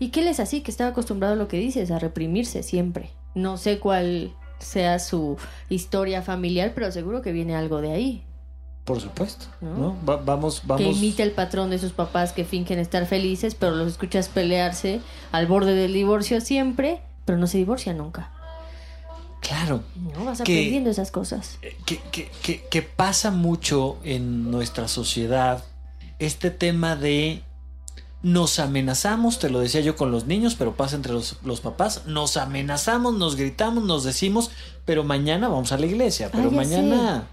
¿Y 0.00 0.10
qué 0.10 0.20
él 0.20 0.28
es 0.28 0.38
así? 0.40 0.60
Que 0.62 0.70
estaba 0.70 0.90
acostumbrado 0.90 1.34
a 1.34 1.36
lo 1.36 1.48
que 1.48 1.58
dices, 1.58 1.90
a 1.90 1.98
reprimirse 1.98 2.62
siempre. 2.62 3.10
No 3.34 3.56
sé 3.56 3.78
cuál 3.80 4.34
sea 4.58 4.98
su 4.98 5.36
historia 5.68 6.22
familiar, 6.22 6.72
pero 6.74 6.90
seguro 6.92 7.22
que 7.22 7.32
viene 7.32 7.54
algo 7.56 7.80
de 7.80 7.92
ahí. 7.92 8.24
Por 8.84 9.00
supuesto. 9.00 9.46
¿No? 9.60 9.76
¿no? 9.76 9.96
Va- 10.08 10.16
vamos, 10.16 10.62
vamos. 10.64 10.82
Que 10.82 10.90
imita 10.90 11.22
el 11.22 11.32
patrón 11.32 11.68
de 11.70 11.78
sus 11.78 11.92
papás 11.92 12.32
que 12.32 12.44
fingen 12.44 12.78
estar 12.78 13.04
felices, 13.06 13.54
pero 13.54 13.72
los 13.76 13.88
escuchas 13.88 14.28
pelearse 14.28 15.00
al 15.30 15.46
borde 15.46 15.74
del 15.74 15.92
divorcio 15.92 16.40
siempre, 16.40 17.02
pero 17.26 17.36
no 17.38 17.46
se 17.46 17.58
divorcian 17.58 17.98
nunca. 17.98 18.30
Claro. 19.40 19.82
¿No? 19.94 20.24
Vas 20.24 20.38
Que- 20.42 20.52
aprendiendo 20.58 20.90
esas 20.90 21.10
cosas. 21.10 21.58
Eh, 21.62 21.76
que- 21.86 22.00
que- 22.42 22.64
que 22.68 22.82
pasa 22.82 23.30
mucho 23.30 23.98
en 24.04 24.50
nuestra 24.50 24.88
sociedad 24.88 25.62
este 26.18 26.50
tema 26.50 26.96
de 26.96 27.42
nos 28.22 28.58
amenazamos, 28.58 29.38
te 29.38 29.48
lo 29.48 29.60
decía 29.60 29.80
yo 29.80 29.96
con 29.96 30.10
los 30.10 30.26
niños, 30.26 30.56
pero 30.56 30.74
pasa 30.74 30.96
entre 30.96 31.12
los, 31.12 31.36
los 31.44 31.60
papás, 31.60 32.02
nos 32.06 32.36
amenazamos, 32.36 33.14
nos 33.14 33.36
gritamos, 33.36 33.84
nos 33.84 34.04
decimos, 34.04 34.50
pero 34.84 35.04
mañana 35.04 35.48
vamos 35.48 35.72
a 35.72 35.78
la 35.78 35.86
iglesia, 35.86 36.30
pero 36.32 36.50
mañana... 36.50 37.28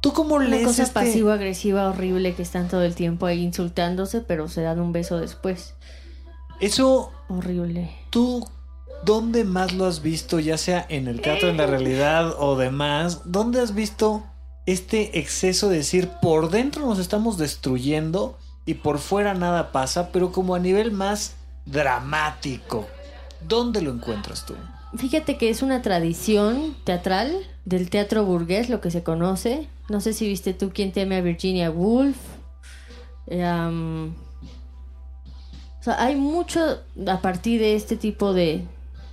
¿Tú 0.00 0.14
cómo 0.14 0.36
Una 0.36 0.48
lees 0.48 0.66
cosa 0.66 0.84
este- 0.84 0.94
pasivo-agresiva 0.94 1.86
horrible 1.88 2.34
que 2.34 2.42
están 2.42 2.68
todo 2.68 2.82
el 2.82 2.94
tiempo 2.94 3.26
ahí 3.26 3.42
insultándose, 3.42 4.22
pero 4.22 4.48
se 4.48 4.62
dan 4.62 4.80
un 4.80 4.92
beso 4.92 5.18
después. 5.18 5.74
Eso, 6.58 7.10
Horrible. 7.28 7.90
tú, 8.08 8.48
¿dónde 9.04 9.44
más 9.44 9.74
lo 9.74 9.84
has 9.84 10.00
visto, 10.00 10.38
ya 10.40 10.56
sea 10.56 10.86
en 10.88 11.06
el 11.06 11.20
teatro, 11.20 11.48
en 11.50 11.58
la 11.58 11.66
realidad 11.66 12.34
o 12.38 12.56
demás? 12.56 13.22
¿Dónde 13.26 13.60
has 13.60 13.74
visto 13.74 14.24
este 14.64 15.18
exceso 15.18 15.68
de 15.68 15.78
decir, 15.78 16.08
por 16.22 16.48
dentro 16.50 16.86
nos 16.86 16.98
estamos 16.98 17.36
destruyendo 17.36 18.38
y 18.66 18.74
por 18.74 18.98
fuera 18.98 19.34
nada 19.34 19.72
pasa, 19.72 20.10
pero 20.12 20.32
como 20.32 20.54
a 20.54 20.58
nivel 20.58 20.92
más 20.92 21.34
dramático? 21.66 22.86
¿Dónde 23.46 23.82
lo 23.82 23.90
encuentras 23.90 24.44
tú? 24.46 24.54
Fíjate 24.96 25.38
que 25.38 25.50
es 25.50 25.62
una 25.62 25.82
tradición 25.82 26.76
teatral 26.84 27.36
del 27.64 27.90
teatro 27.90 28.24
burgués, 28.24 28.68
lo 28.68 28.80
que 28.80 28.90
se 28.90 29.02
conoce. 29.02 29.68
No 29.88 30.00
sé 30.00 30.12
si 30.12 30.26
viste 30.26 30.52
tú 30.52 30.72
quién 30.74 30.92
teme 30.92 31.16
a 31.16 31.20
Virginia 31.20 31.70
Woolf. 31.70 32.16
Am, 33.30 34.14
o 35.80 35.82
sea, 35.82 36.02
hay 36.04 36.16
mucho 36.16 36.80
a 37.06 37.20
partir 37.20 37.60
de 37.60 37.74
este 37.74 37.96
tipo 37.96 38.34
de, 38.34 38.66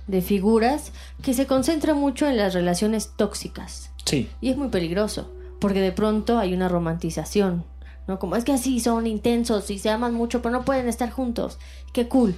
de 0.08 0.20
figuras 0.20 0.92
que 1.22 1.32
se 1.32 1.46
concentra 1.46 1.94
mucho 1.94 2.26
en 2.26 2.36
las 2.36 2.54
relaciones 2.54 3.12
tóxicas. 3.16 3.90
Sí. 4.04 4.28
Y 4.40 4.50
es 4.50 4.56
muy 4.56 4.68
peligroso, 4.68 5.30
porque 5.60 5.80
de 5.80 5.92
pronto 5.92 6.38
hay 6.38 6.52
una 6.54 6.68
romantización, 6.68 7.64
¿no? 8.08 8.18
Como 8.18 8.34
es 8.34 8.44
que 8.44 8.52
así 8.52 8.80
son 8.80 9.06
intensos 9.06 9.70
y 9.70 9.78
se 9.78 9.90
aman 9.90 10.14
mucho, 10.14 10.42
pero 10.42 10.52
no 10.52 10.64
pueden 10.64 10.88
estar 10.88 11.10
juntos. 11.10 11.58
Qué 11.92 12.08
cool. 12.08 12.34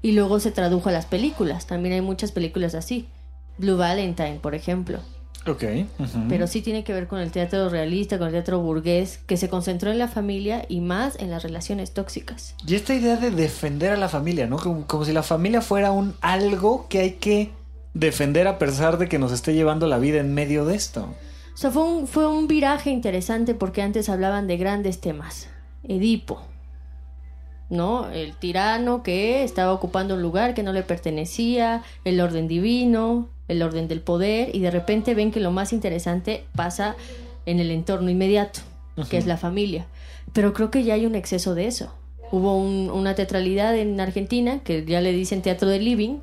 Y 0.00 0.12
luego 0.12 0.40
se 0.40 0.50
tradujo 0.50 0.88
a 0.88 0.92
las 0.92 1.06
películas, 1.06 1.66
también 1.66 1.94
hay 1.94 2.00
muchas 2.00 2.32
películas 2.32 2.74
así. 2.74 3.06
Blue 3.58 3.76
Valentine, 3.76 4.38
por 4.40 4.54
ejemplo. 4.54 5.00
Ok. 5.46 5.64
Pero 6.28 6.46
sí 6.46 6.62
tiene 6.62 6.84
que 6.84 6.92
ver 6.92 7.08
con 7.08 7.18
el 7.18 7.32
teatro 7.32 7.68
realista, 7.68 8.16
con 8.16 8.28
el 8.28 8.32
teatro 8.32 8.60
burgués, 8.60 9.18
que 9.26 9.36
se 9.36 9.48
concentró 9.48 9.90
en 9.90 9.98
la 9.98 10.06
familia 10.06 10.64
y 10.68 10.80
más 10.80 11.18
en 11.18 11.30
las 11.30 11.42
relaciones 11.42 11.92
tóxicas. 11.92 12.54
Y 12.66 12.76
esta 12.76 12.94
idea 12.94 13.16
de 13.16 13.30
defender 13.30 13.92
a 13.92 13.96
la 13.96 14.08
familia, 14.08 14.46
¿no? 14.46 14.56
Como, 14.56 14.86
como 14.86 15.04
si 15.04 15.12
la 15.12 15.24
familia 15.24 15.60
fuera 15.60 15.90
un 15.90 16.14
algo 16.20 16.86
que 16.88 17.00
hay 17.00 17.12
que 17.14 17.50
defender 17.92 18.46
a 18.46 18.58
pesar 18.58 18.98
de 18.98 19.08
que 19.08 19.18
nos 19.18 19.32
esté 19.32 19.54
llevando 19.54 19.86
la 19.88 19.98
vida 19.98 20.20
en 20.20 20.32
medio 20.32 20.64
de 20.64 20.76
esto. 20.76 21.08
O 21.54 21.56
sea, 21.56 21.70
fue 21.70 21.82
un, 21.84 22.06
fue 22.06 22.26
un 22.26 22.46
viraje 22.48 22.90
interesante 22.90 23.54
porque 23.54 23.82
antes 23.82 24.08
hablaban 24.08 24.46
de 24.46 24.56
grandes 24.56 25.00
temas. 25.00 25.48
Edipo, 25.86 26.40
¿no? 27.70 28.10
El 28.10 28.34
tirano 28.36 29.02
que 29.02 29.42
estaba 29.44 29.72
ocupando 29.72 30.14
un 30.14 30.22
lugar 30.22 30.54
que 30.54 30.62
no 30.62 30.72
le 30.72 30.82
pertenecía, 30.82 31.82
el 32.04 32.20
orden 32.20 32.48
divino, 32.48 33.28
el 33.48 33.62
orden 33.62 33.88
del 33.88 34.00
poder, 34.00 34.54
y 34.54 34.60
de 34.60 34.70
repente 34.70 35.14
ven 35.14 35.30
que 35.30 35.40
lo 35.40 35.50
más 35.50 35.72
interesante 35.72 36.44
pasa 36.54 36.96
en 37.46 37.60
el 37.60 37.70
entorno 37.70 38.10
inmediato, 38.10 38.60
que 39.10 39.16
es 39.18 39.26
la 39.26 39.36
familia. 39.36 39.86
Pero 40.32 40.52
creo 40.52 40.70
que 40.70 40.84
ya 40.84 40.94
hay 40.94 41.06
un 41.06 41.14
exceso 41.14 41.54
de 41.54 41.66
eso. 41.66 41.92
Hubo 42.30 42.56
un- 42.56 42.90
una 42.90 43.14
teatralidad 43.14 43.76
en 43.76 44.00
Argentina, 44.00 44.60
que 44.60 44.84
ya 44.86 45.00
le 45.00 45.12
dicen 45.12 45.42
teatro 45.42 45.68
de 45.68 45.80
living, 45.80 46.18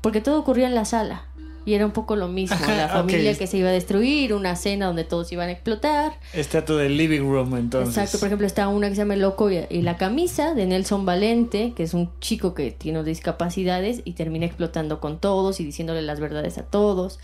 porque 0.00 0.20
todo 0.20 0.38
ocurría 0.38 0.66
en 0.66 0.74
la 0.74 0.84
sala. 0.84 1.24
Y 1.66 1.74
era 1.74 1.84
un 1.84 1.92
poco 1.92 2.16
lo 2.16 2.26
mismo, 2.28 2.56
Ajá, 2.56 2.74
la 2.74 2.88
familia 2.88 3.32
ok. 3.32 3.38
que 3.38 3.46
se 3.46 3.58
iba 3.58 3.68
a 3.68 3.72
destruir, 3.72 4.32
una 4.32 4.56
cena 4.56 4.86
donde 4.86 5.04
todos 5.04 5.30
iban 5.30 5.48
a 5.48 5.52
explotar. 5.52 6.12
Es 6.32 6.48
teatro 6.48 6.76
del 6.76 6.96
living 6.96 7.20
room, 7.20 7.56
entonces. 7.56 7.96
Exacto, 7.96 8.18
por 8.18 8.28
ejemplo, 8.28 8.46
está 8.46 8.68
una 8.68 8.88
que 8.88 8.94
se 8.94 9.02
llama 9.02 9.14
El 9.14 9.20
Loco 9.20 9.50
y, 9.50 9.66
y 9.68 9.82
la 9.82 9.96
camisa 9.98 10.54
de 10.54 10.66
Nelson 10.66 11.04
Valente, 11.04 11.74
que 11.74 11.82
es 11.82 11.92
un 11.92 12.10
chico 12.20 12.54
que 12.54 12.70
tiene 12.70 13.04
discapacidades 13.04 14.00
y 14.04 14.12
termina 14.12 14.46
explotando 14.46 15.00
con 15.00 15.20
todos 15.20 15.60
y 15.60 15.64
diciéndole 15.64 16.02
las 16.02 16.18
verdades 16.18 16.56
a 16.56 16.62
todos. 16.62 17.18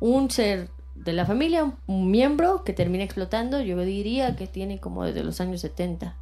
Un 0.00 0.30
ser 0.30 0.70
de 0.96 1.12
la 1.12 1.24
familia, 1.24 1.62
un, 1.62 1.76
un 1.86 2.10
miembro 2.10 2.64
que 2.64 2.72
termina 2.72 3.04
explotando, 3.04 3.60
yo 3.60 3.78
diría 3.78 4.34
que 4.34 4.46
tiene 4.48 4.80
como 4.80 5.04
desde 5.04 5.22
los 5.22 5.40
años 5.40 5.60
70. 5.60 6.16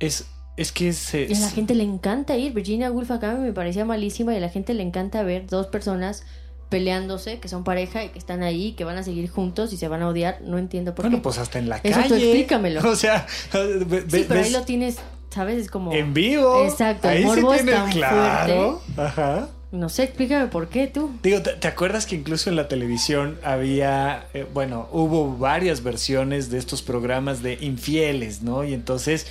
Es, 0.00 0.26
es 0.56 0.72
que 0.72 0.92
se. 0.92 1.26
Y 1.28 1.34
a 1.34 1.40
la 1.40 1.50
gente 1.50 1.74
le 1.74 1.84
encanta 1.84 2.36
ir. 2.36 2.52
Virginia 2.52 2.90
Woolf 2.90 3.10
acá 3.10 3.34
me 3.34 3.52
parecía 3.52 3.84
malísima 3.84 4.32
y 4.32 4.38
a 4.38 4.40
la 4.40 4.48
gente 4.48 4.74
le 4.74 4.82
encanta 4.82 5.22
ver 5.22 5.46
dos 5.46 5.66
personas 5.66 6.24
peleándose, 6.68 7.38
que 7.38 7.48
son 7.48 7.64
pareja 7.64 8.04
y 8.04 8.08
que 8.08 8.18
están 8.18 8.42
ahí, 8.42 8.72
que 8.72 8.84
van 8.84 8.96
a 8.98 9.02
seguir 9.02 9.28
juntos 9.30 9.72
y 9.72 9.76
se 9.76 9.88
van 9.88 10.02
a 10.02 10.08
odiar. 10.08 10.38
No 10.42 10.58
entiendo 10.58 10.94
por 10.94 11.04
Bueno, 11.04 11.18
qué. 11.18 11.22
pues 11.22 11.38
hasta 11.38 11.58
en 11.58 11.68
la 11.68 11.76
Eso 11.78 12.00
calle. 12.00 12.16
explícamelo. 12.16 12.80
O 12.90 12.96
sea, 12.96 13.26
ve- 13.52 14.04
sí, 14.08 14.24
pero 14.28 14.40
ahí 14.40 14.50
lo 14.50 14.62
tienes, 14.62 14.96
¿sabes? 15.30 15.58
Es 15.58 15.70
como... 15.70 15.92
en 15.92 16.12
vivo. 16.14 16.64
Exacto, 16.64 17.08
el 17.08 17.16
Ahí 17.18 17.22
sí 17.22 17.26
morbo 17.28 17.54
es 17.54 17.62
tienes 17.62 17.74
tan 17.82 17.92
claro. 17.92 18.82
Ajá. 18.96 19.48
No 19.72 19.88
sé, 19.88 20.04
explícame 20.04 20.46
por 20.46 20.68
qué 20.68 20.86
tú. 20.86 21.10
Digo, 21.22 21.42
¿te, 21.42 21.52
te 21.54 21.68
acuerdas 21.68 22.06
que 22.06 22.14
incluso 22.14 22.48
en 22.48 22.56
la 22.56 22.68
televisión 22.68 23.38
había, 23.42 24.26
eh, 24.32 24.46
bueno, 24.54 24.88
hubo 24.92 25.36
varias 25.36 25.82
versiones 25.82 26.50
de 26.50 26.58
estos 26.58 26.82
programas 26.82 27.42
de 27.42 27.58
infieles, 27.60 28.42
¿no? 28.42 28.64
Y 28.64 28.72
entonces 28.74 29.26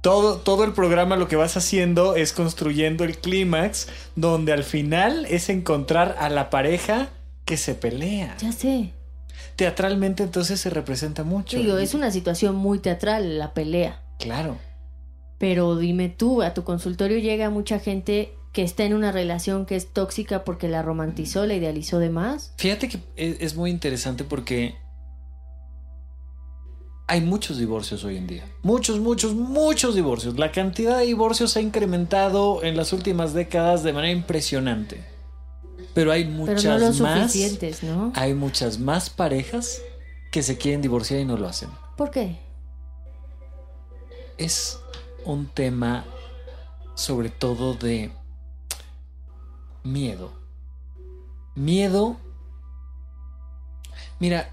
todo, 0.00 0.38
todo 0.38 0.64
el 0.64 0.72
programa 0.72 1.16
lo 1.16 1.28
que 1.28 1.36
vas 1.36 1.56
haciendo 1.56 2.14
es 2.14 2.32
construyendo 2.32 3.04
el 3.04 3.18
clímax 3.18 3.88
donde 4.16 4.52
al 4.52 4.64
final 4.64 5.26
es 5.26 5.48
encontrar 5.48 6.16
a 6.18 6.28
la 6.28 6.50
pareja 6.50 7.10
que 7.44 7.56
se 7.56 7.74
pelea. 7.74 8.36
Ya 8.40 8.52
sé. 8.52 8.92
Teatralmente 9.56 10.22
entonces 10.22 10.60
se 10.60 10.70
representa 10.70 11.24
mucho. 11.24 11.56
Digo, 11.58 11.78
es 11.78 11.94
una 11.94 12.10
situación 12.10 12.54
muy 12.54 12.78
teatral 12.78 13.38
la 13.38 13.54
pelea. 13.54 14.02
Claro. 14.18 14.56
Pero 15.38 15.76
dime 15.76 16.08
tú, 16.08 16.42
a 16.42 16.54
tu 16.54 16.64
consultorio 16.64 17.18
llega 17.18 17.50
mucha 17.50 17.78
gente 17.78 18.34
que 18.52 18.62
está 18.62 18.84
en 18.84 18.94
una 18.94 19.12
relación 19.12 19.66
que 19.66 19.76
es 19.76 19.92
tóxica 19.92 20.44
porque 20.44 20.68
la 20.68 20.82
romantizó, 20.82 21.46
la 21.46 21.54
idealizó 21.54 21.98
de 21.98 22.10
más. 22.10 22.52
Fíjate 22.56 22.88
que 22.88 22.98
es, 23.16 23.36
es 23.40 23.56
muy 23.56 23.70
interesante 23.70 24.24
porque 24.24 24.76
hay 27.08 27.22
muchos 27.22 27.56
divorcios 27.56 28.04
hoy 28.04 28.18
en 28.18 28.26
día. 28.26 28.44
Muchos, 28.62 29.00
muchos, 29.00 29.34
muchos 29.34 29.94
divorcios. 29.94 30.38
La 30.38 30.52
cantidad 30.52 30.98
de 30.98 31.06
divorcios 31.06 31.56
ha 31.56 31.60
incrementado 31.62 32.62
en 32.62 32.76
las 32.76 32.92
últimas 32.92 33.32
décadas 33.32 33.82
de 33.82 33.94
manera 33.94 34.12
impresionante. 34.12 35.02
Pero 35.94 36.12
hay 36.12 36.24
Pero 36.24 36.36
muchas 36.36 36.98
no 36.98 37.04
más. 37.06 37.32
suficientes, 37.32 37.82
¿no? 37.82 38.12
Hay 38.14 38.34
muchas 38.34 38.78
más 38.78 39.08
parejas 39.08 39.80
que 40.30 40.42
se 40.42 40.58
quieren 40.58 40.82
divorciar 40.82 41.18
y 41.20 41.24
no 41.24 41.38
lo 41.38 41.48
hacen. 41.48 41.70
¿Por 41.96 42.10
qué? 42.10 42.38
Es 44.36 44.78
un 45.24 45.46
tema 45.46 46.04
sobre 46.94 47.30
todo 47.30 47.72
de 47.72 48.12
miedo. 49.82 50.32
Miedo. 51.54 52.18
Mira, 54.20 54.52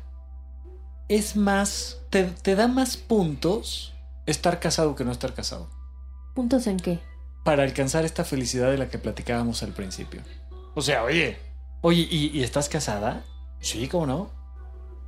es 1.08 1.36
más, 1.36 1.99
te, 2.10 2.24
te 2.24 2.56
da 2.56 2.68
más 2.68 2.97
puntos 2.97 3.93
estar 4.26 4.60
casado 4.60 4.95
que 4.95 5.03
no 5.03 5.12
estar 5.12 5.34
casado. 5.34 5.70
¿Puntos 6.34 6.68
en 6.68 6.78
qué? 6.78 6.99
Para 7.43 7.64
alcanzar 7.64 8.06
esta 8.06 8.24
felicidad 8.24 8.72
de 8.72 8.78
la 8.78 8.89
que 8.89 8.97
platicábamos 8.97 9.64
al 9.64 9.72
principio. 9.72 10.22
O 10.74 10.82
sea, 10.82 11.03
oye, 11.03 11.38
oye, 11.82 12.08
¿y, 12.10 12.38
y 12.38 12.43
estás 12.43 12.70
casada? 12.70 13.24
Sí, 13.60 13.88
¿cómo 13.88 14.06
no? 14.06 14.45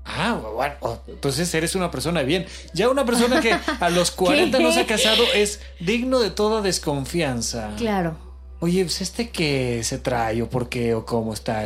Ah, 0.06 0.40
bueno, 0.54 0.76
oh, 0.80 1.00
entonces 1.08 1.54
eres 1.54 1.76
una 1.76 1.92
persona 1.92 2.22
bien. 2.22 2.46
Ya 2.74 2.90
una 2.90 3.06
persona 3.06 3.42
que 3.42 3.52
a 3.80 3.90
los 3.90 4.12
40 4.12 4.58
no 4.60 4.72
se 4.72 4.82
ha 4.82 4.88
casado 4.88 5.24
es 5.34 5.60
digno 5.80 6.20
de 6.20 6.32
toda 6.32 6.62
desconfianza. 6.62 7.74
Claro. 7.78 8.18
Oye, 8.60 8.84
pues 8.84 9.02
este 9.02 9.30
que 9.30 9.84
se 9.84 10.00
trae 10.00 10.42
o 10.42 10.50
por 10.50 10.70
qué 10.70 10.96
o 10.96 11.06
cómo 11.06 11.34
está. 11.34 11.66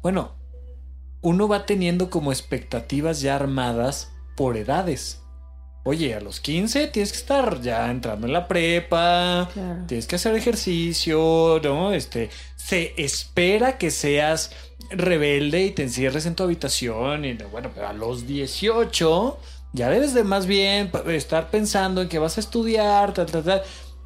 Bueno, 0.00 0.32
uno 1.22 1.48
va 1.48 1.64
teniendo 1.66 2.10
como 2.10 2.32
expectativas 2.32 3.20
ya 3.20 3.36
armadas 3.36 4.10
por 4.36 4.56
edades. 4.56 5.18
Oye, 5.84 6.14
a 6.14 6.20
los 6.20 6.38
15 6.38 6.86
tienes 6.88 7.10
que 7.10 7.18
estar 7.18 7.60
ya 7.60 7.90
entrando 7.90 8.26
en 8.28 8.32
la 8.32 8.46
prepa, 8.46 9.48
Claro. 9.52 9.84
tienes 9.88 10.06
que 10.06 10.14
hacer 10.16 10.34
ejercicio, 10.36 11.60
¿no? 11.64 11.92
Este, 11.92 12.30
se 12.56 12.94
espera 12.96 13.78
que 13.78 13.90
seas 13.90 14.52
rebelde 14.90 15.64
y 15.64 15.70
te 15.72 15.82
encierres 15.82 16.26
en 16.26 16.34
tu 16.36 16.44
habitación 16.44 17.24
y 17.24 17.32
bueno, 17.50 17.70
pero 17.74 17.88
a 17.88 17.92
los 17.92 18.26
18 18.28 19.38
ya 19.72 19.88
debes 19.88 20.14
de 20.14 20.22
más 20.22 20.46
bien 20.46 20.90
estar 21.08 21.50
pensando 21.50 22.02
en 22.02 22.08
que 22.08 22.18
vas 22.18 22.36
a 22.36 22.40
estudiar, 22.40 23.12
tal, 23.14 23.26
tal, 23.26 23.42
tal. 23.42 23.62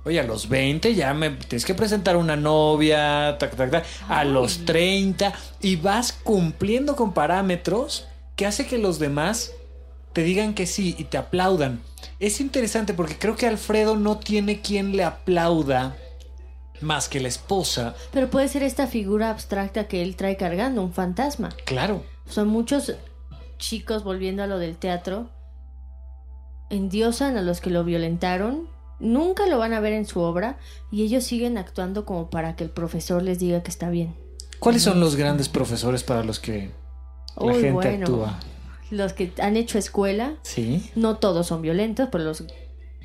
Oye, 0.07 0.21
a 0.21 0.23
los 0.23 0.49
20 0.49 0.95
ya 0.95 1.13
me 1.15 1.31
tienes 1.31 1.65
que 1.65 1.75
presentar 1.75 2.17
una 2.17 2.37
novia, 2.37 3.37
tac, 3.41 3.57
tac, 3.57 3.73
tac. 3.73 3.87
A 4.09 4.23
los 4.23 4.65
30 4.65 5.33
y 5.61 5.75
vas 5.75 6.13
cumpliendo 6.13 6.95
con 6.95 7.13
parámetros 7.13 8.07
que 8.37 8.47
hace 8.47 8.69
que 8.69 8.79
los 8.79 9.01
demás 9.01 9.51
te 10.13 10.23
digan 10.23 10.55
que 10.55 10.67
sí 10.67 10.95
y 10.97 11.05
te 11.05 11.19
aplaudan. 11.19 11.83
Es 12.21 12.41
interesante 12.41 12.95
porque 12.95 13.19
creo 13.19 13.35
que 13.35 13.49
Alfredo 13.49 13.97
no 13.97 14.19
tiene 14.19 14.61
quien 14.61 14.97
le 14.97 15.03
aplauda 15.03 15.97
más 16.81 17.09
que 17.09 17.19
la 17.19 17.27
esposa. 17.27 17.97
Pero 18.13 18.31
puede 18.31 18.47
ser 18.47 18.63
esta 18.63 18.87
figura 18.87 19.31
abstracta 19.31 19.89
que 19.89 20.03
él 20.03 20.15
trae 20.15 20.37
cargando, 20.37 20.85
un 20.85 20.93
fantasma. 20.93 21.49
Claro. 21.65 22.05
Son 22.29 22.47
muchos 22.47 22.95
chicos, 23.59 24.05
volviendo 24.05 24.45
a 24.45 24.47
lo 24.47 24.61
del 24.61 24.77
teatro, 24.77 25.31
endiosan 26.71 27.37
a 27.37 27.43
los 27.43 27.61
que 27.61 27.71
lo 27.71 27.83
violentaron, 27.83 28.76
nunca 29.01 29.47
lo 29.47 29.59
van 29.59 29.73
a 29.73 29.81
ver 29.81 29.93
en 29.93 30.07
su 30.07 30.21
obra 30.21 30.59
y 30.91 31.03
ellos 31.03 31.25
siguen 31.25 31.59
actuando 31.59 32.05
como 32.05 32.31
para 32.31 32.57
que 32.57 32.65
el 32.65 32.71
profesor 32.71 33.23
les 33.23 33.39
diga 33.39 33.63
que 33.63 33.71
está 33.71 33.91
bien. 33.91 34.15
¿Cuáles 34.59 34.83
son 34.83 35.01
los 35.01 35.17
grandes 35.17 35.49
profesores 35.49 36.03
para 36.03 36.25
los 36.25 36.41
que 36.41 36.71
la 37.37 37.45
Uy, 37.47 37.53
gente 37.55 37.71
bueno, 37.73 38.07
actúa? 38.07 38.41
los 38.91 39.13
que 39.13 39.33
han 39.41 39.57
hecho 39.57 39.79
escuela, 39.79 40.35
Sí. 40.43 40.91
no 40.95 41.17
todos 41.17 41.47
son 41.47 41.61
violentos, 41.63 42.09
pero 42.11 42.25
los 42.25 42.45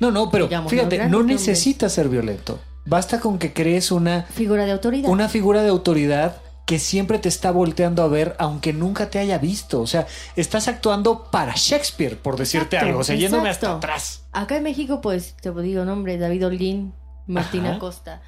No, 0.00 0.10
no, 0.10 0.30
pero 0.30 0.46
Digamos, 0.46 0.70
fíjate, 0.70 1.08
no 1.08 1.22
necesitas 1.22 1.92
ser 1.92 2.08
violento. 2.08 2.58
Basta 2.86 3.20
con 3.20 3.38
que 3.38 3.52
crees 3.52 3.92
una, 3.92 4.22
figura 4.22 4.64
de 4.64 4.72
autoridad. 4.72 5.08
una 5.10 5.28
figura 5.28 5.62
de 5.62 5.68
autoridad 5.68 6.36
que 6.72 6.78
siempre 6.78 7.18
te 7.18 7.28
está 7.28 7.50
volteando 7.50 8.02
a 8.02 8.08
ver 8.08 8.34
aunque 8.38 8.72
nunca 8.72 9.10
te 9.10 9.18
haya 9.18 9.36
visto. 9.36 9.82
O 9.82 9.86
sea, 9.86 10.06
estás 10.36 10.68
actuando 10.68 11.24
para 11.30 11.52
Shakespeare, 11.54 12.16
por 12.16 12.38
decirte 12.38 12.76
Exacto, 12.76 12.86
algo. 12.86 13.00
O 13.00 13.04
sea, 13.04 13.14
yéndome 13.14 13.50
hasta 13.50 13.76
atrás. 13.76 14.24
Acá 14.32 14.56
en 14.56 14.62
México, 14.62 15.02
pues, 15.02 15.36
te 15.36 15.52
digo 15.60 15.84
nombre, 15.84 16.16
David 16.16 16.46
Holguín, 16.46 16.94
Martín 17.26 17.66
Ajá. 17.66 17.74
Acosta, 17.74 18.22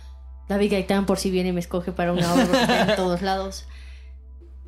David 0.47 0.73
Gaitán 0.73 1.07
por 1.07 1.19
si 1.19 1.31
viene 1.31 1.49
y 1.49 1.53
me 1.53 1.61
escoge 1.61 1.91
para 1.93 2.13
una 2.13 2.35
obra 2.35 2.83
en 2.83 2.97
todos 2.97 3.23
lados. 3.23 3.65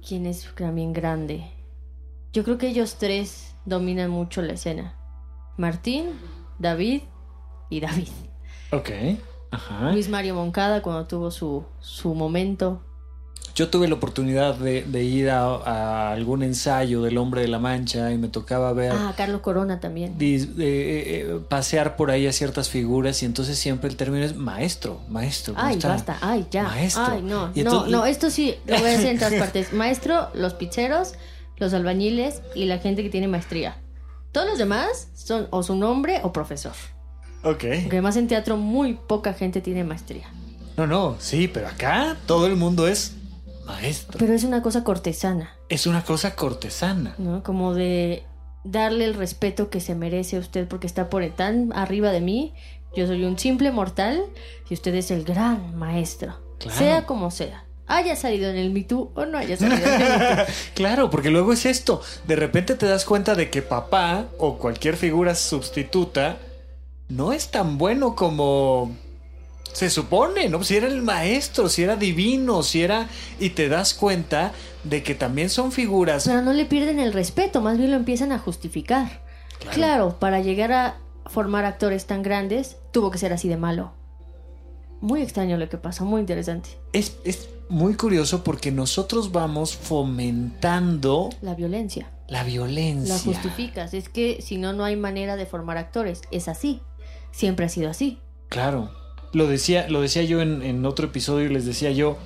¿Quién 0.08 0.24
es 0.24 0.48
también 0.56 0.94
grande? 0.94 1.44
Yo 2.32 2.44
creo 2.44 2.56
que 2.56 2.68
ellos 2.68 2.96
tres 2.98 3.56
dominan 3.66 4.08
mucho 4.08 4.40
la 4.40 4.54
escena. 4.54 4.94
Martín, 5.58 6.18
David 6.58 7.02
y 7.68 7.80
David. 7.80 8.08
Ok. 8.72 8.88
Ajá. 9.50 9.92
Luis 9.92 10.08
Mario 10.08 10.34
Moncada 10.34 10.80
cuando 10.80 11.06
tuvo 11.06 11.30
su, 11.30 11.66
su 11.80 12.14
momento. 12.14 12.85
Yo 13.56 13.70
tuve 13.70 13.88
la 13.88 13.94
oportunidad 13.94 14.54
de, 14.56 14.82
de 14.82 15.02
ir 15.02 15.30
a, 15.30 15.46
a 15.46 16.12
algún 16.12 16.42
ensayo 16.42 17.00
del 17.00 17.16
Hombre 17.16 17.40
de 17.40 17.48
la 17.48 17.58
Mancha 17.58 18.12
y 18.12 18.18
me 18.18 18.28
tocaba 18.28 18.70
ver 18.74 18.92
Ah, 18.94 19.14
Carlos 19.16 19.40
Corona 19.40 19.80
también. 19.80 20.14
dis- 20.18 20.50
eh, 20.58 21.24
eh, 21.26 21.40
pasear 21.48 21.96
por 21.96 22.10
ahí 22.10 22.26
a 22.26 22.32
ciertas 22.34 22.68
figuras 22.68 23.22
y 23.22 23.26
entonces 23.26 23.58
siempre 23.58 23.88
el 23.88 23.96
término 23.96 24.26
es 24.26 24.36
maestro, 24.36 25.00
maestro. 25.08 25.54
¿cómo 25.54 25.66
Ay, 25.66 25.76
está? 25.76 25.88
basta, 25.88 26.18
ay, 26.20 26.46
ya. 26.50 26.64
Maestro. 26.64 27.04
Ay, 27.08 27.22
no, 27.22 27.50
Y 27.54 27.62
no, 27.62 27.70
entonces- 27.70 27.92
no, 27.92 28.04
esto 28.04 28.28
sí 28.28 28.54
lo 28.66 28.76
voy 28.78 28.88
a 28.88 28.92
decir 28.92 29.06
en 29.06 29.18
todas 29.18 29.32
partes. 29.38 29.72
Maestro, 29.72 30.28
los 30.34 30.52
pizzeros, 30.52 31.14
los 31.56 31.72
albañiles 31.72 32.42
y 32.54 32.66
la 32.66 32.76
gente 32.76 33.02
que 33.02 33.08
tiene 33.08 33.26
maestría. 33.26 33.78
Todos 34.32 34.46
los 34.48 34.58
demás 34.58 35.08
son 35.14 35.48
o 35.50 35.62
su 35.62 35.74
nombre 35.76 36.20
o 36.24 36.30
profesor. 36.30 36.74
Ok. 37.42 37.60
Porque 37.60 37.86
además 37.92 38.16
en 38.18 38.28
teatro 38.28 38.58
muy 38.58 38.98
poca 39.08 39.32
gente 39.32 39.62
tiene 39.62 39.82
maestría. 39.82 40.26
No, 40.76 40.86
no, 40.86 41.16
sí, 41.20 41.48
pero 41.48 41.68
acá 41.68 42.18
todo 42.26 42.46
el 42.46 42.54
mundo 42.56 42.86
es 42.86 43.14
maestro. 43.66 44.18
Pero 44.18 44.32
es 44.32 44.44
una 44.44 44.62
cosa 44.62 44.84
cortesana, 44.84 45.54
Es 45.68 45.86
una 45.86 46.04
cosa 46.04 46.34
cortesana. 46.34 47.14
¿no? 47.18 47.42
Como 47.42 47.74
de 47.74 48.24
darle 48.64 49.04
el 49.04 49.14
respeto 49.14 49.70
que 49.70 49.80
se 49.80 49.94
merece 49.94 50.36
a 50.36 50.40
usted 50.40 50.66
porque 50.66 50.86
está 50.86 51.08
por 51.10 51.26
tan 51.30 51.72
arriba 51.74 52.10
de 52.12 52.20
mí. 52.20 52.54
Yo 52.94 53.06
soy 53.06 53.24
un 53.24 53.38
simple 53.38 53.70
mortal 53.70 54.22
y 54.70 54.74
usted 54.74 54.94
es 54.94 55.10
el 55.10 55.24
gran 55.24 55.76
maestro. 55.76 56.38
Claro. 56.58 56.78
Sea 56.78 57.06
como 57.06 57.30
sea. 57.30 57.64
Haya 57.88 58.16
salido 58.16 58.50
en 58.50 58.56
el 58.56 58.70
Me 58.70 58.82
Too 58.82 59.12
o 59.14 59.26
no 59.26 59.38
haya 59.38 59.56
salido 59.56 59.86
en 59.86 59.92
el 59.92 59.98
Me 59.98 60.26
Too. 60.26 60.52
Claro, 60.74 61.10
porque 61.10 61.30
luego 61.30 61.52
es 61.52 61.66
esto. 61.66 62.00
De 62.26 62.36
repente 62.36 62.74
te 62.74 62.86
das 62.86 63.04
cuenta 63.04 63.34
de 63.34 63.50
que 63.50 63.62
papá 63.62 64.26
o 64.38 64.58
cualquier 64.58 64.96
figura 64.96 65.34
sustituta 65.34 66.38
no 67.08 67.32
es 67.32 67.50
tan 67.50 67.78
bueno 67.78 68.16
como 68.16 68.96
se 69.72 69.90
supone, 69.90 70.48
¿no? 70.48 70.62
Si 70.64 70.76
era 70.76 70.86
el 70.86 71.02
maestro, 71.02 71.68
si 71.68 71.82
era 71.82 71.96
divino, 71.96 72.62
si 72.62 72.82
era... 72.82 73.08
Y 73.38 73.50
te 73.50 73.68
das 73.68 73.94
cuenta 73.94 74.52
de 74.84 75.02
que 75.02 75.14
también 75.14 75.50
son 75.50 75.72
figuras... 75.72 76.24
Pero 76.26 76.42
no 76.42 76.52
le 76.52 76.64
pierden 76.64 76.98
el 77.00 77.12
respeto, 77.12 77.60
más 77.60 77.76
bien 77.78 77.90
lo 77.90 77.96
empiezan 77.96 78.32
a 78.32 78.38
justificar. 78.38 79.24
Claro. 79.72 80.18
para 80.20 80.40
llegar 80.40 80.70
a 80.72 80.98
formar 81.26 81.64
actores 81.64 82.06
tan 82.06 82.22
grandes, 82.22 82.76
tuvo 82.92 83.10
que 83.10 83.18
ser 83.18 83.32
así 83.32 83.48
de 83.48 83.56
malo. 83.56 83.92
Muy 85.00 85.22
extraño 85.22 85.56
lo 85.58 85.68
que 85.68 85.76
pasa, 85.76 86.04
muy 86.04 86.20
interesante. 86.20 86.70
Es, 86.92 87.16
es 87.24 87.48
muy 87.68 87.94
curioso 87.96 88.44
porque 88.44 88.70
nosotros 88.70 89.32
vamos 89.32 89.76
fomentando 89.76 91.30
La 91.42 91.54
violencia. 91.54 92.10
la 92.28 92.44
violencia. 92.44 93.14
La 93.14 93.20
justificas. 93.20 93.92
Es 93.94 94.08
que 94.08 94.40
si 94.40 94.56
no, 94.56 94.72
no 94.72 94.84
hay 94.84 94.96
manera 94.96 95.36
de 95.36 95.46
formar 95.46 95.76
actores. 95.78 96.22
Es 96.30 96.48
así. 96.48 96.80
Siempre 97.32 97.66
ha 97.66 97.68
sido 97.68 97.90
así. 97.90 98.20
Claro. 98.48 98.90
Lo 99.32 99.46
decía, 99.46 99.88
lo 99.88 100.00
decía 100.00 100.22
yo 100.22 100.40
en, 100.40 100.62
en 100.62 100.86
otro 100.86 101.06
episodio 101.06 101.46
y 101.46 101.52
les 101.52 101.66
decía 101.66 101.90
yo, 101.90 102.16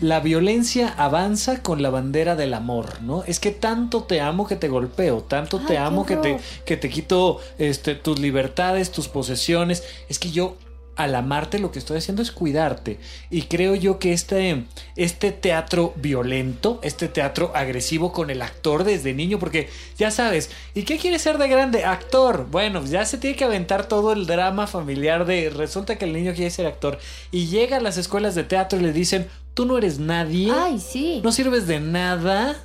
la 0.00 0.20
violencia 0.20 0.94
avanza 0.96 1.62
con 1.62 1.82
la 1.82 1.90
bandera 1.90 2.36
del 2.36 2.54
amor, 2.54 3.02
¿no? 3.02 3.24
Es 3.24 3.40
que 3.40 3.50
tanto 3.50 4.04
te 4.04 4.20
amo 4.20 4.46
que 4.46 4.56
te 4.56 4.68
golpeo, 4.68 5.22
tanto 5.22 5.58
Ay, 5.58 5.64
te 5.66 5.78
amo 5.78 6.06
que 6.06 6.16
te, 6.16 6.38
que 6.64 6.76
te 6.76 6.88
quito 6.88 7.40
este, 7.58 7.94
tus 7.96 8.20
libertades, 8.20 8.92
tus 8.92 9.08
posesiones. 9.08 9.82
Es 10.08 10.18
que 10.18 10.30
yo 10.30 10.56
al 10.98 11.14
amarte 11.14 11.60
lo 11.60 11.70
que 11.70 11.78
estoy 11.78 11.98
haciendo 11.98 12.22
es 12.22 12.32
cuidarte. 12.32 12.98
Y 13.30 13.42
creo 13.42 13.76
yo 13.76 14.00
que 14.00 14.12
este, 14.12 14.64
este 14.96 15.30
teatro 15.30 15.94
violento, 15.96 16.80
este 16.82 17.06
teatro 17.06 17.52
agresivo 17.54 18.12
con 18.12 18.30
el 18.30 18.42
actor 18.42 18.82
desde 18.82 19.14
niño, 19.14 19.38
porque 19.38 19.68
ya 19.96 20.10
sabes, 20.10 20.50
¿y 20.74 20.82
qué 20.82 20.98
quiere 20.98 21.20
ser 21.20 21.38
de 21.38 21.46
grande? 21.46 21.84
Actor. 21.84 22.48
Bueno, 22.50 22.84
ya 22.84 23.04
se 23.04 23.16
tiene 23.16 23.36
que 23.36 23.44
aventar 23.44 23.86
todo 23.86 24.12
el 24.12 24.26
drama 24.26 24.66
familiar 24.66 25.24
de 25.24 25.50
resulta 25.50 25.96
que 25.96 26.04
el 26.04 26.12
niño 26.12 26.34
quiere 26.34 26.50
ser 26.50 26.66
actor. 26.66 26.98
Y 27.30 27.46
llega 27.46 27.76
a 27.76 27.80
las 27.80 27.96
escuelas 27.96 28.34
de 28.34 28.42
teatro 28.42 28.80
y 28.80 28.82
le 28.82 28.92
dicen, 28.92 29.28
tú 29.54 29.66
no 29.66 29.78
eres 29.78 30.00
nadie, 30.00 30.52
Ay, 30.52 30.80
sí. 30.80 31.20
no 31.22 31.30
sirves 31.30 31.68
de 31.68 31.78
nada. 31.78 32.56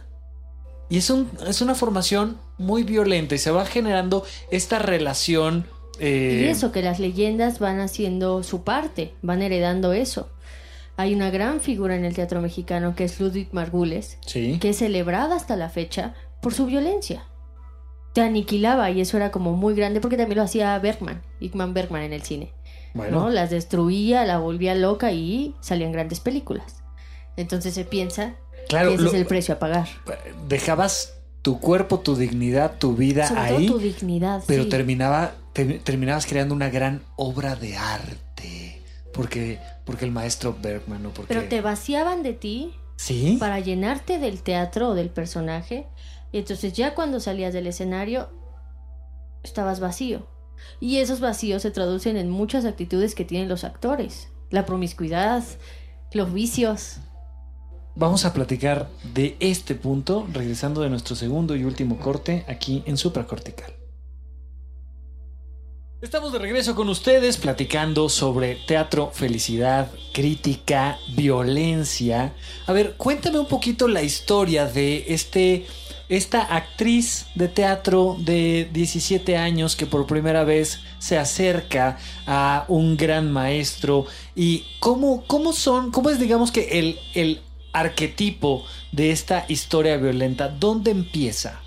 Y 0.90 0.98
es, 0.98 1.12
un, 1.12 1.30
es 1.48 1.62
una 1.62 1.76
formación 1.76 2.40
muy 2.58 2.82
violenta 2.82 3.36
y 3.36 3.38
se 3.38 3.52
va 3.52 3.64
generando 3.68 4.26
esta 4.50 4.80
relación. 4.80 5.68
Eh, 6.00 6.42
Y 6.46 6.48
eso, 6.50 6.72
que 6.72 6.82
las 6.82 7.00
leyendas 7.00 7.60
van 7.60 7.80
haciendo 7.80 8.44
su 8.44 8.64
parte, 8.64 9.14
van 9.22 9.42
heredando 9.42 9.94
eso. 9.94 10.30
Hay 10.98 11.14
una 11.16 11.30
gran 11.32 11.60
figura 11.60 11.96
en 11.96 12.06
el 12.06 12.14
teatro 12.14 12.42
mexicano 12.42 12.96
que 12.96 13.04
es 13.06 13.20
Ludwig 13.20 13.50
Margules, 13.52 14.18
Sí. 14.26 14.58
que 14.60 14.70
es 14.70 14.78
celebrada 14.78 15.36
hasta 15.36 15.56
la 15.56 15.70
fecha 15.70 16.14
por 16.42 16.54
su 16.54 16.66
violencia. 16.68 17.24
Te 18.14 18.22
aniquilaba 18.22 18.92
y 18.92 19.02
eso 19.02 19.18
era 19.18 19.32
como 19.32 19.54
muy 19.54 19.74
grande 19.74 20.00
porque 20.02 20.18
también 20.18 20.38
lo 20.38 20.44
hacía 20.44 20.78
Bergman, 20.78 21.24
Igman 21.40 21.74
Bergman 21.74 22.04
en 22.04 22.14
el 22.14 22.22
cine. 22.22 22.52
Bueno, 22.94 23.22
¿no? 23.22 23.30
Las 23.32 23.50
destruía, 23.50 24.24
la 24.24 24.38
volvía 24.38 24.76
loca 24.76 25.12
y 25.12 25.56
salían 25.62 25.92
grandes 25.92 26.20
películas. 26.20 26.84
Entonces 27.38 27.74
se 27.74 27.86
piensa 27.86 28.36
Claro, 28.70 28.90
que 28.90 28.96
ese 28.96 29.04
lo- 29.04 29.10
es 29.10 29.16
el 29.16 29.26
precio 29.26 29.56
a 29.56 29.60
pagar. 29.60 29.88
dejabas 30.48 31.16
tu 31.44 31.60
cuerpo, 31.60 32.00
tu 32.00 32.16
dignidad, 32.16 32.78
tu 32.80 32.96
vida 32.96 33.28
Sobre 33.28 33.42
ahí, 33.42 33.68
todo 33.68 33.78
tu 33.78 33.84
dignidad. 33.84 34.44
pero 34.48 34.64
sí. 34.64 34.70
terminaba, 34.70 35.34
te- 35.54 35.78
terminabas 35.80 36.26
creando 36.26 36.56
una 36.56 36.70
gran 36.70 37.04
obra 37.16 37.56
de 37.56 37.76
arte. 37.78 38.82
Porque, 39.14 39.60
porque 39.86 40.06
el 40.06 40.12
maestro 40.12 40.58
Bergman, 40.60 41.04
¿no? 41.04 41.10
Porque, 41.14 41.32
Pero 41.36 41.48
te 41.48 41.62
vaciaban 41.62 42.24
de 42.24 42.34
ti 42.34 42.74
¿Sí? 42.96 43.38
para 43.40 43.60
llenarte 43.60 44.18
del 44.18 44.42
teatro 44.42 44.90
o 44.90 44.94
del 44.96 45.12
personaje. 45.12 45.86
Y 46.32 46.40
entonces 46.40 46.74
ya 46.74 46.96
cuando 46.96 47.20
salías 47.20 47.54
del 47.54 47.68
escenario, 47.68 48.30
estabas 49.44 49.80
vacío. 49.80 50.26
Y 50.80 50.98
esos 50.98 51.20
vacíos 51.20 51.62
se 51.62 51.70
traducen 51.72 52.18
en 52.18 52.30
muchas 52.30 52.66
actitudes 52.66 53.14
que 53.16 53.26
tienen 53.26 53.50
los 53.50 53.64
actores. 53.64 54.30
La 54.50 54.66
promiscuidad, 54.66 55.44
los 56.14 56.34
vicios. 56.34 56.98
Vamos 57.96 58.26
a 58.26 58.34
platicar 58.34 58.90
de 59.14 59.38
este 59.40 59.76
punto 59.76 60.28
regresando 60.34 60.82
de 60.82 60.90
nuestro 60.90 61.16
segundo 61.16 61.56
y 61.56 61.64
último 61.64 62.00
corte 62.00 62.44
aquí 62.48 62.82
en 62.88 62.98
Supracortical. 62.98 63.72
Estamos 66.02 66.34
de 66.34 66.40
regreso 66.40 66.74
con 66.74 66.90
ustedes 66.90 67.38
platicando 67.38 68.10
sobre 68.10 68.56
teatro, 68.68 69.12
felicidad, 69.14 69.92
crítica, 70.12 70.98
violencia. 71.16 72.34
A 72.66 72.74
ver, 72.74 72.96
cuéntame 72.98 73.38
un 73.38 73.48
poquito 73.48 73.88
la 73.88 74.02
historia 74.02 74.66
de 74.66 75.06
este 75.10 75.68
esta 76.10 76.42
actriz 76.42 77.28
de 77.36 77.48
teatro 77.48 78.18
de 78.20 78.70
17 78.74 79.38
años 79.38 79.76
que 79.76 79.86
por 79.86 80.06
primera 80.06 80.44
vez 80.44 80.80
se 81.00 81.18
acerca 81.18 81.98
a 82.28 82.66
un 82.68 82.98
gran 82.98 83.32
maestro 83.32 84.06
y 84.36 84.66
cómo, 84.80 85.24
cómo 85.26 85.54
son, 85.54 85.92
cómo 85.92 86.10
es 86.10 86.20
digamos 86.20 86.52
que 86.52 86.80
el, 86.80 87.00
el 87.14 87.40
arquetipo 87.74 88.66
de 88.92 89.12
esta 89.12 89.46
historia 89.48 89.98
violenta, 89.98 90.48
¿dónde 90.48 90.92
empieza? 90.92 91.60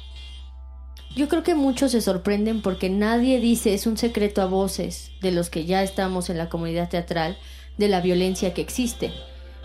Yo 1.16 1.28
creo 1.28 1.42
que 1.42 1.54
muchos 1.54 1.92
se 1.92 2.00
sorprenden 2.00 2.62
porque 2.62 2.90
nadie 2.90 3.40
dice, 3.40 3.74
es 3.74 3.86
un 3.86 3.96
secreto 3.96 4.42
a 4.42 4.46
voces 4.46 5.10
de 5.20 5.32
los 5.32 5.50
que 5.50 5.64
ya 5.64 5.82
estamos 5.82 6.30
en 6.30 6.38
la 6.38 6.48
comunidad 6.48 6.88
teatral, 6.88 7.36
de 7.78 7.88
la 7.88 8.00
violencia 8.00 8.54
que 8.54 8.62
existe. 8.62 9.12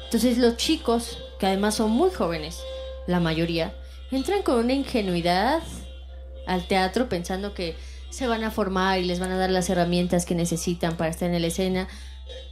Entonces 0.06 0.38
los 0.38 0.58
chicos, 0.58 1.18
que 1.40 1.48
además 1.48 1.76
son 1.76 1.92
muy 1.92 2.10
jóvenes, 2.10 2.60
la 3.08 3.20
mayoría, 3.20 3.74
entran 4.12 4.44
con 4.44 4.56
una 4.56 4.74
ingenuidad 4.74 5.62
al 6.48 6.68
teatro 6.68 7.08
pensando 7.08 7.54
que 7.54 7.76
se 8.10 8.28
van 8.28 8.44
a 8.44 8.52
formar 8.52 9.00
y 9.00 9.06
les 9.06 9.20
van 9.20 9.32
a 9.32 9.38
dar 9.38 9.50
las 9.50 9.70
herramientas 9.70 10.26
que 10.26 10.36
necesitan 10.36 10.98
para 10.98 11.12
estar 11.12 11.30
en 11.30 11.42
la 11.42 11.48
escena, 11.48 11.88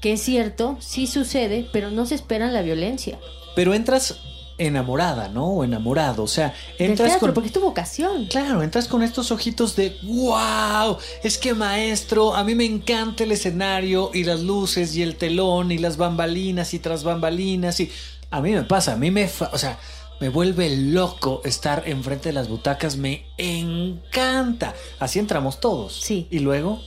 que 0.02 0.14
es 0.14 0.22
cierto, 0.22 0.78
sí 0.80 1.08
sucede, 1.08 1.68
pero 1.74 1.92
no 1.92 2.06
se 2.06 2.16
esperan 2.16 2.54
la 2.54 2.62
violencia. 2.62 3.20
Pero 3.56 3.74
entras 3.74 4.20
enamorada, 4.58 5.30
¿no? 5.30 5.46
O 5.48 5.64
enamorado, 5.64 6.24
o 6.24 6.28
sea, 6.28 6.54
entras 6.78 7.12
teatro, 7.12 7.28
con... 7.28 7.34
porque 7.36 7.48
es 7.48 7.54
tu 7.54 7.62
vocación. 7.62 8.26
Claro, 8.26 8.62
entras 8.62 8.90
con 8.90 9.04
estos 9.04 9.32
ojitos 9.32 9.76
de 9.78 9.98
wow, 10.04 10.98
es 11.24 11.38
que 11.38 11.54
maestro, 11.54 12.36
a 12.36 12.44
mí 12.44 12.56
me 12.56 12.66
encanta 12.66 13.24
el 13.24 13.32
escenario 13.32 14.12
y 14.14 14.26
las 14.26 14.42
luces 14.42 14.96
y 14.98 15.02
el 15.02 15.16
telón 15.16 15.72
y 15.72 15.78
las 15.78 15.96
bambalinas 15.96 16.74
y 16.74 16.80
tras 16.80 17.06
bambalinas 17.06 17.80
y 17.80 17.90
a 18.32 18.42
mí 18.42 18.52
me 18.52 18.64
pasa, 18.64 18.94
a 18.94 18.96
mí 18.98 19.12
me, 19.12 19.30
fa- 19.30 19.50
o 19.54 19.58
sea, 19.58 19.80
me 20.20 20.28
vuelve 20.28 20.70
loco 20.76 21.42
estar 21.46 21.84
enfrente 21.86 22.28
de 22.30 22.34
las 22.34 22.50
butacas, 22.50 22.98
me 22.98 23.28
encanta. 23.38 24.76
Así 25.00 25.20
entramos 25.20 25.62
todos. 25.62 26.02
Sí. 26.02 26.28
Y 26.30 26.40
luego, 26.40 26.82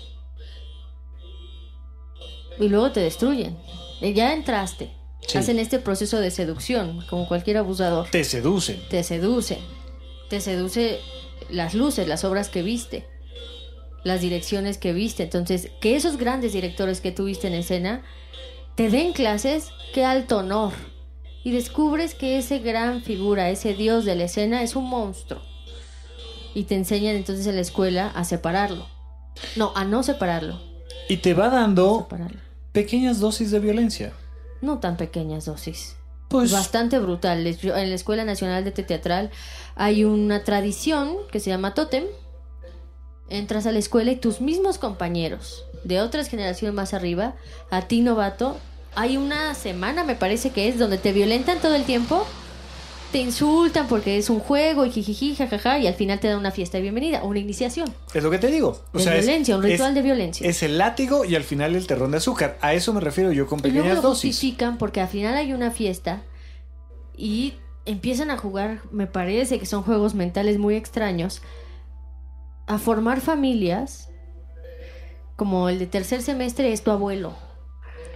y 2.60 2.68
luego 2.68 2.92
te 2.92 3.00
destruyen. 3.00 3.56
Ya 4.02 4.34
entraste. 4.34 4.92
Sí. 5.26 5.38
Hacen 5.38 5.58
este 5.58 5.78
proceso 5.78 6.18
de 6.20 6.30
seducción, 6.30 7.04
como 7.08 7.28
cualquier 7.28 7.58
abusador. 7.58 8.08
te 8.10 8.24
seducen. 8.24 8.80
Te 8.88 9.02
seducen. 9.02 9.58
Te 10.28 10.40
seduce 10.40 10.98
las 11.50 11.74
luces, 11.74 12.08
las 12.08 12.24
obras 12.24 12.48
que 12.48 12.62
viste, 12.62 13.06
las 14.04 14.20
direcciones 14.20 14.78
que 14.78 14.92
viste. 14.92 15.22
Entonces, 15.22 15.70
que 15.80 15.96
esos 15.96 16.16
grandes 16.16 16.52
directores 16.52 17.00
que 17.00 17.12
tuviste 17.12 17.46
en 17.46 17.54
escena 17.54 18.02
te 18.74 18.88
den 18.90 19.12
clases, 19.12 19.68
qué 19.94 20.04
alto 20.04 20.38
honor. 20.38 20.72
Y 21.44 21.52
descubres 21.52 22.14
que 22.14 22.38
ese 22.38 22.60
gran 22.60 23.02
figura, 23.02 23.50
ese 23.50 23.74
dios 23.74 24.04
de 24.04 24.14
la 24.14 24.24
escena 24.24 24.62
es 24.62 24.76
un 24.76 24.88
monstruo. 24.88 25.42
Y 26.54 26.64
te 26.64 26.74
enseñan 26.74 27.16
entonces 27.16 27.46
en 27.46 27.56
la 27.56 27.62
escuela 27.62 28.08
a 28.08 28.24
separarlo. 28.24 28.86
No, 29.56 29.72
a 29.74 29.84
no 29.84 30.02
separarlo. 30.02 30.60
Y 31.08 31.18
te 31.18 31.34
va 31.34 31.48
dando 31.48 32.08
pequeñas 32.72 33.20
dosis 33.20 33.50
de 33.50 33.58
violencia. 33.58 34.12
No 34.62 34.78
tan 34.78 34.96
pequeñas 34.96 35.44
dosis. 35.44 35.96
Pues 36.28 36.50
bastante 36.50 36.98
brutal. 36.98 37.44
Les- 37.44 37.58
yo- 37.58 37.76
En 37.76 37.90
la 37.90 37.94
Escuela 37.94 38.24
Nacional 38.24 38.64
de 38.64 38.70
Arte 38.70 38.82
Teatral 38.84 39.30
hay 39.74 40.04
una 40.04 40.44
tradición 40.44 41.14
que 41.30 41.40
se 41.40 41.50
llama 41.50 41.74
Totem. 41.74 42.04
Entras 43.28 43.66
a 43.66 43.72
la 43.72 43.78
escuela 43.78 44.12
y 44.12 44.16
tus 44.16 44.40
mismos 44.40 44.78
compañeros 44.78 45.64
de 45.84 46.00
otras 46.00 46.28
generaciones 46.28 46.74
más 46.74 46.94
arriba, 46.94 47.34
a 47.70 47.82
ti 47.82 48.00
novato, 48.02 48.56
hay 48.94 49.16
una 49.16 49.54
semana, 49.54 50.04
me 50.04 50.14
parece 50.14 50.50
que 50.50 50.68
es, 50.68 50.78
donde 50.78 50.98
te 50.98 51.12
violentan 51.12 51.58
todo 51.60 51.74
el 51.74 51.84
tiempo, 51.84 52.24
te 53.12 53.18
insultan 53.18 53.86
porque 53.88 54.16
es 54.18 54.30
un 54.30 54.40
juego 54.40 54.84
y 54.86 54.90
jijiji, 54.90 55.36
jajaja, 55.36 55.78
y 55.78 55.86
al 55.86 55.94
final 55.94 56.18
te 56.18 56.28
dan 56.28 56.38
una 56.38 56.50
fiesta 56.50 56.78
de 56.78 56.82
bienvenida, 56.82 57.22
una 57.22 57.38
iniciación. 57.38 57.92
es 58.14 58.22
lo 58.22 58.30
que 58.30 58.38
te 58.38 58.48
digo. 58.48 58.80
O 58.92 58.98
de 58.98 59.04
sea, 59.04 59.16
es- 59.16 59.24
violencia, 59.26 59.56
un 59.56 59.62
ritual 59.62 59.90
es- 59.90 59.94
de 59.94 60.02
violencia. 60.02 60.48
Es 60.48 60.62
el 60.62 60.78
látigo 60.78 61.24
y 61.24 61.34
al 61.36 61.44
final 61.44 61.76
el 61.76 61.86
terrón 61.86 62.10
de 62.12 62.16
azúcar. 62.16 62.56
A 62.62 62.72
eso 62.74 62.92
me 62.94 63.00
refiero 63.00 63.30
yo 63.30 63.46
con 63.46 63.58
Y 63.60 63.62
luego 63.64 63.76
pequeñas 63.80 63.96
lo 64.02 64.08
dosis. 64.10 64.34
justifican 64.34 64.78
porque 64.78 65.00
al 65.00 65.08
final 65.08 65.34
hay 65.36 65.52
una 65.52 65.70
fiesta 65.70 66.22
y 67.16 67.54
empiezan 67.84 68.30
a 68.30 68.38
jugar, 68.38 68.80
me 68.90 69.06
parece 69.06 69.58
que 69.58 69.66
son 69.66 69.82
juegos 69.82 70.14
mentales 70.14 70.58
muy 70.58 70.74
extraños, 70.74 71.42
a 72.66 72.78
formar 72.78 73.20
familias. 73.20 74.08
Como 75.36 75.68
el 75.68 75.78
de 75.78 75.86
tercer 75.86 76.22
semestre 76.22 76.72
es 76.72 76.82
tu 76.82 76.90
abuelo 76.90 77.34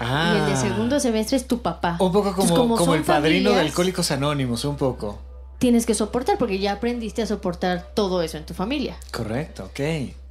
Ah. 0.00 0.34
y 0.34 0.40
el 0.40 0.46
de 0.54 0.56
segundo 0.56 1.00
semestre 1.00 1.36
es 1.36 1.46
tu 1.46 1.62
papá. 1.62 1.96
Un 2.00 2.12
poco 2.12 2.32
como, 2.34 2.48
Entonces, 2.48 2.78
como, 2.78 2.94
el 2.94 3.02
padrino 3.02 3.50
de 3.50 3.60
Alcohólicos 3.60 4.10
Anónimos, 4.10 4.64
un 4.64 4.76
poco. 4.76 5.18
Tienes 5.58 5.86
que 5.86 5.94
soportar 5.94 6.36
porque 6.38 6.58
ya 6.58 6.72
aprendiste 6.72 7.22
a 7.22 7.26
soportar 7.26 7.90
todo 7.94 8.22
eso 8.22 8.36
en 8.36 8.44
tu 8.44 8.54
familia. 8.54 8.96
Correcto, 9.10 9.64
ok. 9.64 9.80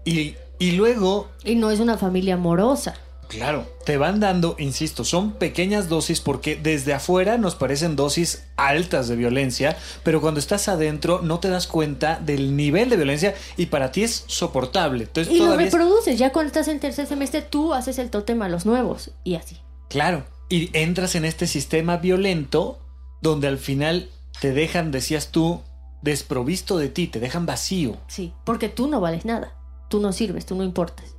Y, 0.05 0.35
y 0.59 0.71
luego, 0.73 1.29
Y 1.43 1.55
no 1.55 1.71
es 1.71 1.79
una 1.79 1.97
familia 1.97 2.35
amorosa. 2.35 2.95
Claro, 3.27 3.65
te 3.85 3.97
van 3.97 4.19
dando, 4.19 4.55
insisto, 4.59 5.03
son 5.03 5.33
pequeñas 5.33 5.89
dosis 5.89 6.21
porque 6.21 6.55
desde 6.55 6.93
afuera 6.93 7.37
nos 7.37 7.55
parecen 7.55 7.95
dosis 7.95 8.43
altas 8.57 9.07
de 9.07 9.15
violencia, 9.15 9.77
pero 10.03 10.21
cuando 10.21 10.39
estás 10.39 10.67
adentro 10.67 11.21
no 11.21 11.39
te 11.39 11.49
das 11.49 11.67
cuenta 11.67 12.19
del 12.19 12.55
nivel 12.55 12.89
de 12.89 12.95
violencia 12.97 13.35
y 13.57 13.67
para 13.67 13.91
ti 13.91 14.03
es 14.03 14.23
soportable. 14.27 15.03
Entonces 15.03 15.33
Y 15.33 15.39
lo 15.39 15.53
es- 15.53 15.57
reproduces. 15.57 16.17
Ya 16.19 16.31
cuando 16.31 16.47
estás 16.47 16.67
en 16.67 16.79
tercer 16.79 17.07
semestre, 17.07 17.41
tú 17.41 17.73
haces 17.73 17.97
el 17.99 18.09
tótem 18.09 18.41
a 18.41 18.49
los 18.49 18.65
nuevos. 18.65 19.11
Y 19.23 19.35
así. 19.35 19.57
Claro. 19.89 20.25
Y 20.49 20.69
entras 20.77 21.15
en 21.15 21.25
este 21.25 21.47
sistema 21.47 21.97
violento 21.97 22.79
donde 23.21 23.47
al 23.47 23.57
final 23.57 24.09
te 24.41 24.51
dejan, 24.51 24.91
decías 24.91 25.29
tú, 25.31 25.61
desprovisto 26.01 26.77
de 26.77 26.89
ti, 26.89 27.07
te 27.07 27.19
dejan 27.19 27.45
vacío. 27.45 27.97
Sí. 28.07 28.31
Porque 28.43 28.69
tú 28.69 28.87
no 28.87 29.01
vales 29.01 29.25
nada. 29.25 29.53
Tú 29.89 29.99
no 29.99 30.13
sirves, 30.13 30.45
tú 30.45 30.55
no 30.55 30.63
importas. 30.63 31.14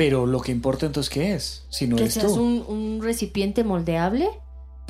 Pero 0.00 0.24
lo 0.24 0.40
que 0.40 0.50
importa 0.50 0.86
entonces, 0.86 1.10
¿qué 1.12 1.34
es? 1.34 1.66
Si 1.68 1.86
no 1.86 1.96
que 1.96 2.04
eres 2.04 2.14
seas 2.14 2.32
tú. 2.32 2.42
un, 2.42 2.64
un 2.66 3.02
recipiente 3.02 3.64
moldeable 3.64 4.30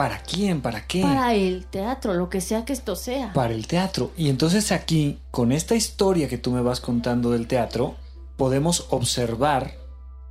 ¿Para 0.00 0.22
quién? 0.22 0.62
¿Para 0.62 0.86
qué? 0.86 1.02
para 1.02 1.34
el 1.34 1.66
teatro, 1.66 2.14
lo 2.14 2.30
que 2.30 2.40
sea 2.40 2.64
que 2.64 2.72
esto 2.72 2.96
sea. 2.96 3.34
Para 3.34 3.52
el 3.52 3.66
teatro. 3.66 4.12
Y 4.16 4.30
entonces 4.30 4.72
aquí, 4.72 5.18
con 5.30 5.52
esta 5.52 5.74
historia 5.74 6.26
que 6.26 6.38
tú 6.38 6.52
me 6.52 6.62
vas 6.62 6.80
contando 6.80 7.32
del 7.32 7.46
teatro, 7.46 7.96
podemos 8.38 8.86
observar 8.88 9.74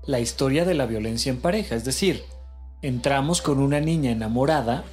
la 0.08 0.20
historia 0.20 0.66
de 0.66 0.74
la 0.74 0.88
violencia 0.88 1.30
en 1.30 1.40
pareja. 1.40 1.76
Es 1.76 1.86
decir, 1.86 2.24
entramos 2.82 3.44
con 3.44 3.60
una 3.60 3.80
niña 3.80 4.10
enamorada 4.10 4.86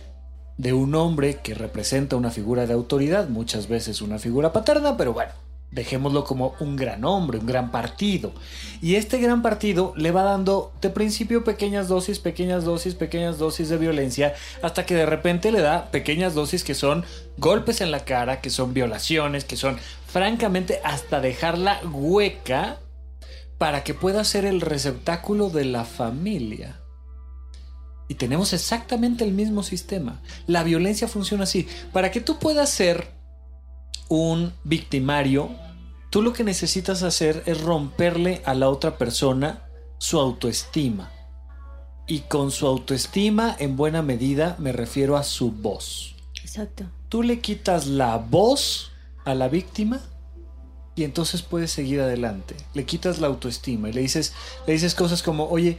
de 0.59 0.75
un 0.75 0.95
hombre 0.95 1.39
que 1.43 1.55
representa 1.55 2.17
una 2.17 2.31
figura 2.31 2.67
de 2.67 2.75
autoridad, 2.75 3.31
muchas 3.31 3.69
veces 3.69 4.03
una 4.03 4.19
figura 4.19 4.53
paterna, 4.53 4.99
pero 4.99 5.15
bueno, 5.15 5.33
dejémoslo 5.77 6.25
como 6.25 6.55
un 6.59 6.75
gran 6.75 7.05
hombre, 7.05 7.39
un 7.39 7.47
gran 7.47 7.71
partido. 7.71 8.33
Y 8.81 8.97
este 8.97 9.19
gran 9.19 9.43
partido 9.43 9.93
le 9.95 10.11
va 10.11 10.23
dando 10.23 10.73
de 10.81 10.91
principio 10.91 11.45
pequeñas 11.45 11.87
dosis, 11.87 12.19
pequeñas 12.19 12.65
dosis, 12.65 12.95
pequeñas 12.95 13.39
dosis 13.39 13.69
de 13.69 13.77
violencia, 13.77 14.35
hasta 14.63 14.87
que 14.87 14.95
de 14.95 15.07
repente 15.07 15.53
le 15.53 15.61
da 15.61 15.91
pequeñas 15.91 16.35
dosis 16.35 16.65
que 16.65 16.75
son 16.75 17.05
golpes 17.37 17.83
en 17.83 17.91
la 17.91 18.05
cara, 18.05 18.41
que 18.41 18.49
son 18.49 18.73
violaciones, 18.73 19.45
que 19.45 19.57
son 19.57 19.79
francamente 20.07 20.81
hasta 20.83 21.21
dejarla 21.21 21.81
hueca 21.85 22.79
para 23.59 23.85
que 23.85 23.93
pueda 23.93 24.25
ser 24.25 24.47
el 24.47 24.63
receptáculo 24.63 25.51
de 25.51 25.67
la 25.67 25.85
familia. 25.85 26.81
Y 28.09 28.15
tenemos 28.15 28.55
exactamente 28.55 29.25
el 29.25 29.33
mismo 29.33 29.63
sistema. 29.63 30.23
La 30.47 30.63
violencia 30.63 31.07
funciona 31.07 31.45
así. 31.45 31.69
Para 31.93 32.11
que 32.11 32.21
tú 32.21 32.39
puedas 32.39 32.71
ser 32.71 33.09
un 34.09 34.53
victimario, 34.65 35.51
tú 36.17 36.23
lo 36.23 36.33
que 36.33 36.45
necesitas 36.45 37.03
hacer 37.03 37.43
es 37.45 37.61
romperle 37.61 38.41
a 38.47 38.55
la 38.55 38.71
otra 38.71 38.97
persona 38.97 39.69
su 39.99 40.19
autoestima. 40.19 41.13
Y 42.07 42.21
con 42.21 42.51
su 42.51 42.67
autoestima, 42.67 43.55
en 43.59 43.77
buena 43.77 44.01
medida, 44.01 44.57
me 44.59 44.73
refiero 44.73 45.19
a 45.19 45.23
su 45.23 45.53
voz. 45.53 46.17
Exacto. 46.43 46.85
Tú 47.11 47.23
le 47.23 47.41
quitas 47.41 47.87
la 47.87 48.17
voz 48.17 48.93
a 49.27 49.35
la 49.35 49.49
víctima 49.49 50.01
y 50.95 51.05
entonces 51.05 51.43
puedes 51.43 51.71
seguir 51.71 52.01
adelante. 52.01 52.57
Le 52.73 52.87
quitas 52.87 53.21
la 53.21 53.27
autoestima 53.27 53.91
y 53.91 53.93
le 53.93 54.01
dices, 54.01 54.33
le 54.67 54.73
dices 54.73 54.95
cosas 54.95 55.23
como, 55.23 55.47
oye, 55.51 55.77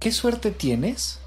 ¿qué 0.00 0.10
suerte 0.10 0.50
tienes 0.50 1.20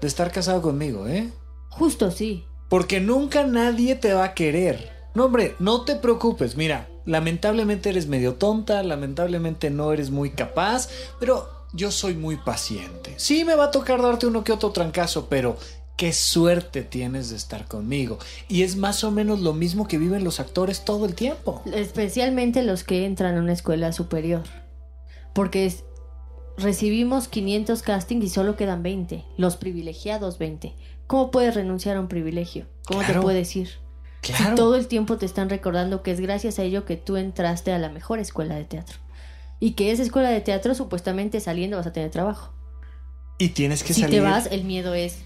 de 0.00 0.08
estar 0.08 0.32
casado 0.32 0.62
conmigo, 0.62 1.08
eh? 1.08 1.30
Justo, 1.68 2.10
sí. 2.10 2.46
Porque 2.70 3.00
nunca 3.00 3.44
nadie 3.44 3.96
te 3.96 4.14
va 4.14 4.24
a 4.24 4.34
querer. 4.34 5.01
No, 5.14 5.26
hombre, 5.26 5.54
no 5.58 5.82
te 5.82 5.96
preocupes. 5.96 6.56
Mira, 6.56 6.88
lamentablemente 7.04 7.90
eres 7.90 8.06
medio 8.06 8.34
tonta, 8.34 8.82
lamentablemente 8.82 9.70
no 9.70 9.92
eres 9.92 10.10
muy 10.10 10.30
capaz, 10.30 10.88
pero 11.20 11.48
yo 11.74 11.90
soy 11.90 12.14
muy 12.14 12.36
paciente. 12.36 13.14
Sí 13.18 13.44
me 13.44 13.54
va 13.54 13.64
a 13.64 13.70
tocar 13.70 14.00
darte 14.00 14.26
uno 14.26 14.42
que 14.44 14.52
otro 14.52 14.70
trancazo, 14.70 15.26
pero 15.28 15.56
qué 15.96 16.12
suerte 16.12 16.82
tienes 16.82 17.30
de 17.30 17.36
estar 17.36 17.66
conmigo. 17.66 18.18
Y 18.48 18.62
es 18.62 18.76
más 18.76 19.04
o 19.04 19.10
menos 19.10 19.40
lo 19.40 19.52
mismo 19.52 19.86
que 19.86 19.98
viven 19.98 20.24
los 20.24 20.40
actores 20.40 20.84
todo 20.84 21.04
el 21.06 21.14
tiempo. 21.14 21.62
Especialmente 21.72 22.62
los 22.62 22.82
que 22.82 23.04
entran 23.04 23.36
a 23.36 23.40
una 23.40 23.52
escuela 23.52 23.92
superior. 23.92 24.42
Porque 25.34 25.66
es- 25.66 25.84
recibimos 26.56 27.28
500 27.28 27.82
castings 27.82 28.24
y 28.24 28.28
solo 28.28 28.56
quedan 28.56 28.82
20. 28.82 29.24
Los 29.36 29.56
privilegiados 29.56 30.38
20. 30.38 30.74
¿Cómo 31.06 31.30
puedes 31.30 31.54
renunciar 31.54 31.96
a 31.96 32.00
un 32.00 32.08
privilegio? 32.08 32.66
¿Cómo 32.86 33.00
Claro. 33.00 33.20
te 33.20 33.24
puedes 33.24 33.54
ir? 33.56 33.68
Claro. 34.22 34.50
Si 34.50 34.54
todo 34.54 34.76
el 34.76 34.86
tiempo 34.86 35.18
te 35.18 35.26
están 35.26 35.50
recordando 35.50 36.02
que 36.02 36.12
es 36.12 36.20
gracias 36.20 36.58
a 36.58 36.62
ello 36.62 36.84
que 36.84 36.96
tú 36.96 37.16
entraste 37.16 37.72
a 37.72 37.78
la 37.78 37.90
mejor 37.90 38.20
escuela 38.20 38.54
de 38.54 38.64
teatro. 38.64 38.96
Y 39.60 39.72
que 39.72 39.90
esa 39.92 40.02
escuela 40.02 40.30
de 40.30 40.40
teatro 40.40 40.74
supuestamente 40.74 41.40
saliendo 41.40 41.76
vas 41.76 41.86
a 41.86 41.92
tener 41.92 42.10
trabajo. 42.10 42.52
Y 43.38 43.50
tienes 43.50 43.82
que 43.82 43.92
si 43.92 44.02
salir. 44.02 44.20
te 44.20 44.24
vas, 44.24 44.46
el 44.46 44.64
miedo 44.64 44.94
es 44.94 45.18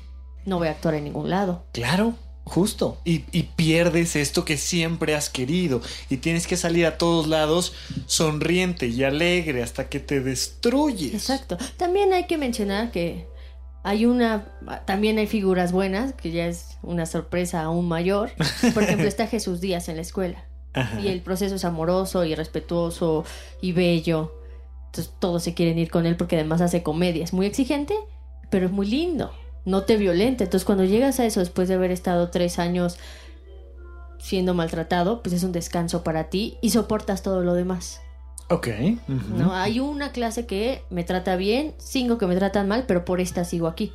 no 0.47 0.59
voy 0.59 0.69
a 0.69 0.73
actuar 0.73 0.95
en 0.95 1.05
ningún 1.05 1.29
lado. 1.29 1.67
Claro, 1.73 2.15
justo. 2.45 2.99
Y, 3.05 3.25
y 3.33 3.43
pierdes 3.43 4.17
esto 4.17 4.45
que 4.45 4.57
siempre 4.57 5.15
has 5.15 5.29
querido. 5.29 5.83
Y 6.09 6.19
tienes 6.19 6.47
que 6.47 6.57
salir 6.57 6.87
a 6.87 6.97
todos 6.97 7.27
lados 7.27 7.75
sonriente 8.07 8.87
y 8.87 9.05
alegre 9.05 9.63
hasta 9.63 9.89
que 9.89 10.01
te 10.01 10.21
destruyes. 10.21 11.13
Exacto. 11.13 11.59
También 11.77 12.13
hay 12.13 12.27
que 12.27 12.39
mencionar 12.39 12.91
que 12.93 13.27
hay 13.87 14.05
una, 14.05 14.49
también 14.85 15.17
hay 15.19 15.29
figuras 15.29 15.71
buenas, 15.71 16.13
que 16.13 16.33
ya 16.33 16.49
es 16.49 16.77
una 16.83 17.07
sorpresa 17.07 17.63
aún 17.63 17.87
mayor. 17.87 18.33
Por 18.75 18.83
ejemplo, 18.83 19.07
está 19.07 19.29
Jesús 19.29 19.61
Díaz 19.61 19.89
en 19.89 19.95
la 19.95 20.03
escuela. 20.03 20.45
Ajá. 20.75 20.99
Y 20.99 21.07
el 21.07 21.21
proceso 21.21 21.55
es 21.55 21.65
amoroso 21.65 22.25
y 22.25 22.35
respetuoso 22.35 23.25
y 23.63 23.71
bello. 23.71 24.41
Entonces 24.87 25.15
todos 25.21 25.45
se 25.45 25.55
quieren 25.55 25.79
ir 25.79 25.89
con 25.89 26.05
él 26.05 26.17
porque 26.17 26.35
además 26.35 26.63
hace 26.63 26.83
comedia. 26.83 27.23
Es 27.23 27.33
muy 27.33 27.47
exigente, 27.47 27.95
pero 28.51 28.67
es 28.67 28.73
muy 28.73 28.89
lindo. 28.89 29.31
No 29.65 29.85
te 29.85 29.97
violenta. 29.99 30.43
Entonces 30.43 30.65
cuando 30.65 30.83
llegas 30.83 31.21
a 31.21 31.25
eso 31.25 31.39
después 31.39 31.69
de 31.69 31.75
haber 31.75 31.93
estado 31.93 32.31
tres 32.31 32.59
años 32.59 32.99
siendo 34.19 34.53
maltratado, 34.53 35.23
pues 35.23 35.33
es 35.33 35.45
un 35.45 35.53
descanso 35.53 36.03
para 36.03 36.29
ti 36.29 36.59
y 36.61 36.71
soportas 36.71 37.23
todo 37.23 37.43
lo 37.43 37.55
demás. 37.55 38.01
Ok. 38.49 38.69
¿no? 39.09 39.55
Hay 39.55 39.81
una 39.81 40.13
clase 40.13 40.47
que 40.47 40.83
me 40.91 41.05
trata 41.05 41.37
bien, 41.37 41.75
cinco 41.79 42.19
que 42.19 42.27
me 42.27 42.37
tratan 42.37 42.69
mal, 42.69 42.85
pero 42.87 43.05
por 43.05 43.21
esta 43.21 43.45
sigo 43.45 43.67
aquí. 43.67 43.93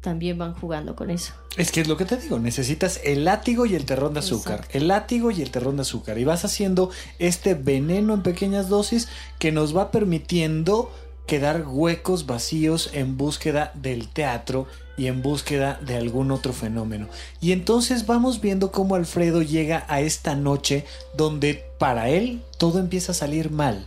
También 0.00 0.38
van 0.38 0.54
jugando 0.54 0.94
con 0.94 1.10
eso. 1.10 1.32
Es 1.56 1.72
que 1.72 1.80
es 1.80 1.88
lo 1.88 1.96
que 1.96 2.04
te 2.04 2.16
digo, 2.16 2.38
necesitas 2.38 3.00
el 3.02 3.24
látigo 3.24 3.66
y 3.66 3.74
el 3.74 3.84
terrón 3.84 4.14
de 4.14 4.20
azúcar. 4.20 4.56
Exacto. 4.56 4.78
El 4.78 4.88
látigo 4.88 5.30
y 5.30 5.42
el 5.42 5.50
terrón 5.50 5.76
de 5.76 5.82
azúcar. 5.82 6.18
Y 6.18 6.24
vas 6.24 6.44
haciendo 6.44 6.90
este 7.18 7.54
veneno 7.54 8.14
en 8.14 8.22
pequeñas 8.22 8.68
dosis 8.68 9.08
que 9.38 9.50
nos 9.50 9.76
va 9.76 9.90
permitiendo 9.90 10.92
quedar 11.26 11.66
huecos 11.66 12.26
vacíos 12.26 12.90
en 12.94 13.16
búsqueda 13.16 13.72
del 13.74 14.08
teatro 14.08 14.66
y 14.96 15.06
en 15.06 15.22
búsqueda 15.22 15.78
de 15.84 15.96
algún 15.96 16.30
otro 16.30 16.52
fenómeno. 16.52 17.08
Y 17.40 17.52
entonces 17.52 18.06
vamos 18.06 18.40
viendo 18.40 18.72
cómo 18.72 18.94
Alfredo 18.94 19.42
llega 19.42 19.84
a 19.88 20.00
esta 20.00 20.34
noche 20.34 20.86
donde 21.16 21.67
para 21.78 22.08
él 22.08 22.42
todo 22.58 22.78
empieza 22.78 23.12
a 23.12 23.14
salir 23.14 23.50
mal. 23.50 23.86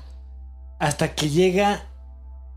Hasta 0.80 1.14
que 1.14 1.30
llega 1.30 1.84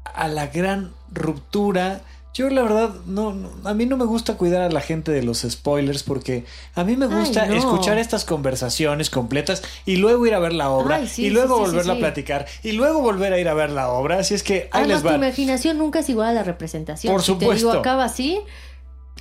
a 0.05 0.29
la 0.29 0.47
gran 0.47 0.93
ruptura. 1.13 2.01
Yo 2.33 2.51
la 2.51 2.63
verdad, 2.63 2.91
no, 3.07 3.33
no, 3.33 3.51
a 3.69 3.75
mí 3.75 3.87
no 3.87 3.97
me 3.97 4.05
gusta 4.07 4.37
cuidar 4.37 4.63
a 4.63 4.69
la 4.69 4.81
gente 4.81 5.13
de 5.13 5.23
los 5.23 5.43
spoilers 5.49 6.03
porque 6.03 6.45
a 6.75 6.83
mí 6.83 6.97
me 6.97 7.07
Ay, 7.07 7.13
gusta 7.15 7.47
no. 7.47 7.55
escuchar 7.55 7.97
estas 7.97 8.25
conversaciones 8.25 9.09
completas 9.09 9.63
y 9.87 9.99
luego 9.99 10.27
ir 10.27 10.35
a 10.35 10.41
ver 10.41 10.53
la 10.53 10.71
obra 10.71 10.97
Ay, 10.97 11.07
sí, 11.07 11.27
y 11.27 11.31
luego 11.31 11.55
sí, 11.59 11.61
volverla 11.71 11.93
sí. 11.93 11.99
a 11.99 12.01
platicar 12.01 12.47
y 12.65 12.73
luego 12.73 13.01
volver 13.03 13.33
a 13.35 13.39
ir 13.39 13.49
a 13.49 13.55
ver 13.55 13.71
la 13.71 13.89
obra. 13.89 14.19
Así 14.19 14.35
es 14.35 14.43
que 14.43 14.69
ahí 14.73 14.83
Además, 14.85 15.05
les 15.05 15.13
tu 15.13 15.17
imaginación 15.17 15.79
nunca 15.79 16.01
es 16.01 16.09
igual 16.09 16.31
a 16.31 16.33
la 16.33 16.43
representación. 16.43 17.13
Por 17.13 17.23
Si 17.23 17.35
te 17.35 17.39
digo, 17.45 17.53
supuesto. 17.57 17.79
acaba 17.79 18.05
así, 18.05 18.41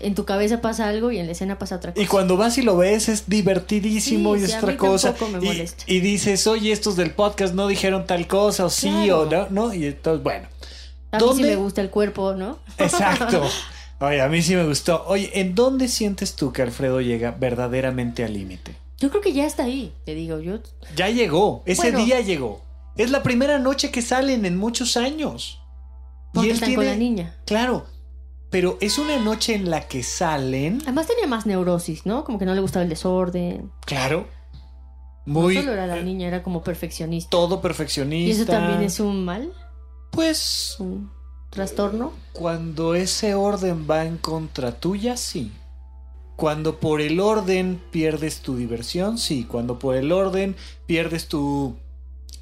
en 0.06 0.16
tu 0.16 0.26
cabeza 0.26 0.62
pasa 0.62 0.88
algo 0.89 1.12
y 1.12 1.18
en 1.20 1.26
la 1.26 1.32
escena 1.34 1.58
pasa 1.60 1.76
otra 1.78 1.93
cosa. 1.93 2.04
Y 2.04 2.08
cuando 2.08 2.38
vas 2.38 2.58
y 2.58 2.62
lo 2.62 2.78
ves 2.78 3.10
es 3.10 3.28
divertidísimo 3.30 4.36
Sí, 4.36 4.41
y 4.41 4.43
es 4.45 4.54
a 4.54 4.58
otra 4.58 4.72
mí 4.72 4.78
cosa. 4.78 5.16
me 5.32 5.45
Y, 5.45 5.68
y 5.88 5.99
dices, 5.99 6.45
oye, 6.47 6.72
estos 6.72 6.95
del 6.95 7.12
podcast 7.12 7.54
no 7.54 7.68
dijeron 7.68 8.06
tal 8.06 8.28
cosa, 8.28 8.66
o 8.66 8.70
sí, 8.70 9.10
o 9.12 9.26
no, 9.26 9.47
¿no? 9.49 9.74
Y 9.74 9.86
entonces, 9.88 10.24
bueno. 10.24 10.47
A 11.12 11.20
mí 11.20 11.26
sí 11.36 11.43
me 11.43 11.56
gusta 11.56 11.82
el 11.82 11.89
cuerpo, 11.89 12.34
¿no? 12.34 12.60
Exacto. 12.78 13.43
Oye, 13.99 14.20
a 14.22 14.28
mí 14.28 14.41
sí 14.41 14.56
me 14.56 14.66
gustó. 14.66 15.06
Oye, 15.08 15.30
¿en 15.39 15.56
dónde 15.56 15.88
sientes 15.88 16.36
tú 16.36 16.51
que 16.51 16.62
Alfredo 16.62 16.99
llega 16.99 17.32
verdaderamente 17.32 18.24
al 18.26 18.34
límite? 18.34 18.76
Yo 18.97 19.10
creo 19.10 19.22
que 19.22 19.32
ya 19.32 19.45
está 19.45 19.64
ahí, 19.64 19.93
te 20.06 20.14
digo. 20.16 20.39
Yo 20.41 20.60
Ya 20.95 21.10
llegó, 21.10 21.64
ese 21.66 21.84
Bueno. 21.91 22.04
día 22.06 22.20
llegó. 22.20 22.62
Es 22.97 23.12
la 23.12 23.24
primera 23.24 23.60
noche 23.60 23.91
que 23.91 24.01
salen 24.01 24.45
en 24.45 24.58
muchos 24.58 24.97
años. 24.97 25.60
porque 26.34 26.47
y 26.47 26.49
él 26.49 26.56
están 26.56 26.70
tiene, 26.70 26.76
con 26.84 26.86
la 26.91 26.97
niña. 26.97 27.36
Claro, 27.45 27.86
pero 28.54 28.78
es 28.82 28.99
una 28.99 29.18
noche 29.18 29.56
en 29.56 29.72
la 29.72 29.88
que 29.88 30.04
salen, 30.04 30.80
Además 30.84 31.08
tenía 31.08 31.26
más 31.26 31.47
neurosis, 31.47 32.06
¿no? 32.06 32.24
Como 32.24 32.38
que 32.38 32.45
no 32.45 32.54
le 32.54 32.62
gustaba 32.62 32.84
el 32.84 32.89
desorden. 32.89 33.72
claro, 33.84 34.28
muy 35.26 35.56
no 35.56 35.62
solo 35.62 35.74
era 35.74 35.88
la 35.88 35.97
eh, 35.97 36.04
niña, 36.04 36.28
era 36.28 36.43
como 36.43 36.62
perfeccionista. 36.64 37.32
todo 37.32 37.62
perfeccionista. 37.62 38.30
Y 38.30 38.32
eso 38.32 38.45
también 38.45 38.84
es 38.84 38.99
un 38.99 39.26
mal, 39.26 39.51
Pues 40.12 40.76
un 40.78 41.12
trastorno. 41.49 42.14
cuando 42.32 42.93
ese 42.93 43.34
orden 43.34 43.88
va 43.89 44.06
en 44.06 44.18
contra 44.18 44.80
tuya, 44.80 45.18
sí. 45.18 45.51
Cuando 46.36 46.80
por 46.80 47.01
el 47.01 47.20
orden 47.20 47.82
pierdes 47.89 48.41
tu 48.41 48.56
diversión, 48.56 49.18
sí. 49.18 49.45
Cuando 49.49 49.80
por 49.80 49.95
el 49.95 50.12
orden 50.12 50.56
pierdes 50.86 51.28
tu 51.28 51.76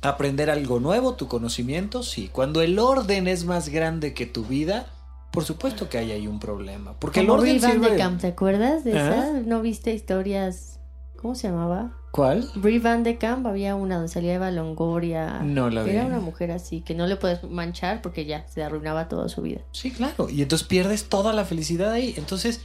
aprender 0.01 0.49
algo 0.49 0.81
nuevo, 0.81 1.13
tu 1.13 1.29
conocimiento, 1.29 2.03
sí. 2.03 2.29
Cuando 2.29 2.61
el 2.61 2.79
orden 2.79 3.29
es 3.29 3.45
más 3.45 3.69
grande 3.69 4.13
que 4.13 4.25
tu 4.25 4.43
vida, 4.43 4.87
por 5.31 5.45
supuesto 5.45 5.89
que 5.89 5.97
hay 5.97 6.11
ahí 6.11 6.27
un 6.27 6.39
problema. 6.39 6.93
Porque 6.99 7.21
Como 7.21 7.35
el 7.35 7.39
orden 7.39 7.57
Brie 7.57 7.67
Van 7.67 7.81
de 7.81 7.87
sirve... 7.87 7.97
Camp, 7.97 8.21
¿te 8.21 8.27
acuerdas 8.27 8.83
de 8.83 8.99
Ajá. 8.99 9.09
esa? 9.09 9.39
¿No 9.41 9.61
viste 9.61 9.93
historias? 9.93 10.79
¿Cómo 11.15 11.35
se 11.35 11.47
llamaba? 11.47 11.97
¿Cuál? 12.11 12.49
Brie 12.55 12.79
Van 12.79 13.03
de 13.03 13.17
Camp 13.17 13.47
había 13.47 13.75
una 13.75 13.95
donde 13.95 14.09
salía 14.11 14.33
Eva 14.33 14.51
Longoria. 14.51 15.39
No 15.43 15.69
la 15.69 15.83
vi. 15.83 15.91
Era 15.91 16.05
una 16.05 16.19
mujer 16.19 16.51
así, 16.51 16.81
que 16.81 16.93
no 16.93 17.07
le 17.07 17.15
puedes 17.15 17.43
manchar 17.43 18.01
porque 18.01 18.25
ya 18.25 18.45
se 18.49 18.61
arruinaba 18.61 19.07
toda 19.07 19.29
su 19.29 19.41
vida. 19.41 19.61
Sí, 19.71 19.91
claro. 19.91 20.29
Y 20.29 20.41
entonces 20.41 20.67
pierdes 20.67 21.07
toda 21.07 21.31
la 21.31 21.45
felicidad 21.45 21.91
ahí. 21.91 22.13
Entonces, 22.17 22.61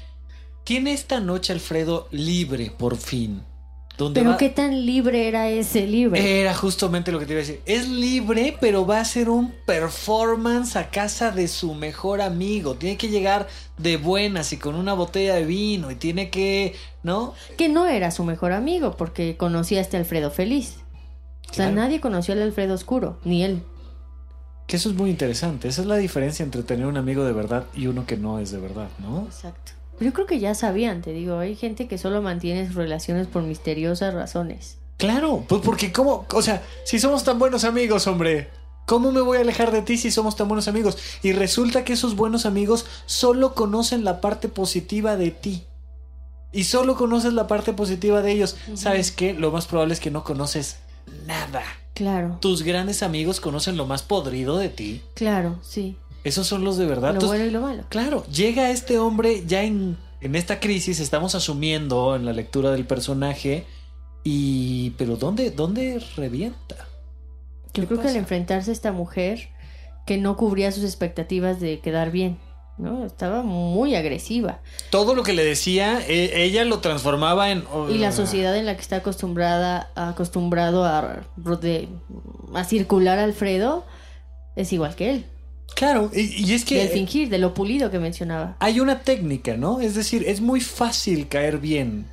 tiene 0.64 0.92
esta 0.92 1.20
noche 1.20 1.52
Alfredo 1.52 2.08
libre, 2.10 2.72
por 2.76 2.96
fin. 2.96 3.42
Donde 3.98 4.20
Pero 4.20 4.32
va- 4.32 4.36
qué 4.36 4.50
tan 4.50 4.84
libre 4.84 5.26
era 5.26 5.48
ese 5.48 5.86
libro. 5.86 6.16
Era 6.16 6.54
justamente 6.54 7.10
lo 7.12 7.18
que 7.18 7.24
te 7.24 7.32
iba 7.32 7.40
a 7.40 7.44
decir. 7.46 7.60
Es 7.64 7.88
libre, 7.88 8.54
pero 8.60 8.86
va 8.86 8.98
a 8.98 9.00
hacer 9.00 9.30
un 9.30 9.52
performance 9.64 10.76
a 10.76 10.90
casa 10.90 11.30
de 11.30 11.48
su 11.48 11.72
mejor 11.74 12.20
amigo. 12.20 12.74
Tiene 12.74 12.98
que 12.98 13.08
llegar 13.08 13.46
de 13.78 13.96
buenas 13.96 14.52
y 14.52 14.58
con 14.58 14.74
una 14.74 14.92
botella 14.92 15.34
de 15.36 15.44
vino. 15.46 15.90
Y 15.90 15.94
tiene 15.94 16.28
que, 16.28 16.74
¿no? 17.02 17.32
Que 17.56 17.70
no 17.70 17.86
era 17.86 18.10
su 18.10 18.22
mejor 18.24 18.52
amigo 18.52 18.96
porque 18.98 19.36
conocía 19.38 19.78
a 19.78 19.82
este 19.82 19.96
Alfredo 19.96 20.30
feliz. 20.30 20.76
O 21.50 21.54
sea, 21.54 21.66
Claro. 21.70 21.76
nadie 21.80 22.00
conoció 22.00 22.34
al 22.34 22.42
Alfredo 22.42 22.74
oscuro, 22.74 23.18
ni 23.24 23.44
él. 23.44 23.62
Que 24.66 24.76
eso 24.76 24.90
es 24.90 24.96
muy 24.96 25.08
interesante. 25.10 25.68
Esa 25.68 25.80
es 25.82 25.86
la 25.86 25.96
diferencia 25.96 26.42
entre 26.42 26.62
tener 26.64 26.86
un 26.86 26.96
amigo 26.96 27.24
de 27.24 27.32
verdad 27.32 27.64
y 27.74 27.86
uno 27.86 28.04
que 28.04 28.16
no 28.16 28.40
es 28.40 28.50
de 28.50 28.58
verdad, 28.58 28.88
¿no? 28.98 29.22
Exacto. 29.26 29.72
Pero 29.98 30.10
yo 30.10 30.14
creo 30.14 30.26
que 30.26 30.38
ya 30.40 30.54
sabían, 30.54 31.02
te 31.02 31.12
digo, 31.12 31.38
hay 31.38 31.56
gente 31.56 31.88
que 31.88 31.98
solo 31.98 32.22
mantiene 32.22 32.66
sus 32.66 32.76
relaciones 32.76 33.26
por 33.26 33.42
misteriosas 33.42 34.14
razones. 34.14 34.78
Claro, 34.98 35.44
pues 35.48 35.62
porque 35.62 35.92
cómo, 35.92 36.26
o 36.32 36.42
sea, 36.42 36.62
si 36.84 36.98
somos 36.98 37.24
tan 37.24 37.38
buenos 37.38 37.64
amigos, 37.64 38.06
hombre, 38.06 38.48
¿cómo 38.86 39.12
me 39.12 39.20
voy 39.20 39.38
a 39.38 39.40
alejar 39.42 39.70
de 39.72 39.82
ti 39.82 39.98
si 39.98 40.10
somos 40.10 40.36
tan 40.36 40.48
buenos 40.48 40.68
amigos? 40.68 40.96
Y 41.22 41.32
resulta 41.32 41.84
que 41.84 41.92
esos 41.94 42.16
buenos 42.16 42.46
amigos 42.46 42.86
solo 43.06 43.54
conocen 43.54 44.04
la 44.04 44.20
parte 44.20 44.48
positiva 44.48 45.16
de 45.16 45.30
ti. 45.30 45.64
Y 46.52 46.64
solo 46.64 46.96
conoces 46.96 47.34
la 47.34 47.46
parte 47.46 47.74
positiva 47.74 48.22
de 48.22 48.32
ellos. 48.32 48.56
¿Sabes 48.74 49.12
qué? 49.12 49.34
Lo 49.34 49.50
más 49.50 49.66
probable 49.66 49.92
es 49.92 50.00
que 50.00 50.10
no 50.10 50.24
conoces 50.24 50.76
nada. 51.26 51.62
Claro, 51.92 52.38
Tus 52.40 52.62
grandes 52.62 53.02
amigos 53.02 53.40
conocen 53.40 53.76
lo 53.78 53.86
más 53.86 54.02
podrido 54.02 54.58
de 54.58 54.68
ti. 54.68 55.02
claro, 55.14 55.58
sí. 55.62 55.96
Esos 56.26 56.48
son 56.48 56.64
los 56.64 56.76
de 56.76 56.86
verdad. 56.86 57.10
Lo 57.10 57.20
Entonces, 57.20 57.38
bueno 57.38 57.44
y 57.44 57.52
lo 57.52 57.60
malo. 57.60 57.84
Claro, 57.88 58.26
llega 58.26 58.70
este 58.70 58.98
hombre 58.98 59.44
ya 59.46 59.62
en, 59.62 59.96
en 60.20 60.34
esta 60.34 60.58
crisis, 60.58 60.98
estamos 60.98 61.36
asumiendo 61.36 62.16
en 62.16 62.24
la 62.24 62.32
lectura 62.32 62.72
del 62.72 62.84
personaje, 62.84 63.64
y... 64.24 64.90
pero 64.98 65.14
¿dónde, 65.16 65.52
dónde 65.52 66.02
revienta? 66.16 66.74
Yo 67.74 67.82
¿Qué 67.82 67.86
creo 67.86 68.00
que 68.00 68.08
al 68.08 68.16
enfrentarse 68.16 68.70
a 68.70 68.72
esta 68.72 68.90
mujer 68.90 69.50
que 70.04 70.18
no 70.18 70.36
cubría 70.36 70.72
sus 70.72 70.82
expectativas 70.82 71.60
de 71.60 71.78
quedar 71.78 72.10
bien, 72.10 72.38
¿no? 72.76 73.06
Estaba 73.06 73.42
muy 73.42 73.94
agresiva. 73.94 74.58
Todo 74.90 75.14
lo 75.14 75.22
que 75.22 75.32
le 75.32 75.44
decía, 75.44 76.00
e- 76.08 76.42
ella 76.42 76.64
lo 76.64 76.80
transformaba 76.80 77.52
en... 77.52 77.64
Y 77.88 77.98
la 77.98 78.10
sociedad 78.10 78.56
en 78.56 78.66
la 78.66 78.74
que 78.74 78.82
está 78.82 78.96
acostumbrada, 78.96 79.92
acostumbrado 79.94 80.84
a, 80.84 81.20
a 82.54 82.64
circular 82.64 83.20
Alfredo 83.20 83.84
es 84.56 84.72
igual 84.72 84.96
que 84.96 85.10
él. 85.10 85.26
Claro, 85.74 86.10
y, 86.14 86.20
y 86.48 86.54
es 86.54 86.64
que... 86.64 86.76
Del 86.78 86.88
fingir, 86.88 87.28
de 87.28 87.38
lo 87.38 87.52
pulido 87.52 87.90
que 87.90 87.98
mencionaba. 87.98 88.56
hay 88.60 88.80
una 88.80 89.00
técnica, 89.00 89.56
¿no? 89.56 89.80
Es 89.80 89.94
decir, 89.94 90.24
es 90.26 90.40
muy 90.40 90.60
fácil 90.60 91.28
caer 91.28 91.58
bien. 91.58 92.06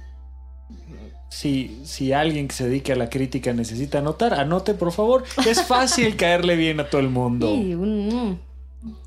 Si, 1.29 1.79
si 1.83 2.13
alguien 2.13 2.47
que 2.47 2.53
se 2.55 2.65
dedique 2.67 2.91
a 2.93 2.95
la 2.95 3.09
crítica 3.09 3.53
necesita 3.53 3.99
anotar, 3.99 4.33
anote 4.35 4.73
por 4.75 4.91
favor. 4.91 5.23
Es 5.47 5.63
fácil 5.63 6.15
caerle 6.17 6.55
bien 6.55 6.79
a 6.79 6.89
todo 6.89 7.01
el 7.01 7.09
mundo. 7.09 7.47
Sí, 7.47 7.73
un- 7.73 8.39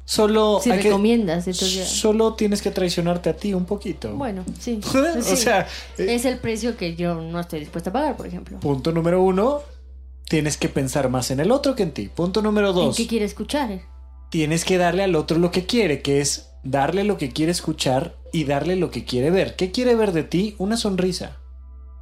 Solo, 0.09 0.59
mm, 0.59 0.63
si 0.63 0.71
hay 0.71 0.83
recomiendas, 0.83 1.45
solo 1.57 2.35
tienes 2.35 2.63
que 2.63 2.71
traicionarte 2.71 3.29
a 3.29 3.37
ti 3.37 3.53
un 3.55 3.65
poquito. 3.67 4.15
Bueno, 4.15 4.45
sí. 4.59 4.81
o 4.85 5.23
Sí. 5.23 5.37
sea, 5.37 5.67
eh, 5.99 6.07
es 6.15 6.25
el 6.25 6.39
precio 6.39 6.77
que 6.77 6.95
yo 6.97 7.15
no 7.21 7.41
estoy 7.41 7.61
dispuesta 7.61 7.91
a 7.91 7.93
pagar, 7.93 8.17
por 8.17 8.27
ejemplo. 8.27 8.59
punto 8.61 8.91
número 8.93 9.21
uno, 9.23 9.61
tienes 10.29 10.57
que 10.57 10.69
pensar 10.69 11.09
más 11.11 11.31
en 11.31 11.41
el 11.41 11.51
otro 11.51 11.75
que 11.75 11.83
en 11.83 11.93
ti. 11.93 12.09
Punto 12.09 12.41
número 12.41 12.71
¿En 12.71 12.75
dos, 12.77 12.97
qué 12.97 13.07
quiere 13.07 13.25
escuchar? 13.25 13.81
Tienes 14.31 14.65
que 14.65 14.79
darle 14.79 15.03
al 15.05 15.15
otro 15.17 15.39
lo 15.39 15.51
que 15.51 15.67
quiere, 15.67 16.03
que 16.03 16.21
es 16.21 16.51
darle 16.63 17.05
lo 17.05 17.17
que 17.19 17.31
quiere 17.31 17.53
escuchar 17.53 18.17
y 18.33 18.45
darle 18.45 18.77
lo 18.77 18.91
que 18.91 19.05
quiere 19.05 19.31
ver. 19.31 19.57
¿Qué 19.57 19.71
quiere 19.71 19.95
ver 19.95 20.13
de 20.13 20.23
ti? 20.25 20.55
Una 20.59 20.77
sonrisa. 20.77 21.37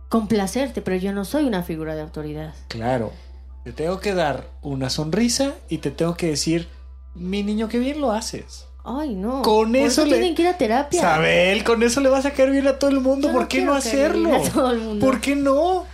Complacerte, 0.09 0.81
pero 0.83 0.97
yo 0.97 1.13
no 1.13 1.25
soy 1.25 1.45
una 1.45 1.63
figura 1.63 1.95
de 1.95 2.03
autoridad. 2.03 2.55
Claro. 2.69 3.13
Te 3.65 3.73
tengo 3.73 4.01
que 4.01 4.15
dar 4.15 4.49
una 4.63 4.91
sonrisa 4.91 5.55
y 5.69 5.79
te 5.79 5.91
tengo 5.91 6.17
que 6.17 6.27
decir, 6.29 6.69
mi 7.15 7.43
niño, 7.43 7.69
qué 7.69 7.79
bien 7.79 8.01
lo 8.01 8.13
haces. 8.13 8.67
Ay, 8.85 9.15
no. 9.15 9.41
Con 9.43 9.69
Por 9.73 9.77
eso 9.77 10.05
le- 10.05 10.13
tienen 10.13 10.35
que 10.35 10.43
ir 10.43 10.49
a 10.49 10.59
terapia. 10.59 11.01
Sabel, 11.01 11.65
con 11.65 11.83
eso 11.83 12.01
le 12.03 12.11
vas 12.11 12.27
a 12.27 12.33
caer 12.33 12.51
bien 12.51 12.67
a 12.69 12.79
todo 12.79 12.91
el 12.91 13.01
mundo. 13.01 13.29
Yo 13.29 13.33
¿Por 13.33 13.43
no 13.43 13.49
qué 13.49 13.63
no 13.63 13.75
hacerlo? 13.75 14.29
bien 14.29 14.43
a 14.43 14.51
todo 14.51 14.71
el 14.71 14.81
mundo. 14.81 15.07
¿Por 15.07 15.21
qué 15.23 15.35
no? 15.35 15.87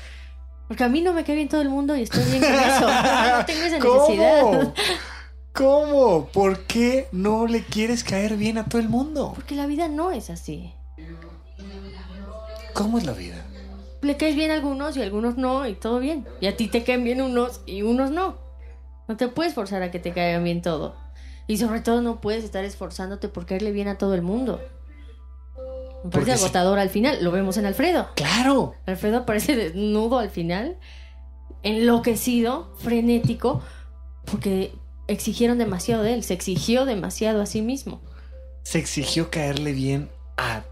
Porque 0.66 0.84
a 0.84 0.88
mí 0.88 1.00
no 1.00 1.12
me 1.12 1.22
cae 1.24 1.36
bien 1.36 1.48
todo 1.48 1.60
el 1.62 1.68
mundo 1.68 1.94
y 1.96 2.02
estoy 2.02 2.24
bien 2.24 2.40
con 2.42 2.52
eso. 2.52 2.88
No 3.38 3.44
tengo 3.46 3.62
esa 3.62 3.78
¿Cómo? 3.78 4.08
necesidad. 4.08 4.74
¿Cómo? 5.52 6.26
¿Por 6.26 6.60
qué 6.66 7.08
no 7.12 7.46
le 7.46 7.64
quieres 7.64 8.04
caer 8.04 8.36
bien 8.36 8.58
a 8.58 8.64
todo 8.66 8.80
el 8.80 8.88
mundo? 8.88 9.32
Porque 9.34 9.54
la 9.54 9.66
vida 9.66 9.88
no 9.88 10.12
es 10.12 10.30
así. 10.30 10.72
¿Cómo 12.72 12.98
es 12.98 13.04
la 13.04 13.12
vida? 13.12 13.44
Le 14.02 14.16
caes 14.16 14.36
bien 14.36 14.50
a 14.50 14.54
algunos 14.54 14.96
y 14.96 15.00
a 15.00 15.04
algunos 15.04 15.36
no, 15.36 15.66
y 15.66 15.74
todo 15.74 15.98
bien. 15.98 16.26
Y 16.40 16.46
a 16.46 16.56
ti 16.56 16.68
te 16.68 16.84
caen 16.84 17.04
bien 17.04 17.20
unos 17.20 17.60
y 17.66 17.82
unos 17.82 18.10
no. 18.10 18.38
No 19.08 19.16
te 19.16 19.28
puedes 19.28 19.54
forzar 19.54 19.82
a 19.82 19.90
que 19.90 19.98
te 19.98 20.12
caigan 20.12 20.44
bien 20.44 20.62
todo. 20.62 20.94
Y 21.46 21.58
sobre 21.58 21.80
todo 21.80 22.00
no 22.00 22.20
puedes 22.20 22.44
estar 22.44 22.64
esforzándote 22.64 23.28
por 23.28 23.44
caerle 23.44 23.72
bien 23.72 23.88
a 23.88 23.98
todo 23.98 24.14
el 24.14 24.22
mundo. 24.22 24.60
Me 26.04 26.10
Porque 26.10 26.26
parece 26.26 26.44
agotador 26.44 26.78
al 26.78 26.88
final. 26.88 27.22
Lo 27.22 27.32
vemos 27.32 27.56
en 27.56 27.66
Alfredo. 27.66 28.08
Claro. 28.14 28.74
Alfredo 28.86 29.18
aparece 29.18 29.56
desnudo 29.56 30.18
al 30.18 30.30
final, 30.30 30.78
enloquecido, 31.62 32.72
frenético, 32.78 33.60
porque 34.24 34.72
exigieron 35.10 35.58
demasiado 35.58 36.02
de 36.02 36.14
él, 36.14 36.24
se 36.24 36.34
exigió 36.34 36.84
demasiado 36.84 37.42
a 37.42 37.46
sí 37.46 37.62
mismo. 37.62 38.00
Se 38.62 38.78
exigió 38.78 39.30
caerle 39.30 39.72
bien 39.72 40.10
a 40.36 40.62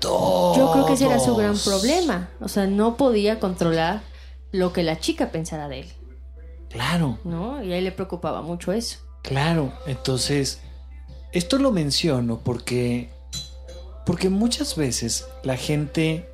todos. 0.00 0.56
Yo 0.56 0.72
creo 0.72 0.86
que 0.86 0.92
ese 0.94 1.06
era 1.06 1.18
su 1.18 1.34
gran 1.34 1.56
problema, 1.58 2.30
o 2.40 2.48
sea, 2.48 2.66
no 2.66 2.96
podía 2.96 3.40
controlar 3.40 4.02
lo 4.52 4.72
que 4.72 4.82
la 4.82 4.98
chica 4.98 5.30
pensara 5.30 5.68
de 5.68 5.80
él, 5.80 5.92
Claro. 6.70 7.18
¿no? 7.24 7.62
Y 7.62 7.72
a 7.72 7.78
él 7.78 7.84
le 7.84 7.92
preocupaba 7.92 8.42
mucho 8.42 8.72
eso. 8.72 8.98
Claro, 9.22 9.72
entonces, 9.86 10.60
esto 11.32 11.58
lo 11.58 11.72
menciono 11.72 12.40
porque, 12.44 13.10
porque 14.06 14.28
muchas 14.28 14.76
veces 14.76 15.26
la 15.42 15.56
gente 15.56 16.28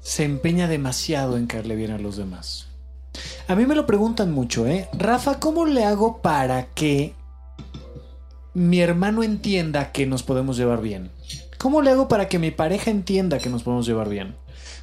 se 0.00 0.24
empeña 0.24 0.68
demasiado 0.68 1.36
en 1.36 1.46
caerle 1.46 1.76
bien 1.76 1.90
a 1.92 1.98
los 1.98 2.16
demás. 2.16 2.69
A 3.48 3.54
mí 3.54 3.66
me 3.66 3.74
lo 3.74 3.86
preguntan 3.86 4.32
mucho, 4.32 4.66
¿eh? 4.66 4.88
Rafa, 4.92 5.40
¿cómo 5.40 5.66
le 5.66 5.84
hago 5.84 6.22
para 6.22 6.66
que 6.66 7.14
mi 8.54 8.80
hermano 8.80 9.22
entienda 9.22 9.92
que 9.92 10.06
nos 10.06 10.22
podemos 10.22 10.56
llevar 10.56 10.80
bien? 10.80 11.10
¿Cómo 11.58 11.82
le 11.82 11.90
hago 11.90 12.08
para 12.08 12.28
que 12.28 12.38
mi 12.38 12.50
pareja 12.50 12.90
entienda 12.90 13.38
que 13.38 13.50
nos 13.50 13.62
podemos 13.62 13.86
llevar 13.86 14.08
bien? 14.08 14.34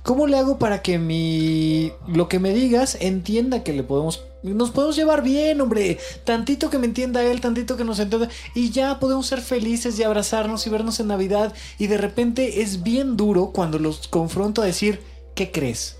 ¿Cómo 0.04 0.28
le 0.28 0.38
hago 0.38 0.58
para 0.58 0.82
que 0.82 1.00
mi 1.00 1.92
lo 2.08 2.30
que 2.30 2.40
me 2.40 2.54
digas 2.54 2.98
entienda 3.02 3.64
que 3.64 3.74
le 3.74 3.84
podemos 3.84 4.24
nos 4.44 4.72
podemos 4.72 4.96
llevar 4.96 5.24
bien, 5.24 5.60
hombre? 5.60 5.98
Tantito 6.24 6.70
que 6.70 6.78
me 6.78 6.86
entienda 6.86 7.24
él, 7.24 7.42
tantito 7.42 7.76
que 7.76 7.84
nos 7.84 8.00
entienda 8.00 8.30
y 8.56 8.70
ya 8.70 9.00
podemos 9.00 9.28
ser 9.28 9.42
felices 9.42 10.00
y 10.00 10.04
abrazarnos 10.04 10.66
y 10.66 10.70
vernos 10.70 11.00
en 11.00 11.08
Navidad 11.08 11.54
y 11.78 11.88
de 11.88 11.98
repente 11.98 12.62
es 12.62 12.84
bien 12.84 13.18
duro 13.18 13.52
cuando 13.54 13.80
los 13.80 14.08
confronto 14.08 14.62
a 14.62 14.66
decir, 14.66 15.02
¿qué 15.36 15.52
crees? 15.52 15.98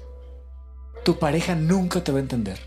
Tu 1.08 1.18
pareja 1.18 1.55
nunca 1.55 2.03
te 2.03 2.12
va 2.12 2.18
a 2.18 2.22
entender. 2.22 2.60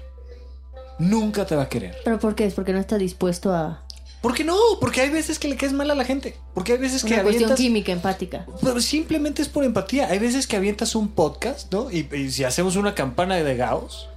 Nunca 0.98 1.44
te 1.44 1.54
va 1.54 1.64
a 1.64 1.68
querer. 1.68 1.94
¿Pero 2.02 2.18
por 2.18 2.34
qué? 2.34 2.46
Es 2.46 2.54
porque 2.54 2.72
no 2.72 2.78
está 2.78 2.96
dispuesto 2.96 3.52
a 3.52 3.84
¿Por 4.22 4.32
qué 4.32 4.44
no? 4.44 4.56
Porque 4.80 5.02
hay 5.02 5.10
veces 5.10 5.38
que 5.38 5.46
le 5.46 5.56
caes 5.56 5.74
mal 5.74 5.90
a 5.90 5.94
la 5.94 6.06
gente. 6.06 6.38
Porque 6.54 6.72
hay 6.72 6.78
veces 6.78 7.04
que 7.04 7.12
una 7.12 7.22
cuestión 7.22 7.44
avientas... 7.44 7.58
química, 7.58 7.92
empática. 7.92 8.46
Pero 8.62 8.80
simplemente 8.80 9.42
es 9.42 9.48
por 9.48 9.62
empatía. 9.62 10.08
Hay 10.08 10.18
veces 10.18 10.46
que 10.46 10.56
avientas 10.56 10.94
un 10.94 11.08
podcast, 11.08 11.70
¿no? 11.70 11.90
Y, 11.90 12.08
y 12.16 12.30
si 12.30 12.44
hacemos 12.44 12.76
una 12.76 12.94
campana 12.94 13.34
de 13.34 13.56
Gaos, 13.56 14.08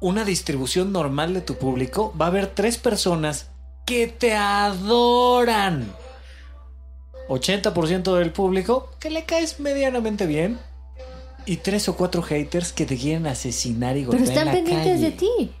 una 0.00 0.24
distribución 0.24 0.90
normal 0.90 1.32
de 1.32 1.40
tu 1.40 1.54
público, 1.54 2.12
va 2.20 2.24
a 2.24 2.28
haber 2.30 2.48
tres 2.48 2.78
personas 2.78 3.50
que 3.86 4.08
te 4.08 4.34
adoran. 4.34 5.94
80% 7.28 8.18
del 8.18 8.32
público 8.32 8.90
que 8.98 9.08
le 9.08 9.24
caes 9.24 9.60
medianamente 9.60 10.26
bien. 10.26 10.58
Y 11.50 11.56
tres 11.56 11.88
o 11.88 11.96
cuatro 11.96 12.22
haters 12.22 12.72
que 12.72 12.86
te 12.86 12.96
quieren 12.96 13.26
asesinar 13.26 13.96
y 13.96 14.04
Pero 14.04 14.12
golpear 14.18 14.22
en 14.26 14.28
están 14.32 14.46
la 14.46 14.52
pendientes 14.52 14.92
calle. 14.92 15.04
de 15.04 15.10
ti. 15.10 15.52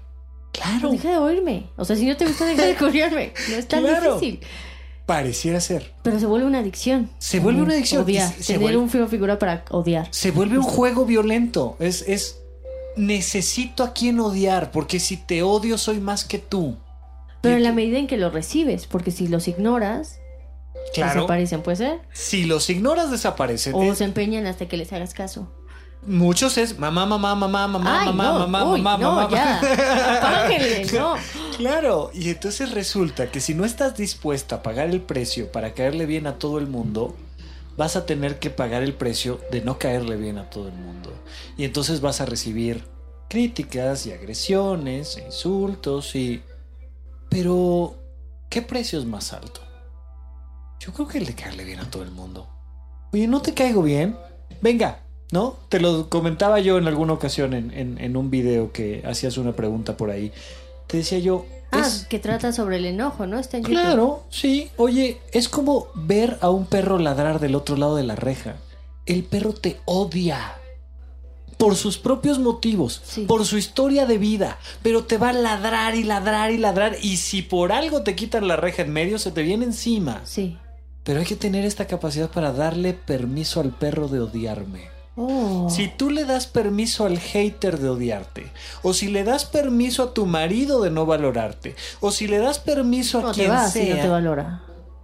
Claro, 0.52 0.90
Deja 0.92 1.10
de 1.10 1.18
oírme. 1.18 1.70
O 1.76 1.84
sea, 1.84 1.96
si 1.96 2.06
no 2.06 2.16
te 2.16 2.26
gusta, 2.26 2.44
deja 2.44 2.62
de 2.62 2.70
escucharme. 2.72 3.32
No 3.50 3.56
es 3.56 3.66
tan 3.68 3.82
Claro. 3.82 4.14
difícil. 4.20 4.40
pareciera 5.06 5.60
ser. 5.60 5.92
Pero 6.04 6.20
se 6.20 6.26
vuelve 6.26 6.46
una 6.46 6.60
adicción. 6.60 7.10
Se 7.18 7.40
vuelve 7.40 7.62
una 7.62 7.74
adicción. 7.74 8.04
Odiar. 8.04 8.32
Se- 8.32 8.52
Tener 8.54 8.60
vuelve- 8.60 8.76
un 8.78 8.88
feo 8.90 9.08
figura 9.08 9.40
para 9.40 9.64
odiar. 9.70 10.06
Se 10.12 10.30
vuelve 10.30 10.56
un 10.58 10.62
juego 10.64 11.04
violento. 11.04 11.76
Es, 11.80 12.02
es. 12.06 12.36
Necesito 12.96 13.82
a 13.82 13.92
quien 13.92 14.20
odiar. 14.20 14.70
Porque 14.70 15.00
si 15.00 15.16
te 15.16 15.42
odio, 15.42 15.78
soy 15.78 15.98
más 15.98 16.24
que 16.24 16.38
tú. 16.38 16.76
Pero 17.40 17.54
Y 17.54 17.58
en 17.58 17.64
la 17.64 17.72
medida 17.72 17.98
en 17.98 18.06
que 18.06 18.16
los 18.18 18.32
recibes, 18.32 18.86
porque 18.86 19.10
si 19.10 19.26
los 19.26 19.48
ignoras, 19.48 20.18
Claro. 20.94 21.14
desaparecen, 21.14 21.62
puede 21.62 21.76
ser. 21.78 21.98
Si 22.12 22.44
los 22.44 22.68
ignoras, 22.70 23.10
desaparecen. 23.10 23.74
O 23.74 23.82
Es- 23.82 23.98
se 23.98 24.04
empeñan 24.04 24.46
hasta 24.46 24.68
que 24.68 24.76
les 24.76 24.92
hagas 24.92 25.14
caso. 25.14 25.50
Muchos 26.06 26.56
es 26.56 26.78
mamá, 26.78 27.04
mamá, 27.04 27.34
mamá, 27.34 27.68
mamá, 27.68 28.00
Ay, 28.00 28.06
mamá, 28.06 28.24
no, 28.24 28.38
mamá, 28.40 28.64
uy, 28.64 28.80
mamá, 28.80 29.02
no, 29.02 29.14
mamá. 29.16 29.30
ya. 29.30 30.18
Apáguenle, 30.18 30.86
no. 30.92 31.14
Claro, 31.58 32.10
y 32.14 32.30
entonces 32.30 32.70
resulta 32.70 33.30
que 33.30 33.38
si 33.40 33.52
no 33.52 33.66
estás 33.66 33.94
dispuesta 33.94 34.56
a 34.56 34.62
pagar 34.62 34.88
el 34.88 35.02
precio 35.02 35.52
para 35.52 35.74
caerle 35.74 36.06
bien 36.06 36.26
a 36.26 36.38
todo 36.38 36.58
el 36.58 36.66
mundo, 36.66 37.14
vas 37.76 37.96
a 37.96 38.06
tener 38.06 38.38
que 38.38 38.48
pagar 38.48 38.82
el 38.82 38.94
precio 38.94 39.40
de 39.50 39.60
no 39.60 39.78
caerle 39.78 40.16
bien 40.16 40.38
a 40.38 40.48
todo 40.48 40.68
el 40.68 40.74
mundo. 40.74 41.12
Y 41.58 41.64
entonces 41.64 42.00
vas 42.00 42.22
a 42.22 42.24
recibir 42.24 42.84
críticas 43.28 44.06
y 44.06 44.12
agresiones 44.12 45.18
e 45.18 45.26
insultos 45.26 46.14
y... 46.16 46.42
Pero, 47.28 47.94
¿qué 48.48 48.62
precio 48.62 48.98
es 48.98 49.04
más 49.04 49.34
alto? 49.34 49.60
Yo 50.80 50.94
creo 50.94 51.06
que 51.06 51.18
el 51.18 51.26
de 51.26 51.34
caerle 51.34 51.64
bien 51.64 51.80
a 51.80 51.90
todo 51.90 52.02
el 52.02 52.10
mundo. 52.10 52.48
Oye, 53.12 53.28
¿no 53.28 53.42
te 53.42 53.52
caigo 53.52 53.82
bien? 53.82 54.16
Venga, 54.62 55.02
¿no? 55.32 55.56
Te 55.68 55.80
lo 55.80 56.08
comentaba 56.08 56.58
yo 56.60 56.78
en 56.78 56.88
alguna 56.88 57.12
ocasión 57.12 57.54
en, 57.54 57.70
en- 57.72 57.98
en 57.98 58.16
un 58.16 58.30
video 58.30 58.72
que 58.72 59.02
hacías 59.06 59.36
una 59.38 59.52
pregunta 59.52 59.96
por 59.96 60.10
ahí. 60.10 60.32
Te 60.86 60.96
decía 60.98 61.18
yo... 61.18 61.46
Ah, 61.72 61.80
es- 61.86 62.06
que 62.08 62.18
trata 62.18 62.52
sobre 62.52 62.76
el 62.78 62.84
enojo, 62.86 63.26
¿no? 63.26 63.38
Está 63.38 63.56
en 63.58 63.62
YouTube. 63.62 63.80
Claro, 63.80 64.24
sí. 64.28 64.70
Oye, 64.76 65.18
es 65.32 65.48
como 65.48 65.86
ver 65.94 66.36
a 66.40 66.50
un 66.50 66.66
perro 66.66 66.98
ladrar 66.98 67.38
del 67.38 67.54
otro 67.54 67.76
lado 67.76 67.94
de 67.96 68.02
la 68.02 68.16
reja. 68.16 68.56
El 69.06 69.22
perro 69.24 69.52
te 69.52 69.78
odia. 69.84 70.54
Por 71.58 71.76
sus 71.76 71.98
propios 71.98 72.38
motivos, 72.38 73.02
Sí. 73.04 73.26
por 73.26 73.44
su 73.44 73.58
historia 73.58 74.06
de 74.06 74.16
vida, 74.16 74.58
pero 74.82 75.04
te 75.04 75.18
va 75.18 75.28
a 75.28 75.32
ladrar 75.34 75.94
y 75.94 76.04
ladrar 76.04 76.50
y 76.52 76.56
ladrar 76.56 76.96
y 77.02 77.18
si 77.18 77.42
por 77.42 77.70
algo 77.70 78.02
te 78.02 78.16
quitan 78.16 78.48
la 78.48 78.56
reja 78.56 78.80
en 78.82 78.92
medio 78.94 79.18
se 79.18 79.30
te 79.30 79.42
viene 79.42 79.66
encima. 79.66 80.22
Sí. 80.24 80.56
Pero 81.04 81.20
hay 81.20 81.26
que 81.26 81.36
tener 81.36 81.66
esta 81.66 81.86
capacidad 81.86 82.30
para 82.30 82.52
darle 82.52 82.94
permiso 82.94 83.60
al 83.60 83.70
perro 83.72 84.08
de 84.08 84.20
odiarme. 84.20 84.88
Oh. 85.22 85.68
Si 85.68 85.88
tú 85.88 86.08
le 86.08 86.24
das 86.24 86.46
permiso 86.46 87.04
al 87.04 87.18
hater 87.18 87.78
de 87.78 87.90
odiarte, 87.90 88.46
o 88.82 88.94
si 88.94 89.08
le 89.08 89.22
das 89.22 89.44
permiso 89.44 90.02
a 90.02 90.14
tu 90.14 90.24
marido 90.24 90.80
de 90.80 90.90
no 90.90 91.04
valorarte, 91.04 91.76
o 92.00 92.10
si 92.10 92.26
le 92.26 92.38
das 92.38 92.58
permiso 92.58 93.18
a 93.18 93.32
te 93.32 93.40
quien 93.40 93.50
vas 93.50 93.70
sea, 93.70 93.84
si 93.84 93.90
no 93.90 94.00
te 94.00 94.08
valora. 94.08 94.62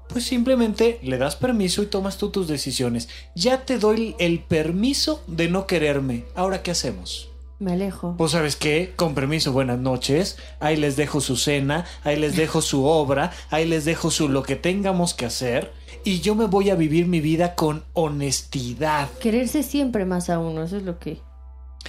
pues 0.08 0.24
simplemente 0.24 0.98
le 1.02 1.18
das 1.18 1.36
permiso 1.36 1.82
y 1.82 1.86
tomas 1.86 2.16
tú 2.16 2.30
tus 2.30 2.48
decisiones. 2.48 3.10
Ya 3.34 3.66
te 3.66 3.78
doy 3.78 4.16
el 4.18 4.40
permiso 4.40 5.22
de 5.26 5.50
no 5.50 5.66
quererme. 5.66 6.24
Ahora, 6.34 6.62
¿qué 6.62 6.70
hacemos? 6.70 7.28
Me 7.58 7.72
alejo. 7.72 8.14
Pues 8.18 8.32
sabes 8.32 8.54
qué, 8.54 8.92
con 8.96 9.14
permiso, 9.14 9.50
buenas 9.52 9.78
noches. 9.78 10.36
Ahí 10.60 10.76
les 10.76 10.96
dejo 10.96 11.20
su 11.20 11.36
cena, 11.36 11.86
ahí 12.04 12.16
les 12.16 12.36
dejo 12.36 12.60
su 12.60 12.84
obra, 12.84 13.32
ahí 13.50 13.64
les 13.66 13.86
dejo 13.86 14.10
su 14.10 14.28
lo 14.28 14.42
que 14.42 14.56
tengamos 14.56 15.14
que 15.14 15.24
hacer. 15.24 15.72
Y 16.04 16.20
yo 16.20 16.34
me 16.34 16.44
voy 16.44 16.68
a 16.68 16.74
vivir 16.74 17.06
mi 17.06 17.20
vida 17.20 17.54
con 17.54 17.84
honestidad. 17.94 19.08
Quererse 19.20 19.62
siempre 19.62 20.04
más 20.04 20.28
a 20.28 20.38
uno, 20.38 20.62
eso 20.62 20.76
es 20.76 20.82
lo 20.82 20.98
que... 20.98 21.20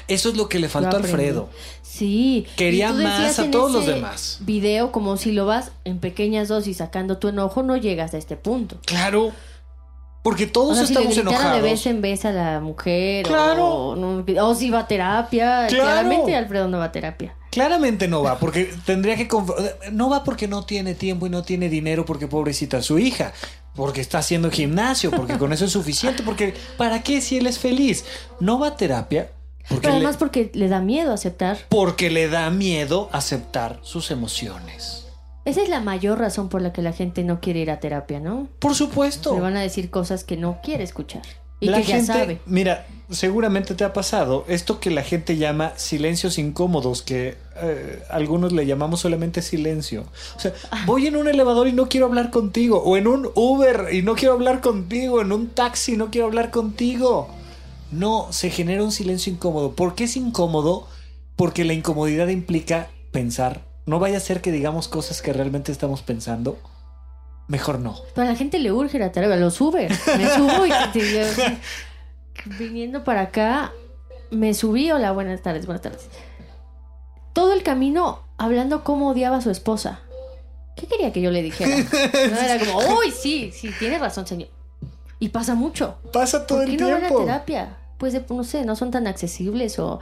Eso 0.07 0.29
es 0.29 0.37
lo 0.37 0.47
que 0.47 0.59
le 0.59 0.69
faltó 0.69 0.95
a. 0.95 0.99
Alfredo. 0.99 1.49
Sí. 1.81 2.45
Quería 2.55 2.93
más 2.93 3.39
a 3.39 3.49
todos 3.49 3.71
los 3.71 3.85
demás. 3.85 4.37
Video, 4.41 4.91
como 4.91 5.17
si 5.17 5.31
lo 5.31 5.45
vas 5.45 5.71
en 5.85 5.99
pequeñas 5.99 6.47
dosis 6.47 6.77
sacando 6.77 7.17
tu 7.17 7.27
enojo, 7.27 7.63
no 7.63 7.75
llegas 7.77 8.13
a 8.13 8.17
este 8.17 8.37
punto. 8.37 8.77
Claro. 8.85 9.31
Porque 10.27 10.43
O 10.43 10.51
todos 10.51 10.77
sea, 10.77 10.85
si 10.87 10.93
le 10.93 10.99
estamos 10.99 11.17
enojados. 11.17 11.55
de 11.55 11.61
vez 11.61 11.85
en 11.85 12.01
vez 12.01 12.25
a 12.25 12.31
la 12.33 12.59
mujer. 12.59 13.25
Claro. 13.25 13.65
O, 13.65 13.95
no- 13.95 14.25
o 14.45 14.55
si 14.55 14.69
va 14.69 14.79
a 14.79 14.87
terapia. 14.87 15.67
Claro. 15.69 15.83
Claramente 15.83 16.35
Alfredo 16.35 16.67
no 16.67 16.79
va 16.79 16.83
a 16.85 16.91
terapia. 16.91 17.33
Claramente 17.49 18.09
no 18.09 18.21
va, 18.23 18.37
porque 18.37 18.65
tendría 18.85 19.15
que... 19.15 19.25
No 19.93 20.09
va 20.09 20.25
porque 20.25 20.49
no 20.49 20.65
tiene 20.65 20.95
tiempo 20.95 21.27
y 21.27 21.29
no 21.29 21.43
tiene 21.43 21.69
dinero, 21.69 22.05
porque 22.05 22.27
pobrecita 22.27 22.81
su 22.81 22.99
hija, 22.99 23.31
porque 23.73 24.01
está 24.01 24.17
haciendo 24.17 24.51
gimnasio, 24.51 25.11
porque 25.11 25.37
con 25.37 25.53
eso 25.53 25.63
es 25.63 25.71
suficiente, 25.71 26.23
porque 26.23 26.53
¿para 26.75 27.01
qué 27.03 27.21
si 27.21 27.37
él 27.37 27.47
es 27.47 27.57
feliz? 27.57 28.03
No 28.41 28.59
va 28.59 28.67
a 28.67 28.75
terapia 28.75 29.31
porque, 29.69 29.83
Pero 29.83 29.93
le, 29.93 29.97
además 29.99 30.17
porque 30.17 30.51
le 30.53 30.67
da 30.67 30.81
miedo 30.81 31.13
aceptar. 31.13 31.57
porque 31.69 32.09
le 32.09 32.27
da 32.27 32.49
miedo 32.49 33.09
aceptar 33.13 33.79
sus 33.81 34.11
emociones. 34.11 35.06
Esa 35.47 35.61
es 35.63 35.69
la 35.69 35.79
mayor 35.79 36.19
razón 36.19 36.49
por 36.49 36.61
la 36.61 36.73
que 36.73 36.81
la 36.81 36.91
gente 36.91 37.23
no 37.23 37.39
quiere 37.39 37.61
ir 37.61 37.71
a 37.71 37.79
terapia, 37.79 38.19
¿no? 38.19 38.49
Por 38.59 38.75
supuesto. 38.75 39.33
Le 39.33 39.39
van 39.39 39.55
a 39.55 39.61
decir 39.61 39.89
cosas 39.89 40.25
que 40.25 40.35
no 40.35 40.59
quiere 40.61 40.83
escuchar. 40.83 41.21
Y 41.61 41.67
la 41.69 41.77
que 41.77 41.85
gente, 41.85 42.07
ya 42.07 42.13
sabe. 42.13 42.39
mira, 42.45 42.85
seguramente 43.09 43.73
te 43.73 43.85
ha 43.85 43.93
pasado 43.93 44.43
esto 44.49 44.81
que 44.81 44.91
la 44.91 45.03
gente 45.03 45.37
llama 45.37 45.71
silencios 45.77 46.37
incómodos, 46.37 47.01
que 47.01 47.37
eh, 47.61 48.03
algunos 48.09 48.51
le 48.51 48.65
llamamos 48.65 48.99
solamente 48.99 49.41
silencio. 49.41 50.03
O 50.35 50.39
sea, 50.41 50.53
Ah. 50.69 50.83
voy 50.85 51.07
en 51.07 51.15
un 51.15 51.29
elevador 51.29 51.69
y 51.69 51.71
no 51.71 51.87
quiero 51.87 52.07
hablar 52.07 52.29
contigo, 52.29 52.83
o 52.83 52.97
en 52.97 53.07
un 53.07 53.29
Uber 53.33 53.87
y 53.93 54.01
no 54.01 54.15
quiero 54.15 54.33
hablar 54.33 54.59
contigo, 54.59 55.21
en 55.21 55.31
un 55.31 55.47
taxi 55.47 55.93
y 55.93 55.97
no 55.97 56.11
quiero 56.11 56.27
hablar 56.27 56.51
contigo. 56.51 57.29
No, 57.89 58.27
se 58.31 58.49
genera 58.49 58.83
un 58.83 58.91
silencio 58.91 59.31
incómodo. 59.31 59.71
¿Por 59.71 59.95
qué 59.95 60.03
es 60.03 60.17
incómodo? 60.17 60.87
Porque 61.37 61.63
la 61.63 61.71
incomodidad 61.73 62.27
implica 62.27 62.89
pensar. 63.11 63.61
No 63.87 63.99
vaya 63.99 64.17
a 64.17 64.19
ser 64.19 64.41
que 64.41 64.51
digamos 64.51 64.89
cosas 64.89 65.21
que 65.21 65.31
realmente 65.31 65.71
estamos 65.71 66.01
pensando. 66.01 66.59
Mejor 67.47 67.79
no. 67.79 67.95
Pero 68.13 68.27
a 68.27 68.31
la 68.31 68.35
gente 68.35 68.59
le 68.59 68.73
urge 68.73 68.99
la 68.99 69.13
terapia. 69.13 69.37
Los 69.37 69.59
Uber. 69.61 69.89
Me 70.17 70.29
subo 70.35 70.65
y 70.65 70.71
te 70.91 71.01
digo, 71.01 71.25
viniendo 72.59 73.05
para 73.05 73.21
acá, 73.21 73.71
me 74.29 74.53
subí. 74.53 74.91
Hola, 74.91 75.13
buenas 75.13 75.41
tardes, 75.41 75.65
buenas 75.65 75.81
tardes. 75.81 76.09
Todo 77.31 77.53
el 77.53 77.63
camino 77.63 78.23
hablando 78.37 78.83
cómo 78.83 79.09
odiaba 79.09 79.37
a 79.37 79.41
su 79.41 79.49
esposa. 79.51 80.01
¿Qué 80.75 80.85
quería 80.85 81.13
que 81.13 81.21
yo 81.21 81.31
le 81.31 81.41
dijera? 81.41 81.75
No, 82.29 82.39
era 82.39 82.59
como, 82.59 82.79
uy, 82.99 83.11
sí, 83.11 83.51
sí, 83.53 83.71
tiene 83.79 83.97
razón, 83.99 84.27
señor. 84.27 84.49
Y 85.19 85.29
pasa 85.29 85.55
mucho. 85.55 85.95
Pasa 86.11 86.45
todo 86.45 86.59
¿Por 86.59 86.69
el 86.69 86.77
no 86.77 86.87
tiempo. 86.87 87.19
terapia? 87.21 87.77
Pues 87.97 88.13
no 88.29 88.43
sé, 88.43 88.65
no 88.65 88.75
son 88.75 88.91
tan 88.91 89.07
accesibles 89.07 89.79
o 89.79 90.01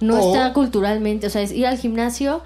no 0.00 0.18
está 0.18 0.52
culturalmente. 0.52 1.28
O 1.28 1.30
sea, 1.30 1.42
es 1.42 1.52
ir 1.52 1.66
al 1.66 1.78
gimnasio, 1.78 2.42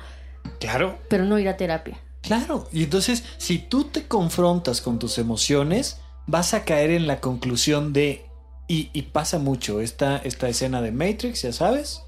Claro. 0.62 0.98
pero 1.08 1.24
no 1.24 1.38
ir 1.38 1.48
a 1.48 1.56
terapia. 1.56 1.98
Claro, 2.22 2.68
y 2.72 2.84
entonces 2.84 3.24
si 3.38 3.58
tú 3.58 3.84
te 3.84 4.06
confrontas 4.06 4.80
con 4.80 4.98
tus 4.98 5.18
emociones, 5.18 5.98
vas 6.26 6.54
a 6.54 6.64
caer 6.64 6.90
en 6.90 7.06
la 7.06 7.20
conclusión 7.20 7.92
de, 7.92 8.24
y, 8.68 8.90
y 8.92 9.02
pasa 9.02 9.38
mucho, 9.38 9.80
esta, 9.80 10.18
esta 10.18 10.48
escena 10.48 10.80
de 10.80 10.92
Matrix, 10.92 11.42
ya 11.42 11.52
sabes, 11.52 12.02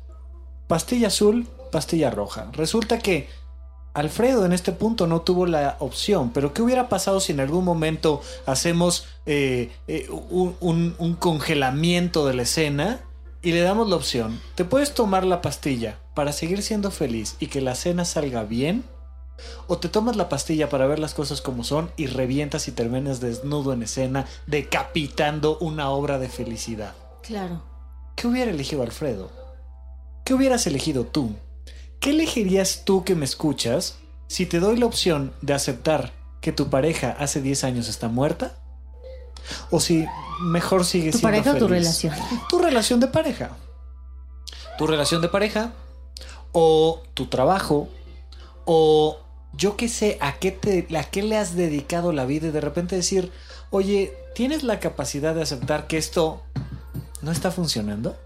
pastilla 0.69 1.09
azul, 1.09 1.49
pastilla 1.73 2.11
roja. 2.11 2.49
Resulta 2.53 2.99
que 3.01 3.29
Alfredo 3.93 4.45
en 4.45 4.53
este 4.53 4.73
punto 4.73 5.07
no 5.07 5.21
tuvo 5.23 5.47
la 5.47 5.77
opción, 5.81 6.31
pero 6.33 6.53
¿qué 6.53 6.63
hubiera 6.63 6.89
pasado 6.89 7.21
si 7.21 7.33
en 7.33 7.41
algún 7.41 7.65
momento 7.65 8.21
hacemos 8.47 9.07
eh, 9.27 9.71
eh, 9.89 10.09
un, 10.11 10.57
un- 10.61 10.95
un 10.99 11.15
congelamiento 11.15 12.27
de 12.27 12.35
la 12.35 12.43
escena 12.43 13.01
y 13.43 13.53
le 13.53 13.61
damos 13.61 13.89
la 13.89 13.97
opción? 13.97 14.41
Te 14.57 14.65
puedes 14.65 14.95
tomar 14.95 15.25
la 15.25 15.41
pastilla 15.43 15.99
para 16.15 16.33
seguir 16.33 16.62
siendo 16.62 16.91
feliz 16.91 17.37
y 17.41 17.49
que 17.49 17.61
la 17.61 17.75
cena 17.75 18.05
salga 18.05 18.45
bien. 18.45 18.85
O 19.67 19.79
te 19.79 19.89
tomas 19.89 20.15
la 20.15 20.29
pastilla 20.29 20.69
para 20.69 20.87
ver 20.87 21.01
las 21.01 21.12
cosas 21.12 21.41
como 21.41 21.65
son 21.65 21.91
y 21.97 22.07
revientas 22.07 22.69
y 22.69 22.73
terminas 22.73 23.21
desnudo 23.21 23.73
en 23.73 23.83
escena, 23.83 24.27
decapitando 24.47 25.59
una 25.59 25.91
obra 25.91 26.21
de 26.21 26.29
felicidad. 26.29 26.95
Claro. 27.23 27.62
¿Qué 28.15 28.29
hubiera 28.29 28.53
elegido 28.53 28.83
Alfredo? 28.83 29.33
¿Qué 30.25 30.35
hubieras 30.35 30.67
elegido 30.69 31.05
tú? 31.05 31.35
¿Qué 31.99 32.11
elegirías 32.11 32.85
tú 32.85 33.03
que 33.03 33.17
me 33.17 33.25
escuchas 33.25 33.97
si 34.29 34.47
te 34.47 34.61
doy 34.61 34.77
la 34.77 34.87
opción 34.87 35.33
de 35.43 35.55
aceptar 35.55 36.12
que 36.41 36.53
tu 36.53 36.71
pareja 36.71 37.17
hace 37.19 37.41
10 37.41 37.65
años 37.65 37.89
está 37.89 38.09
muerta? 38.09 38.57
¿O 39.71 39.81
si 39.81 40.07
mejor 40.41 40.85
sigue 40.85 41.11
¿Tu 41.11 41.19
siendo 41.19 41.29
pareja 41.29 41.53
o 41.53 41.59
tu 41.59 41.69
relación? 41.69 42.15
Tu 42.49 42.59
relación 42.59 43.01
de 43.01 43.09
pareja. 43.09 43.57
Tu 44.79 44.87
relación 44.87 45.21
de 45.21 45.29
pareja 45.29 45.73
o 46.55 47.03
tu 47.13 47.27
trabajo 47.27 47.89
o 48.65 49.19
yo 49.57 49.77
qué 49.77 49.89
sé, 49.89 50.17
a 50.21 50.39
qué, 50.39 50.51
te, 50.51 50.87
a 50.97 51.05
qué 51.05 51.23
le 51.23 51.37
has 51.37 51.55
dedicado 51.55 52.13
la 52.13 52.25
vida 52.25 52.49
y 52.49 52.51
de 52.51 52.61
repente 52.61 52.97
decir, 52.97 53.31
oye, 53.71 54.13
¿tienes 54.35 54.63
la 54.63 54.81
capacidad 54.81 55.35
de 55.35 55.43
aceptar 55.43 55.87
que 55.87 55.99
esto 55.99 56.43
no 57.23 57.31
está 57.31 57.51
funcionando? 57.51 58.17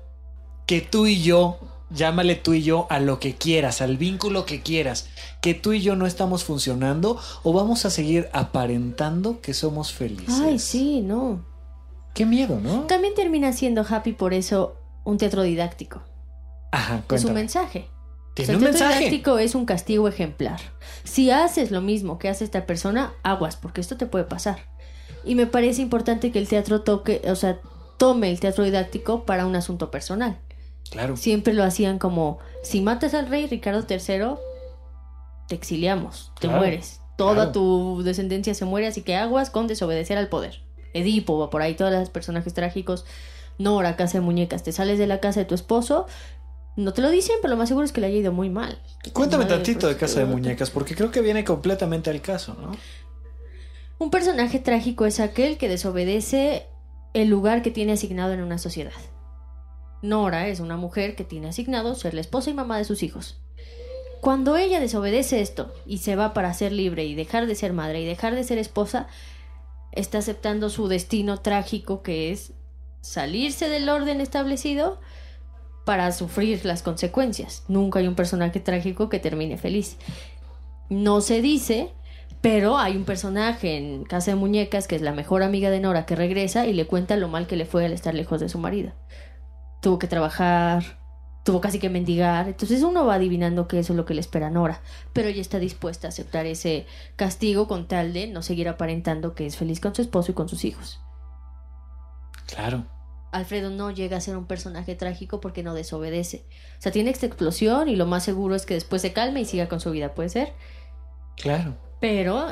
Que 0.67 0.81
tú 0.81 1.07
y 1.07 1.21
yo, 1.23 1.59
llámale 1.91 2.35
tú 2.35 2.55
y 2.55 2.63
yo 2.63 2.87
a 2.91 3.01
lo 3.01 3.19
que 3.19 3.35
quieras, 3.35 3.81
al 3.83 3.97
vínculo 3.97 4.47
que 4.47 4.63
quieras, 4.63 5.09
que 5.43 5.55
tú 5.55 5.73
y 5.73 5.81
yo 5.81 5.97
no 5.97 6.07
estamos 6.07 6.45
funcionando 6.45 7.19
o 7.43 7.53
vamos 7.53 7.85
a 7.85 7.91
seguir 7.91 8.29
aparentando 8.33 9.41
que 9.41 9.53
somos 9.55 9.93
felices. 9.93 10.41
Ay, 10.43 10.59
sí, 10.59 11.01
no. 11.01 11.45
Qué 12.15 12.25
miedo, 12.27 12.59
¿no? 12.61 12.83
También 12.87 13.15
termina 13.15 13.53
siendo 13.53 13.85
Happy 13.89 14.13
por 14.13 14.33
eso 14.35 14.77
un 15.05 15.19
teatro 15.19 15.43
didáctico. 15.43 16.03
Ajá, 16.73 16.97
Es 16.97 17.01
un 17.01 17.07
cuéntame. 17.07 17.35
mensaje. 17.35 17.89
O 18.43 18.47
sea, 18.47 18.57
un 18.57 18.63
el 18.65 18.71
teatro 18.71 18.87
mensaje. 18.87 19.05
didáctico 19.05 19.39
es 19.39 19.55
un 19.55 19.65
castigo 19.67 20.09
ejemplar. 20.09 20.61
Si 21.05 21.31
haces 21.31 21.71
lo 21.71 21.81
mismo 21.81 22.19
que 22.19 22.29
hace 22.29 22.45
esta 22.45 22.67
persona, 22.67 23.13
aguas, 23.23 23.57
porque 23.57 23.81
esto 23.81 23.97
te 23.97 24.07
puede 24.07 24.25
pasar. 24.25 24.59
Y 25.25 25.35
me 25.35 25.47
parece 25.47 25.83
importante 25.83 26.31
que 26.31 26.39
el 26.39 26.49
teatro 26.49 26.83
toque, 26.83 27.23
o 27.27 27.37
sea, 27.37 27.61
tome 27.97 28.31
el 28.31 28.41
teatro 28.41 28.65
didáctico 28.65 29.25
para 29.25 29.47
un 29.47 29.57
asunto 29.57 29.91
personal. 29.91 30.39
Claro. 30.91 31.17
Siempre 31.17 31.53
lo 31.53 31.65
hacían 31.65 31.99
como, 31.99 32.39
si 32.63 32.81
matas 32.81 33.15
al 33.15 33.29
rey 33.29 33.47
Ricardo 33.47 33.85
III, 33.89 34.37
te 35.49 35.55
exiliamos, 35.55 36.33
te 36.41 36.47
Claro, 36.47 36.59
mueres. 36.63 37.01
Toda 37.17 37.35
claro. 37.35 37.53
tu 37.53 38.03
descendencia 38.05 38.55
se 38.55 38.65
muere, 38.65 38.87
así 38.87 39.03
que 39.03 39.17
aguas 39.17 39.51
con 39.51 39.67
desobedecer 39.67 40.17
al 40.19 40.29
poder. 40.29 40.63
Edipo 40.95 41.39
va 41.39 41.51
por 41.51 41.63
ahí, 41.63 41.75
todos 41.75 41.93
los 41.93 42.11
personajes 42.11 42.55
trágicos. 42.55 43.05
Nora, 43.59 43.97
casa 43.97 44.19
de 44.19 44.23
muñecas, 44.23 44.63
te 44.63 44.73
sales 44.73 44.99
de 44.99 45.09
la 45.09 45.19
casa 45.21 45.41
de 45.41 45.47
tu 45.47 45.55
esposo. 45.55 46.07
No 46.79 46.93
te 46.93 47.03
lo 47.03 47.11
dicen, 47.11 47.35
pero 47.43 47.51
lo 47.51 47.57
más 47.57 47.69
seguro 47.69 47.85
es 47.85 47.91
que 47.91 48.01
le 48.01 48.07
haya 48.07 48.19
ido 48.19 48.31
muy 48.31 48.51
mal. 48.51 48.81
Cuéntame 49.13 49.43
Madre 49.43 49.57
tantito 49.57 49.89
de 49.89 49.97
Casa 49.97 50.21
de. 50.21 50.27
Muñecas, 50.27 50.71
porque 50.71 50.95
creo 50.95 51.11
que 51.11 51.21
viene 51.21 51.43
completamente 51.43 52.09
al 52.09 52.23
caso, 52.23 52.55
¿no? 52.55 52.71
Un 53.99 54.13
personaje 54.13 54.61
trágico 54.61 55.05
es 55.05 55.19
aquel 55.19 55.59
que 55.59 55.69
desobedece 55.69 56.69
el 57.15 57.31
lugar 57.31 57.63
que 57.63 57.73
tiene 57.73 57.95
asignado 57.95 58.33
en 58.33 58.43
una 58.43 58.59
sociedad. 58.59 58.93
Nora 60.03 60.47
es 60.47 60.61
una 60.61 60.77
mujer 60.77 61.17
que 61.17 61.25
tiene 61.25 61.49
asignado 61.49 61.97
ser 61.97 62.15
la 62.15 62.21
esposa 62.21 62.51
y 62.51 62.55
mamá 62.55 62.79
de 62.79 62.85
sus 62.85 63.03
hijos. 63.03 63.41
Cuando 64.21 64.57
ella 64.57 64.79
desobedece 64.79 65.41
esto 65.41 65.75
y 65.85 65.99
se 65.99 66.15
va 66.15 66.33
para 66.33 66.55
ser 66.55 66.71
libre 66.71 67.05
y 67.07 67.17
dejar 67.17 67.49
de 67.49 67.57
ser 67.57 67.73
madre 67.73 68.03
y 68.03 68.07
dejar 68.07 68.37
de 68.37 68.45
ser 68.45 68.59
esposa, 68.59 69.09
está 69.91 70.19
aceptando 70.19 70.71
su 70.71 70.87
destino 70.87 71.41
trágico 71.41 72.05
que 72.05 72.31
es 72.31 72.53
salirse 73.01 73.69
del 73.69 73.89
orden 73.89 74.21
establecido 74.21 75.01
para 75.89 76.13
sufrir 76.13 76.67
las 76.67 76.83
consecuencias. 76.83 77.65
Nunca 77.67 77.99
hay 77.99 78.07
un 78.07 78.15
personaje 78.15 78.61
trágico 78.61 79.09
que 79.09 79.19
termine 79.19 79.57
feliz. 79.57 79.97
No 80.91 81.23
se 81.23 81.41
dice, 81.41 81.89
pero 82.43 82.77
hay 82.77 82.95
un 82.95 83.05
personaje 83.05 83.79
en 83.79 84.05
Casa 84.05 84.33
de 84.33 84.35
Muñecas 84.35 84.87
que 84.87 84.97
es 84.97 85.01
la 85.01 85.15
mejor 85.15 85.43
amiga 85.43 85.71
de 85.71 85.81
Nora 85.81 86.05
que 86.05 86.15
regresa 86.15 86.67
y 86.67 86.75
le 86.75 86.87
cuenta 86.87 87.17
lo 87.17 87.29
mal 87.29 87.47
que 87.47 87.57
le 87.57 87.65
fue 87.65 87.87
al 87.87 87.95
estar 87.95 88.13
lejos 88.13 88.39
de 88.39 88.51
su 88.51 88.59
marido. 88.59 88.93
Tuvo 89.81 89.99
que 89.99 90.09
trabajar, 90.09 90.99
tuvo 91.43 91.63
casi 91.63 91.79
que 91.79 91.89
mendigar. 91.89 92.49
Entonces 92.49 92.83
uno 92.83 93.07
va 93.07 93.15
adivinando 93.15 93.67
que 93.67 93.79
eso 93.79 93.95
es 93.95 93.97
lo 93.97 94.05
que 94.05 94.13
le 94.13 94.21
espera 94.21 94.49
a 94.49 94.51
Nora. 94.51 94.83
Pero 95.15 95.29
ella 95.29 95.41
está 95.41 95.59
dispuesta 95.59 96.09
a 96.09 96.11
aceptar 96.11 96.45
ese 96.45 96.85
castigo 97.17 97.67
con 97.67 97.89
tal 97.89 98.13
de 98.13 98.27
no 98.27 98.43
seguir 98.43 98.69
aparentando 98.69 99.35
que 99.35 99.47
es 99.47 99.57
feliz 99.57 99.81
con 99.81 99.95
su 99.95 100.03
esposo 100.03 100.33
y 100.33 100.35
con 100.35 100.51
sus 100.51 100.67
hijos. 100.67 101.01
Claro. 102.47 102.98
Alfredo 103.33 103.71
no 103.71 103.91
llega 103.91 104.17
a 104.17 104.21
ser 104.21 104.37
un 104.37 104.47
personaje 104.47 104.95
trágico 104.95 105.41
porque 105.41 105.63
no 105.63 105.75
desobedece. 105.75 106.45
O 106.79 106.83
sea, 106.83 106.93
tiene 106.93 107.11
esta 107.11 107.27
explosión 107.27 107.89
y 107.89 107.97
lo 107.97 108.07
más 108.07 108.25
seguro 108.25 108.55
es 108.55 108.65
que 108.67 108.75
después 108.75 109.03
se 109.03 109.13
calme 109.13 109.41
y 109.41 109.45
siga 109.45 109.69
con 109.69 109.81
su 109.81 109.91
vida, 109.91 110.15
puede 110.15 110.29
ser. 110.29 110.53
Claro. 111.37 111.77
Pero 112.01 112.47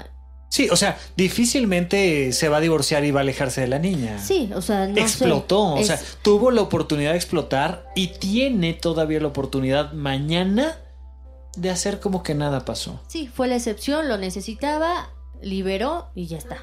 Sí, 0.49 0.69
o 0.71 0.77
sea, 0.77 0.97
difícilmente 1.17 2.33
se 2.33 2.49
va 2.49 2.59
a 2.59 2.61
divorciar 2.61 3.05
y 3.05 3.11
va 3.11 3.21
a 3.21 3.23
alejarse 3.23 3.63
de 3.63 3.67
la 3.67 3.79
niña. 3.81 4.19
Sí, 4.19 4.51
o 4.55 4.63
sea, 4.63 4.87
no 4.87 4.97
Explotó, 4.97 5.77
sé, 5.77 5.83
o 5.83 5.85
sea, 5.87 5.95
es- 5.97 6.19
tuvo 6.23 6.51
la 6.53 6.63
oportunidad 6.63 7.11
de 7.11 7.17
explotar 7.17 7.91
y 7.97 8.09
tiene 8.19 8.73
todavía 8.73 9.21
la 9.21 9.27
oportunidad 9.27 9.93
mañana 9.93 10.77
de 11.57 11.71
hacer 11.71 11.99
como 12.01 12.23
que 12.23 12.35
nada 12.35 12.65
pasó. 12.65 13.01
Sí, 13.09 13.27
fue 13.27 13.49
la 13.49 13.57
excepción, 13.57 14.09
lo 14.09 14.19
necesitaba, 14.19 15.11
liberó 15.43 16.11
y 16.15 16.27
ya 16.29 16.39
está. 16.39 16.59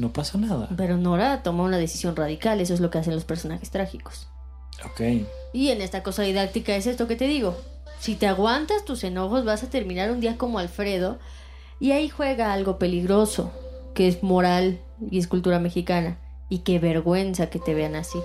No 0.00 0.14
pasó 0.14 0.38
nada. 0.38 0.66
Pero 0.78 0.96
Nora 0.96 1.42
tomó 1.42 1.64
una 1.64 1.76
decisión 1.76 2.16
radical, 2.16 2.58
eso 2.62 2.72
es 2.72 2.80
lo 2.80 2.90
que 2.90 2.96
hacen 2.96 3.14
los 3.14 3.26
personajes 3.26 3.70
trágicos. 3.70 4.28
Ok. 4.86 5.26
Y 5.52 5.68
en 5.68 5.82
esta 5.82 6.02
cosa 6.02 6.22
didáctica 6.22 6.74
es 6.74 6.86
esto 6.86 7.06
que 7.06 7.16
te 7.16 7.26
digo. 7.26 7.54
Si 7.98 8.14
te 8.14 8.26
aguantas 8.26 8.86
tus 8.86 9.04
enojos 9.04 9.44
vas 9.44 9.62
a 9.62 9.68
terminar 9.68 10.10
un 10.10 10.20
día 10.20 10.38
como 10.38 10.58
Alfredo 10.58 11.18
y 11.80 11.92
ahí 11.92 12.08
juega 12.08 12.54
algo 12.54 12.78
peligroso, 12.78 13.52
que 13.92 14.08
es 14.08 14.22
moral 14.22 14.80
y 15.10 15.18
es 15.18 15.28
cultura 15.28 15.58
mexicana. 15.58 16.18
Y 16.48 16.60
qué 16.60 16.78
vergüenza 16.78 17.50
que 17.50 17.58
te 17.58 17.74
vean 17.74 17.94
así. 17.94 18.18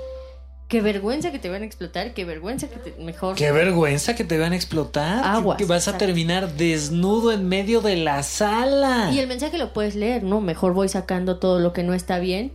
Qué 0.68 0.82
vergüenza 0.82 1.32
que 1.32 1.38
te 1.38 1.48
vean 1.50 1.62
explotar, 1.64 2.14
qué 2.16 2.26
vergüenza 2.26 2.68
que 2.68 2.78
te... 2.78 3.02
Mejor... 3.04 3.36
Qué 3.36 3.52
vergüenza 3.52 4.16
que 4.16 4.24
te 4.24 4.38
vean 4.38 4.52
explotar. 4.54 5.22
que- 5.22 5.28
Aguas, 5.30 5.58
que 5.58 5.66
vas 5.66 5.88
a 5.88 5.98
terminar 5.98 6.54
desnudo 6.56 7.32
en 7.32 7.48
medio 7.48 7.82
de 7.82 7.98
la 7.98 8.24
sala. 8.24 9.12
Y 9.14 9.20
el 9.20 9.28
mensaje 9.28 9.60
lo 9.60 9.74
puedes 9.74 9.94
leer, 9.96 10.24
¿no? 10.24 10.42
Mejor 10.42 10.74
voy 10.74 10.90
sacando 10.90 11.38
todo 11.38 11.60
lo 11.60 11.72
que 11.72 11.84
no 11.84 11.94
está 11.94 12.18
bien, 12.18 12.52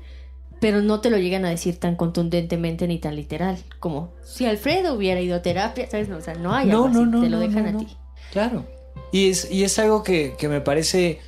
pero 0.61 0.83
no 0.83 1.01
te 1.01 1.09
lo 1.09 1.19
llegan 1.19 1.45
a 1.45 1.51
decir 1.51 1.79
tan 1.79 1.95
contundentemente 1.95 2.89
ni 2.89 2.99
tan 2.99 3.15
literal. 3.15 3.59
Como 3.79 4.13
si 4.25 4.45
Alfredo 4.45 4.95
hubiera 4.95 5.21
ido 5.21 5.37
a 5.37 5.43
terapia, 5.43 5.89
¿sabes? 5.89 6.09
No, 6.09 6.17
o 6.17 6.21
sea, 6.21 6.35
no 6.35 6.53
hay 6.53 6.69
algo 6.71 6.87
así, 6.87 6.95
te 6.99 7.05
lo 7.05 7.21
no, 7.29 7.39
dejan 7.39 7.63
no, 7.63 7.69
a 7.69 7.73
no. 7.73 7.79
ti. 7.79 7.97
Claro. 8.33 8.67
Y 9.13 9.31
es, 9.31 9.49
y 9.53 9.63
es 9.63 9.79
algo 9.79 10.03
que, 10.03 10.35
que 10.37 10.49
me 10.49 10.61
parece 10.61 11.21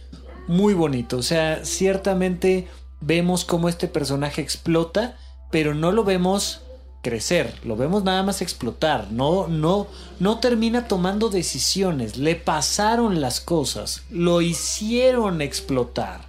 muy 0.49 0.75
bonito. 0.75 1.17
O 1.17 1.23
sea, 1.23 1.65
ciertamente 1.65 2.67
vemos 3.01 3.45
cómo 3.45 3.69
este 3.69 3.87
personaje 3.87 4.43
explota, 4.43 5.17
pero 5.53 5.75
no 5.75 5.93
lo 5.93 6.03
vemos 6.03 6.63
crecer, 7.03 7.53
lo 7.65 7.77
vemos 7.77 8.05
nada 8.05 8.23
más 8.23 8.41
explotar. 8.43 9.11
No, 9.11 9.49
no, 9.49 9.89
no 10.21 10.39
termina 10.39 10.89
tomando 10.89 11.29
decisiones. 11.29 12.17
Le 12.17 12.37
pasaron 12.37 13.21
las 13.21 13.41
cosas, 13.41 14.03
lo 14.11 14.41
hicieron 14.41 15.43
explotar. 15.43 16.23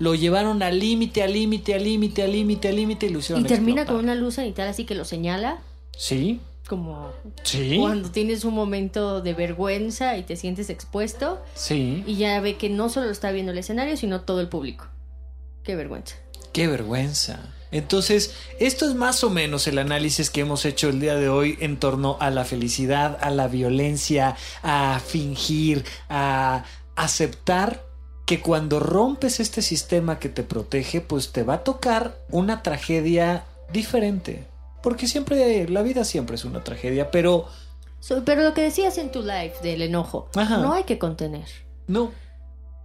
Lo 0.00 0.14
llevaron 0.14 0.62
al 0.62 0.78
límite, 0.78 1.22
al 1.22 1.32
límite, 1.32 1.74
al 1.74 1.82
límite, 1.84 2.22
al 2.22 2.32
límite, 2.32 2.68
al 2.68 2.76
límite 2.76 3.06
y 3.06 3.08
lo 3.08 3.18
hicieron 3.20 3.44
Y 3.44 3.48
termina 3.48 3.82
explotar. 3.82 3.96
con 3.96 4.04
una 4.04 4.14
luz 4.14 4.34
cenital 4.34 4.68
así 4.68 4.84
que 4.84 4.94
lo 4.94 5.04
señala, 5.04 5.58
Sí, 5.96 6.40
como 6.68 7.10
sí, 7.42 7.78
cuando 7.80 8.10
tienes 8.10 8.44
un 8.44 8.54
momento 8.54 9.20
de 9.22 9.34
vergüenza 9.34 10.16
y 10.16 10.22
te 10.22 10.36
sientes 10.36 10.70
expuesto 10.70 11.40
sí. 11.54 12.04
y 12.06 12.14
ya 12.14 12.38
ve 12.40 12.56
que 12.56 12.68
no 12.70 12.88
solo 12.88 13.06
lo 13.06 13.12
está 13.12 13.32
viendo 13.32 13.50
el 13.50 13.58
escenario, 13.58 13.96
sino 13.96 14.20
todo 14.20 14.40
el 14.40 14.48
público. 14.48 14.86
Qué 15.64 15.74
vergüenza. 15.74 16.14
Qué 16.52 16.68
vergüenza. 16.68 17.40
Entonces, 17.70 18.34
esto 18.58 18.86
es 18.86 18.94
más 18.94 19.22
o 19.24 19.30
menos 19.30 19.66
el 19.66 19.78
análisis 19.78 20.30
que 20.30 20.40
hemos 20.40 20.64
hecho 20.64 20.88
el 20.88 21.00
día 21.00 21.16
de 21.16 21.28
hoy 21.28 21.56
en 21.60 21.78
torno 21.78 22.16
a 22.20 22.30
la 22.30 22.44
felicidad, 22.44 23.18
a 23.20 23.30
la 23.30 23.48
violencia, 23.48 24.36
a 24.62 25.00
fingir, 25.04 25.84
a 26.08 26.64
aceptar 26.96 27.84
que 28.24 28.40
cuando 28.40 28.80
rompes 28.80 29.40
este 29.40 29.62
sistema 29.62 30.18
que 30.18 30.28
te 30.28 30.42
protege, 30.42 31.00
pues 31.00 31.32
te 31.32 31.42
va 31.42 31.54
a 31.54 31.64
tocar 31.64 32.18
una 32.30 32.62
tragedia 32.62 33.44
diferente. 33.72 34.46
Porque 34.82 35.08
siempre, 35.08 35.68
la 35.68 35.82
vida 35.82 36.04
siempre 36.04 36.36
es 36.36 36.44
una 36.44 36.62
tragedia, 36.62 37.10
pero 37.10 37.48
pero 38.24 38.42
lo 38.42 38.54
que 38.54 38.62
decías 38.62 38.96
en 38.98 39.10
tu 39.10 39.20
live 39.22 39.54
del 39.62 39.82
enojo, 39.82 40.28
Ajá. 40.36 40.58
no 40.58 40.72
hay 40.72 40.84
que 40.84 40.98
contener. 40.98 41.46
no. 41.86 42.12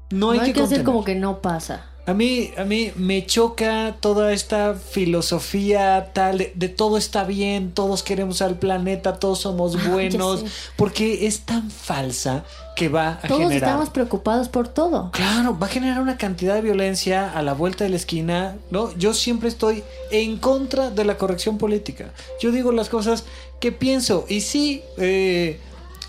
No 0.09 0.29
hay 0.29 0.39
que, 0.39 0.51
hacer 0.51 0.61
contener. 0.61 0.83
como 0.83 1.03
que 1.03 1.15
no 1.15 1.41
pasa. 1.41 1.87
A 2.05 2.13
mí, 2.13 2.51
a 2.57 2.65
mí 2.65 2.91
me 2.97 3.25
choca 3.25 3.95
toda 4.01 4.33
esta 4.33 4.73
filosofía 4.75 6.09
tal 6.13 6.37
de, 6.37 6.51
de 6.53 6.67
todo 6.67 6.97
está 6.97 7.23
bien, 7.23 7.71
todos 7.71 8.03
queremos 8.03 8.41
al 8.41 8.59
planeta, 8.59 9.19
todos 9.19 9.39
somos 9.39 9.75
Ah, 9.83 9.89
buenos, 9.89 10.43
porque 10.75 11.27
es 11.27 11.41
tan 11.41 11.71
falsa 11.71 12.43
que 12.75 12.89
va 12.89 13.19
a 13.23 13.27
Todos 13.27 13.41
generar. 13.43 13.69
estamos 13.69 13.89
preocupados 13.89 14.49
por 14.49 14.67
todo. 14.67 15.11
Claro, 15.11 15.57
va 15.57 15.67
a 15.67 15.69
generar 15.69 16.01
una 16.01 16.17
cantidad 16.17 16.55
de 16.55 16.61
violencia 16.61 17.31
a 17.31 17.41
la 17.41 17.53
vuelta 17.53 17.83
de 17.85 17.91
la 17.91 17.95
esquina, 17.95 18.57
¿no? 18.69 18.93
Yo 18.97 19.13
siempre 19.13 19.47
estoy 19.47 19.83
en 20.11 20.37
contra 20.37 20.89
de 20.89 21.05
la 21.05 21.17
corrección 21.17 21.57
política. 21.57 22.11
Yo 22.41 22.51
digo 22.51 22.71
las 22.73 22.89
cosas 22.89 23.23
que 23.61 23.71
pienso. 23.71 24.25
Y 24.27 24.41
sí, 24.41 24.81
eh, 24.97 25.59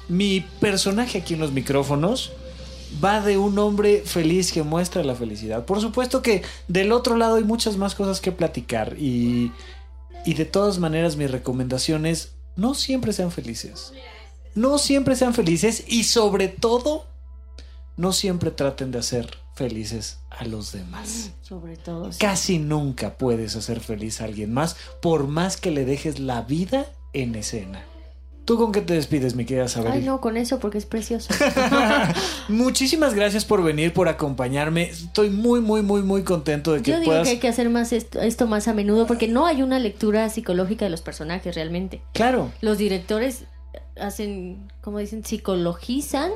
mi 0.08 0.40
personaje 0.60 1.18
aquí 1.18 1.34
en 1.34 1.40
los 1.40 1.52
micrófonos 1.52 2.32
va 3.02 3.20
de 3.20 3.38
un 3.38 3.58
hombre 3.58 4.02
feliz 4.04 4.52
que 4.52 4.62
muestra 4.62 5.02
la 5.04 5.14
felicidad. 5.14 5.64
Por 5.64 5.80
supuesto 5.80 6.22
que 6.22 6.42
del 6.68 6.92
otro 6.92 7.16
lado 7.16 7.36
hay 7.36 7.44
muchas 7.44 7.76
más 7.76 7.94
cosas 7.94 8.20
que 8.20 8.32
platicar. 8.32 8.96
Y, 8.98 9.52
y 10.24 10.34
de 10.34 10.44
todas 10.44 10.78
maneras, 10.78 11.16
mi 11.16 11.26
recomendación 11.26 12.06
es 12.06 12.32
no 12.56 12.74
siempre 12.74 13.12
sean 13.12 13.30
felices. 13.30 13.92
No 14.54 14.78
siempre 14.78 15.16
sean 15.16 15.34
felices 15.34 15.84
y 15.86 16.04
sobre 16.04 16.48
todo 16.48 17.06
no 17.96 18.12
siempre 18.12 18.50
traten 18.50 18.90
de 18.90 18.98
hacer 18.98 19.38
felices 19.54 20.18
a 20.30 20.44
los 20.44 20.72
demás. 20.72 21.32
Sobre 21.42 21.76
todo. 21.76 22.12
sí. 22.12 22.18
Casi 22.18 22.58
nunca 22.58 23.16
puedes 23.16 23.56
hacer 23.56 23.80
feliz 23.80 24.20
a 24.20 24.24
alguien 24.24 24.52
más 24.52 24.76
por 25.00 25.26
más 25.26 25.56
que 25.56 25.70
le 25.70 25.84
dejes 25.84 26.18
la 26.18 26.42
vida 26.42 26.86
en 27.12 27.34
escena. 27.34 27.84
¿Tú 28.44 28.58
con 28.58 28.72
qué 28.72 28.82
te 28.82 28.92
despides, 28.92 29.34
mi 29.34 29.46
querida 29.46 29.68
Sabrina? 29.68 29.94
Ay, 29.94 30.02
no, 30.02 30.20
con 30.20 30.36
eso 30.36 30.58
porque 30.58 30.76
es 30.76 30.84
precioso. 30.84 31.32
Muchísimas 32.48 33.14
gracias 33.14 33.44
por 33.44 33.62
venir, 33.62 33.92
por 33.94 34.08
acompañarme. 34.08 34.90
Estoy 34.90 35.30
muy, 35.30 35.60
muy, 35.60 35.80
muy, 35.82 36.02
muy 36.02 36.24
contento 36.24 36.72
de 36.74 36.82
que 36.82 36.90
Yo 36.90 36.98
digo 37.00 37.10
puedas. 37.12 37.24
que 37.26 37.30
hay 37.34 37.38
que 37.38 37.48
hacer 37.48 37.70
más 37.70 37.92
esto, 37.92 38.20
esto 38.20 38.46
más 38.46 38.68
a 38.68 38.74
menudo 38.74 39.06
porque 39.06 39.28
no 39.28 39.46
hay 39.46 39.62
una 39.62 39.78
lectura 39.78 40.28
psicológica 40.28 40.84
de 40.84 40.90
los 40.90 41.00
personajes 41.00 41.54
realmente. 41.54 42.02
Claro, 42.12 42.50
Los 42.60 42.76
directores 42.76 43.44
hacen, 43.98 44.68
como 44.82 44.98
dicen, 44.98 45.24
psicologizan 45.24 46.30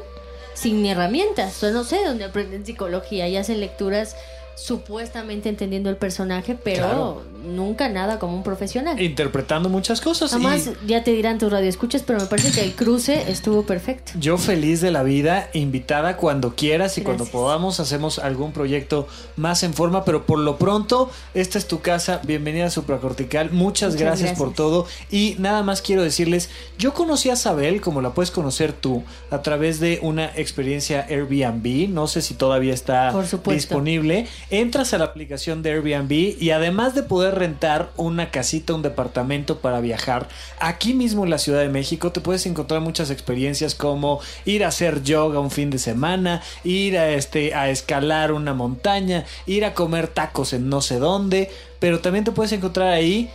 sin 0.54 0.84
herramientas. 0.86 1.60
Yo 1.60 1.70
no 1.72 1.84
sé 1.84 2.04
dónde 2.04 2.24
aprenden 2.24 2.64
psicología 2.64 3.28
y 3.28 3.36
hacen 3.36 3.60
lecturas 3.60 4.16
supuestamente 4.58 5.48
entendiendo 5.48 5.88
el 5.88 5.96
personaje, 5.96 6.56
pero 6.62 6.78
Claro. 6.84 7.22
nunca 7.46 7.88
nada 7.88 8.18
como 8.18 8.36
un 8.36 8.42
profesional. 8.42 9.00
interpretando 9.00 9.68
muchas 9.68 10.00
cosas. 10.00 10.32
Además, 10.32 10.70
y 10.84 10.88
ya 10.88 11.04
te 11.04 11.12
dirán 11.12 11.38
tus 11.38 11.50
radioescuchas, 11.50 12.02
pero 12.02 12.18
me 12.18 12.26
parece 12.26 12.50
que 12.50 12.62
el 12.62 12.74
cruce 12.74 13.30
estuvo 13.30 13.62
perfecto. 13.62 14.12
yo 14.18 14.36
feliz 14.36 14.80
de 14.80 14.90
la 14.90 15.02
vida, 15.02 15.48
invitada 15.52 16.16
cuando 16.16 16.54
quieras 16.54 16.98
y 16.98 17.02
cuando 17.02 17.24
podamos 17.26 17.80
hacemos 17.80 18.18
algún 18.18 18.52
proyecto 18.52 19.06
más 19.36 19.62
en 19.62 19.74
forma, 19.74 20.04
pero 20.04 20.26
por 20.26 20.38
lo 20.38 20.58
pronto, 20.58 21.10
esta 21.34 21.58
es 21.58 21.66
tu 21.68 21.80
casa. 21.80 22.20
Bienvenida 22.24 22.66
a 22.66 22.70
Supracortical. 22.70 23.50
Muchas, 23.52 23.92
Muchas 23.94 24.00
gracias, 24.00 24.38
por 24.38 24.52
todo. 24.54 24.86
Y 25.10 25.36
nada 25.38 25.62
más 25.62 25.82
quiero 25.82 26.02
decirles, 26.02 26.50
yo 26.78 26.94
conocí 26.94 27.30
a 27.30 27.36
Sabel, 27.36 27.80
como 27.80 28.00
la 28.00 28.10
puedes 28.10 28.30
conocer 28.30 28.72
tú, 28.72 29.04
a 29.30 29.42
través 29.42 29.78
de 29.80 30.00
una 30.02 30.26
experiencia 30.36 31.06
Airbnb. 31.08 31.88
No 31.88 32.06
sé 32.08 32.22
si 32.22 32.34
todavía 32.34 32.74
está 32.74 33.12
Por 33.12 33.54
disponible. 33.54 34.26
Entras 34.50 34.94
a 34.94 34.98
la 34.98 35.04
aplicación 35.04 35.62
de 35.62 35.72
Airbnb 35.72 36.10
y 36.40 36.50
además 36.52 36.94
de 36.94 37.02
poder 37.02 37.34
rentar 37.34 37.90
una 37.98 38.30
casita, 38.30 38.72
un 38.72 38.80
departamento 38.80 39.58
para 39.58 39.80
viajar, 39.80 40.26
aquí 40.58 40.94
mismo 40.94 41.24
en 41.24 41.30
la 41.30 41.36
Ciudad 41.36 41.60
de 41.60 41.68
México 41.68 42.12
te 42.12 42.22
puedes 42.22 42.46
encontrar 42.46 42.80
muchas 42.80 43.10
experiencias 43.10 43.74
como 43.74 44.20
ir 44.46 44.64
a 44.64 44.68
hacer 44.68 45.02
yoga 45.02 45.38
un 45.38 45.50
fin 45.50 45.68
de 45.68 45.78
semana, 45.78 46.40
ir 46.64 46.96
a 46.96 47.10
este 47.10 47.54
a 47.54 47.68
escalar 47.68 48.32
una 48.32 48.54
montaña, 48.54 49.26
ir 49.44 49.66
a 49.66 49.74
comer 49.74 50.08
tacos 50.08 50.54
en 50.54 50.70
no 50.70 50.80
sé 50.80 50.98
dónde, 50.98 51.50
pero 51.78 52.00
también 52.00 52.24
te 52.24 52.32
puedes 52.32 52.52
encontrar 52.52 52.88
ahí 52.88 53.28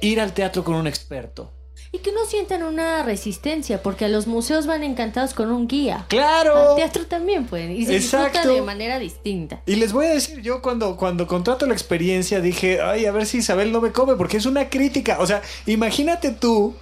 ir 0.00 0.20
al 0.20 0.34
teatro 0.34 0.62
con 0.62 0.76
un 0.76 0.86
experto. 0.86 1.50
Y 1.92 1.98
que 1.98 2.12
no 2.12 2.24
sientan 2.24 2.62
una 2.62 3.02
resistencia, 3.02 3.82
porque 3.82 4.04
a 4.04 4.08
los 4.08 4.28
museos 4.28 4.66
van 4.66 4.84
encantados 4.84 5.34
con 5.34 5.50
un 5.50 5.66
guía. 5.66 6.06
¡Claro! 6.08 6.70
Al 6.70 6.76
teatro 6.76 7.06
también 7.06 7.46
pueden. 7.46 7.72
Y 7.72 7.84
se 7.84 7.94
disfruta 7.94 8.28
Exacto. 8.28 8.54
de 8.54 8.62
manera 8.62 9.00
distinta. 9.00 9.60
Y 9.66 9.74
les 9.74 9.92
voy 9.92 10.06
a 10.06 10.10
decir, 10.10 10.40
yo 10.40 10.62
cuando, 10.62 10.96
cuando 10.96 11.26
contrato 11.26 11.66
la 11.66 11.72
experiencia 11.74 12.40
dije, 12.40 12.80
ay, 12.80 13.06
a 13.06 13.12
ver 13.12 13.26
si 13.26 13.38
Isabel 13.38 13.72
no 13.72 13.80
me 13.80 13.90
come, 13.90 14.14
porque 14.14 14.36
es 14.36 14.46
una 14.46 14.68
crítica. 14.68 15.16
O 15.18 15.26
sea, 15.26 15.42
imagínate 15.66 16.30
tú 16.30 16.76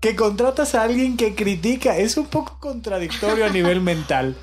que 0.00 0.16
contratas 0.16 0.74
a 0.74 0.82
alguien 0.82 1.18
que 1.18 1.34
critica. 1.34 1.98
Es 1.98 2.16
un 2.16 2.26
poco 2.26 2.56
contradictorio 2.58 3.44
a 3.44 3.50
nivel 3.50 3.80
mental. 3.82 4.34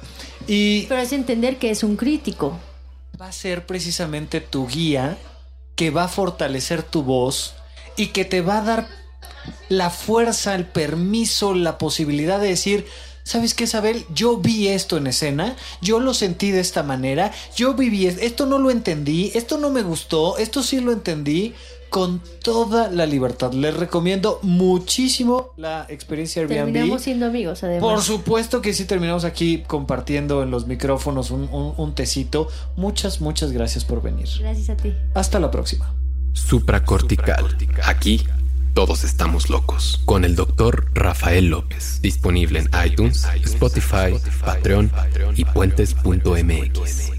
Y 0.48 0.84
Pero 0.84 1.02
es 1.02 1.14
entender 1.14 1.58
que 1.58 1.72
es 1.72 1.84
un 1.84 1.96
crítico. 1.98 2.60
va 3.20 3.28
a 3.28 3.32
ser 3.32 3.66
precisamente 3.66 4.40
tu 4.40 4.68
guía 4.68 5.18
que 5.76 5.90
va 5.90 6.04
a 6.04 6.08
fortalecer 6.08 6.84
tu 6.84 7.02
voz 7.02 7.56
y 7.96 8.08
que 8.08 8.24
te 8.24 8.42
va 8.42 8.60
a 8.60 8.62
dar 8.62 9.01
la 9.70 9.90
fuerza, 9.90 10.56
el 10.56 10.66
permiso, 10.66 11.54
la 11.54 11.78
posibilidad 11.78 12.40
de 12.40 12.48
decir, 12.50 12.86
¿sabes 13.24 13.54
qué, 13.54 13.66
Isabel? 13.66 14.06
Yo 14.14 14.38
vi 14.38 14.68
esto 14.68 14.98
en 14.98 15.08
escena, 15.08 15.56
yo 15.82 16.00
lo 16.00 16.14
sentí 16.14 16.52
de 16.52 16.60
esta 16.60 16.84
manera, 16.84 17.32
yo 17.56 17.74
viví 17.74 18.08
es- 18.08 18.18
esto, 18.20 18.46
no 18.46 18.58
lo 18.60 18.72
entendí, 18.72 19.32
esto 19.36 19.58
no 19.58 19.70
me 19.70 19.84
gustó, 19.84 20.38
esto 20.38 20.64
sí 20.64 20.80
lo 20.80 20.92
entendí, 20.92 21.54
con 21.90 22.22
toda 22.42 22.90
la 22.90 23.06
libertad. 23.06 23.52
Les 23.52 23.76
recomiendo 23.76 24.40
muchísimo 24.44 25.50
la 25.58 25.86
experiencia 25.90 26.42
Airbnb. 26.42 26.56
Terminamos 26.74 27.02
siendo 27.02 27.26
amigos, 27.26 27.64
además. 27.64 27.82
Por 27.82 28.02
supuesto 28.02 28.62
que 28.62 28.74
sí, 28.74 28.86
terminamos 28.86 29.26
aquí 29.26 29.64
compartiendo 29.68 30.42
en 30.42 30.52
los 30.52 30.68
micrófonos 30.68 31.32
un, 31.32 31.50
un, 31.52 31.74
un 31.76 31.94
tecito. 31.94 32.48
Muchas, 32.78 33.20
muchas 33.20 33.52
gracias 33.52 33.84
por 33.84 34.02
venir. 34.02 34.26
Gracias 34.40 34.70
a 34.70 34.78
ti. 34.78 34.94
Hasta 35.14 35.38
la 35.42 35.52
próxima. 35.52 35.94
Supracortical. 36.32 37.58
Aquí 37.84 38.26
todos 38.74 39.04
estamos 39.04 39.50
locos. 39.50 40.02
Con 40.06 40.26
el 40.26 40.36
doctor 40.36 40.86
Rafael 40.94 41.48
López. 41.48 42.02
Disponible 42.02 42.60
en 42.60 42.70
iTunes, 42.86 43.28
Spotify, 43.44 44.18
Patreon 44.44 44.92
y 45.36 45.46
puentes.mx. 45.46 47.12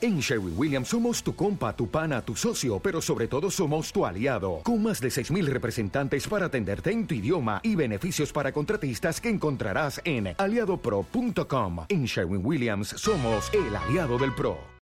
En 0.00 0.20
Sherwin 0.20 0.54
Williams 0.56 0.88
somos 0.88 1.24
tu 1.24 1.34
compa, 1.34 1.74
tu 1.74 1.88
pana, 1.88 2.22
tu 2.22 2.36
socio, 2.36 2.78
pero 2.78 3.02
sobre 3.02 3.26
todo 3.26 3.50
somos 3.50 3.92
tu 3.92 4.06
aliado, 4.06 4.60
con 4.62 4.80
más 4.80 5.00
de 5.00 5.08
6.000 5.08 5.46
representantes 5.46 6.28
para 6.28 6.46
atenderte 6.46 6.92
en 6.92 7.04
tu 7.08 7.16
idioma 7.16 7.60
y 7.64 7.74
beneficios 7.74 8.32
para 8.32 8.52
contratistas 8.52 9.20
que 9.20 9.28
encontrarás 9.28 10.00
en 10.04 10.36
aliadopro.com. 10.38 11.86
En 11.88 12.04
Sherwin 12.04 12.46
Williams 12.46 12.90
somos 12.96 13.50
el 13.52 13.74
aliado 13.74 14.18
del 14.18 14.32
PRO. 14.36 14.77